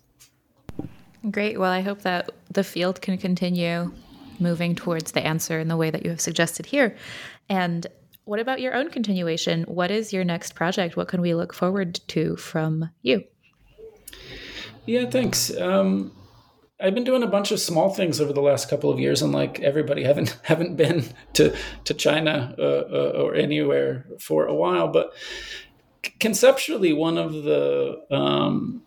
Great. 1.31 1.59
Well, 1.59 1.71
I 1.71 1.79
hope 1.79 2.01
that 2.01 2.29
the 2.51 2.63
field 2.63 3.01
can 3.01 3.17
continue 3.17 3.91
moving 4.39 4.75
towards 4.75 5.11
the 5.11 5.25
answer 5.25 5.59
in 5.59 5.67
the 5.67 5.77
way 5.77 5.89
that 5.89 6.03
you 6.03 6.11
have 6.11 6.21
suggested 6.21 6.65
here. 6.65 6.95
And 7.49 7.87
what 8.25 8.39
about 8.39 8.59
your 8.59 8.73
own 8.73 8.89
continuation? 8.89 9.63
What 9.63 9.91
is 9.91 10.11
your 10.11 10.23
next 10.23 10.55
project? 10.55 10.97
What 10.97 11.07
can 11.07 11.21
we 11.21 11.35
look 11.35 11.53
forward 11.53 11.99
to 12.07 12.35
from 12.35 12.89
you? 13.01 13.23
Yeah, 14.85 15.09
thanks. 15.09 15.55
Um, 15.55 16.11
I've 16.79 16.93
been 16.93 17.03
doing 17.03 17.23
a 17.23 17.27
bunch 17.27 17.51
of 17.51 17.59
small 17.59 17.93
things 17.93 18.19
over 18.19 18.33
the 18.33 18.41
last 18.41 18.69
couple 18.69 18.91
of 18.91 18.99
years, 18.99 19.21
and 19.21 19.31
like 19.31 19.59
everybody, 19.61 20.03
haven't 20.05 20.37
haven't 20.43 20.75
been 20.75 21.05
to 21.33 21.55
to 21.85 21.93
China 21.93 22.55
uh, 22.57 22.61
uh, 22.61 23.13
or 23.15 23.35
anywhere 23.35 24.05
for 24.19 24.45
a 24.45 24.53
while. 24.53 24.87
But 24.89 25.13
conceptually, 26.19 26.93
one 26.93 27.17
of 27.17 27.31
the 27.43 28.03
um, 28.11 28.83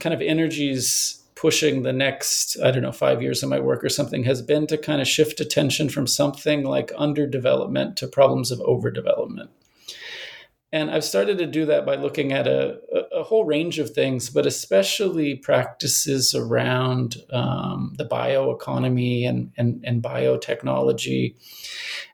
kind 0.00 0.14
of 0.14 0.20
energies 0.20 1.22
pushing 1.38 1.84
the 1.84 1.92
next, 1.92 2.58
I 2.60 2.72
don't 2.72 2.82
know, 2.82 2.90
five 2.90 3.22
years 3.22 3.44
of 3.44 3.48
my 3.48 3.60
work 3.60 3.84
or 3.84 3.88
something 3.88 4.24
has 4.24 4.42
been 4.42 4.66
to 4.66 4.76
kind 4.76 5.00
of 5.00 5.06
shift 5.06 5.40
attention 5.40 5.88
from 5.88 6.08
something 6.08 6.64
like 6.64 6.88
underdevelopment 6.94 7.94
to 7.96 8.08
problems 8.08 8.50
of 8.50 8.58
overdevelopment. 8.58 9.48
And 10.72 10.90
I've 10.90 11.04
started 11.04 11.38
to 11.38 11.46
do 11.46 11.64
that 11.66 11.86
by 11.86 11.94
looking 11.94 12.32
at 12.32 12.48
a, 12.48 12.80
a 13.12 13.22
whole 13.22 13.44
range 13.44 13.78
of 13.78 13.90
things, 13.90 14.28
but 14.28 14.46
especially 14.46 15.36
practices 15.36 16.34
around 16.34 17.16
um, 17.32 17.94
the 17.96 18.04
bioeconomy 18.04 19.26
and, 19.26 19.52
and, 19.56 19.82
and 19.86 20.02
biotechnology, 20.02 21.36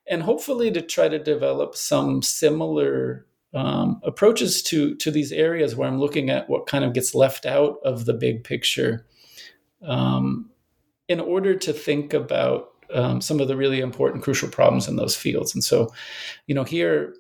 and 0.07 0.23
hopefully 0.23 0.71
to 0.71 0.83
try 0.83 1.09
to 1.09 1.19
develop 1.19 1.75
some 1.75 2.21
similar 2.23 3.27
um, 3.55 4.01
approaches 4.05 4.63
to 4.65 4.97
to 4.97 5.11
these 5.13 5.31
areas 5.33 5.77
where 5.77 5.89
I'm 5.89 6.01
looking 6.01 6.29
at 6.29 6.51
what 6.51 6.67
kind 6.67 6.85
of 6.85 6.93
gets 6.93 7.15
left 7.15 7.47
out 7.47 7.79
of 7.85 8.05
the 8.05 8.13
big 8.13 8.43
picture 8.43 9.07
um, 9.85 10.51
in 11.09 11.21
order 11.21 11.55
to 11.55 11.73
think 11.73 12.15
about 12.15 12.71
um, 12.93 13.21
some 13.21 13.41
of 13.41 13.49
the 13.49 13.57
really 13.57 13.81
important, 13.81 14.23
crucial 14.23 14.49
problems 14.49 14.89
in 14.89 14.97
those 14.97 15.17
fields. 15.17 15.55
And 15.55 15.65
so, 15.65 15.93
you 16.47 16.55
know, 16.55 16.65
here 16.65 17.15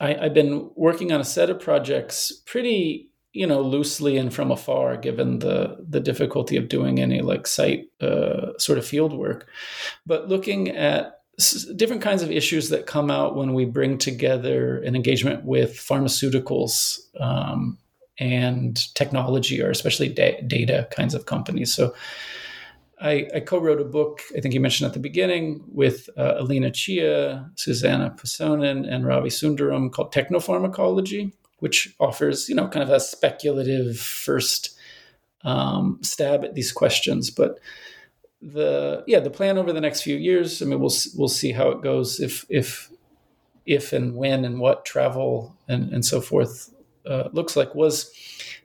I, 0.00 0.14
I've 0.16 0.34
been 0.34 0.70
working 0.74 1.12
on 1.12 1.20
a 1.20 1.24
set 1.24 1.50
of 1.50 1.60
projects 1.60 2.32
pretty 2.46 3.10
you 3.32 3.46
know 3.46 3.60
loosely 3.60 4.16
and 4.16 4.32
from 4.32 4.50
afar 4.50 4.96
given 4.96 5.40
the 5.40 5.76
the 5.88 6.00
difficulty 6.00 6.56
of 6.56 6.68
doing 6.68 7.00
any 7.00 7.20
like 7.20 7.46
site 7.46 7.86
uh, 8.00 8.56
sort 8.58 8.78
of 8.78 8.86
field 8.86 9.12
work 9.12 9.48
but 10.06 10.28
looking 10.28 10.68
at 10.68 11.20
different 11.74 12.00
kinds 12.00 12.22
of 12.22 12.30
issues 12.30 12.68
that 12.68 12.86
come 12.86 13.10
out 13.10 13.34
when 13.34 13.54
we 13.54 13.64
bring 13.64 13.98
together 13.98 14.80
an 14.82 14.94
engagement 14.94 15.44
with 15.44 15.72
pharmaceuticals 15.72 17.00
um, 17.20 17.76
and 18.18 18.94
technology 18.94 19.62
or 19.62 19.70
especially 19.70 20.08
da- 20.08 20.40
data 20.46 20.88
kinds 20.90 21.14
of 21.14 21.26
companies. 21.26 21.74
So 21.74 21.94
I, 23.00 23.28
I, 23.34 23.40
co-wrote 23.40 23.80
a 23.80 23.84
book, 23.84 24.22
I 24.36 24.40
think 24.40 24.54
you 24.54 24.60
mentioned 24.60 24.86
at 24.86 24.94
the 24.94 25.00
beginning, 25.00 25.64
with 25.66 26.08
uh, 26.16 26.40
Aleena 26.40 26.72
Chia, 26.72 27.50
Susanna 27.56 28.14
Paasonen, 28.16 28.88
and 28.88 29.04
Ravi 29.04 29.30
Sundaram 29.30 29.90
called 29.92 30.12
Technopharmacology, 30.12 31.32
which 31.58 31.94
offers, 31.98 32.48
you 32.48 32.54
know, 32.54 32.68
kind 32.68 32.82
of 32.82 32.90
a 32.90 33.00
speculative 33.00 33.98
first 33.98 34.78
um, 35.42 35.98
stab 36.02 36.44
at 36.44 36.54
these 36.54 36.72
questions. 36.72 37.30
But 37.30 37.58
the 38.40 39.02
yeah, 39.06 39.20
the 39.20 39.30
plan 39.30 39.58
over 39.58 39.72
the 39.72 39.80
next 39.80 40.02
few 40.02 40.16
years, 40.16 40.62
I 40.62 40.66
mean, 40.66 40.78
we'll 40.78 40.94
we'll 41.16 41.28
see 41.28 41.52
how 41.52 41.70
it 41.70 41.82
goes 41.82 42.20
if 42.20 42.46
if 42.48 42.90
if 43.66 43.92
and 43.92 44.14
when 44.14 44.44
and 44.44 44.60
what 44.60 44.84
travel 44.84 45.56
and, 45.68 45.92
and 45.92 46.04
so 46.04 46.20
forth 46.20 46.73
uh, 47.06 47.28
looks 47.32 47.56
like 47.56 47.74
was 47.74 48.12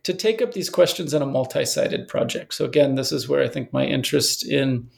to 0.03 0.13
take 0.13 0.41
up 0.41 0.53
these 0.53 0.69
questions 0.69 1.13
in 1.13 1.21
a 1.21 1.25
multi-sited 1.25 2.07
project. 2.07 2.53
So 2.53 2.65
again, 2.65 2.95
this 2.95 3.11
is 3.11 3.27
where 3.27 3.43
I 3.43 3.47
think 3.47 3.73
my 3.73 3.85
interest 3.85 4.45
in 4.45 4.89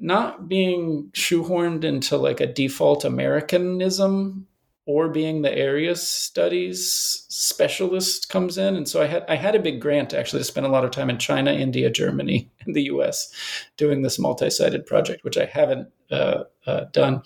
not 0.00 0.48
being 0.48 1.10
shoehorned 1.12 1.84
into 1.84 2.16
like 2.16 2.40
a 2.40 2.52
default 2.52 3.04
Americanism 3.04 4.46
or 4.88 5.10
being 5.10 5.42
the 5.42 5.54
area 5.54 5.94
studies 5.94 7.26
specialist 7.28 8.30
comes 8.30 8.56
in. 8.56 8.74
And 8.74 8.88
so 8.88 9.02
I 9.02 9.06
had 9.06 9.24
I 9.28 9.34
had 9.34 9.54
a 9.54 9.60
big 9.60 9.82
grant 9.82 10.14
actually 10.14 10.40
to 10.40 10.44
spend 10.44 10.64
a 10.64 10.70
lot 10.70 10.84
of 10.84 10.90
time 10.92 11.10
in 11.10 11.18
China, 11.18 11.52
India, 11.52 11.90
Germany, 11.90 12.50
and 12.64 12.74
the 12.74 12.84
U.S. 12.84 13.30
doing 13.76 14.02
this 14.02 14.18
multi-sited 14.18 14.86
project, 14.86 15.24
which 15.24 15.36
I 15.36 15.44
haven't 15.44 15.88
uh, 16.10 16.44
uh, 16.66 16.84
done. 16.92 17.22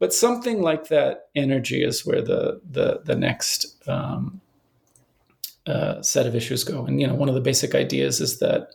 But 0.00 0.12
something 0.12 0.60
like 0.60 0.88
that 0.88 1.28
energy 1.36 1.84
is 1.84 2.04
where 2.04 2.20
the 2.20 2.60
the 2.68 3.02
the 3.04 3.14
next 3.14 3.88
um, 3.88 4.40
uh, 5.66 6.02
set 6.02 6.26
of 6.26 6.34
issues 6.34 6.64
go. 6.64 6.84
And 6.84 7.00
you 7.00 7.06
know, 7.06 7.14
one 7.14 7.28
of 7.28 7.34
the 7.34 7.40
basic 7.40 7.74
ideas 7.74 8.20
is 8.20 8.38
that 8.38 8.70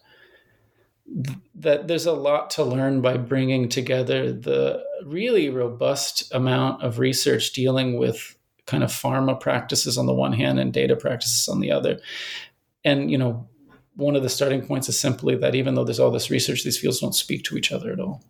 that 1.56 1.88
there's 1.88 2.06
a 2.06 2.14
lot 2.14 2.52
to 2.52 2.64
learn 2.64 3.02
by 3.02 3.18
bringing 3.18 3.68
together 3.68 4.32
the 4.32 4.84
really 5.06 5.50
robust 5.50 6.32
amount 6.34 6.84
of 6.84 7.00
research 7.00 7.52
dealing 7.54 7.98
with 7.98 8.36
kind 8.66 8.84
of 8.84 8.92
pharma 8.92 9.40
practices 9.40 9.98
on 9.98 10.06
the 10.06 10.14
one 10.14 10.34
hand 10.34 10.60
and 10.60 10.72
data 10.72 10.96
practices 10.96 11.48
on 11.48 11.60
the 11.60 11.72
other. 11.72 12.00
And 12.86 13.10
you 13.10 13.18
know, 13.18 13.48
one 13.96 14.16
of 14.16 14.24
the 14.24 14.30
starting 14.30 14.66
points 14.66 14.88
is 14.88 15.00
simply 15.00 15.36
that 15.36 15.56
even 15.56 15.76
though 15.76 15.84
there's 15.84 16.00
all 16.00 16.12
this 16.12 16.30
research, 16.30 16.64
these 16.64 16.80
fields 16.80 17.00
don't 17.00 17.16
speak 17.16 17.44
to 17.46 17.58
each 17.58 17.72
other 17.72 17.92
at 17.92 18.00
all. 18.00 18.24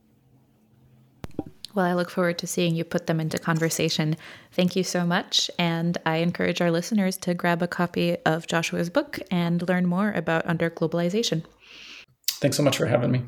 Well, 1.75 1.85
I 1.85 1.93
look 1.93 2.09
forward 2.09 2.39
to 2.39 2.47
seeing 2.47 2.75
you 2.75 2.83
put 2.83 3.07
them 3.07 3.19
into 3.19 3.37
conversation. 3.37 4.17
Thank 4.51 4.75
you 4.75 4.83
so 4.83 5.05
much. 5.05 5.51
And 5.59 5.97
I 6.05 6.17
encourage 6.17 6.61
our 6.61 6.71
listeners 6.71 7.15
to 7.17 7.33
grab 7.33 7.61
a 7.61 7.67
copy 7.67 8.17
of 8.25 8.47
Joshua's 8.47 8.89
book 8.89 9.19
and 9.29 9.67
learn 9.67 9.85
more 9.85 10.11
about 10.11 10.47
under 10.47 10.69
globalization. 10.69 11.43
Thanks 12.41 12.57
so 12.57 12.63
much 12.63 12.77
for 12.77 12.87
having 12.87 13.11
me. 13.11 13.23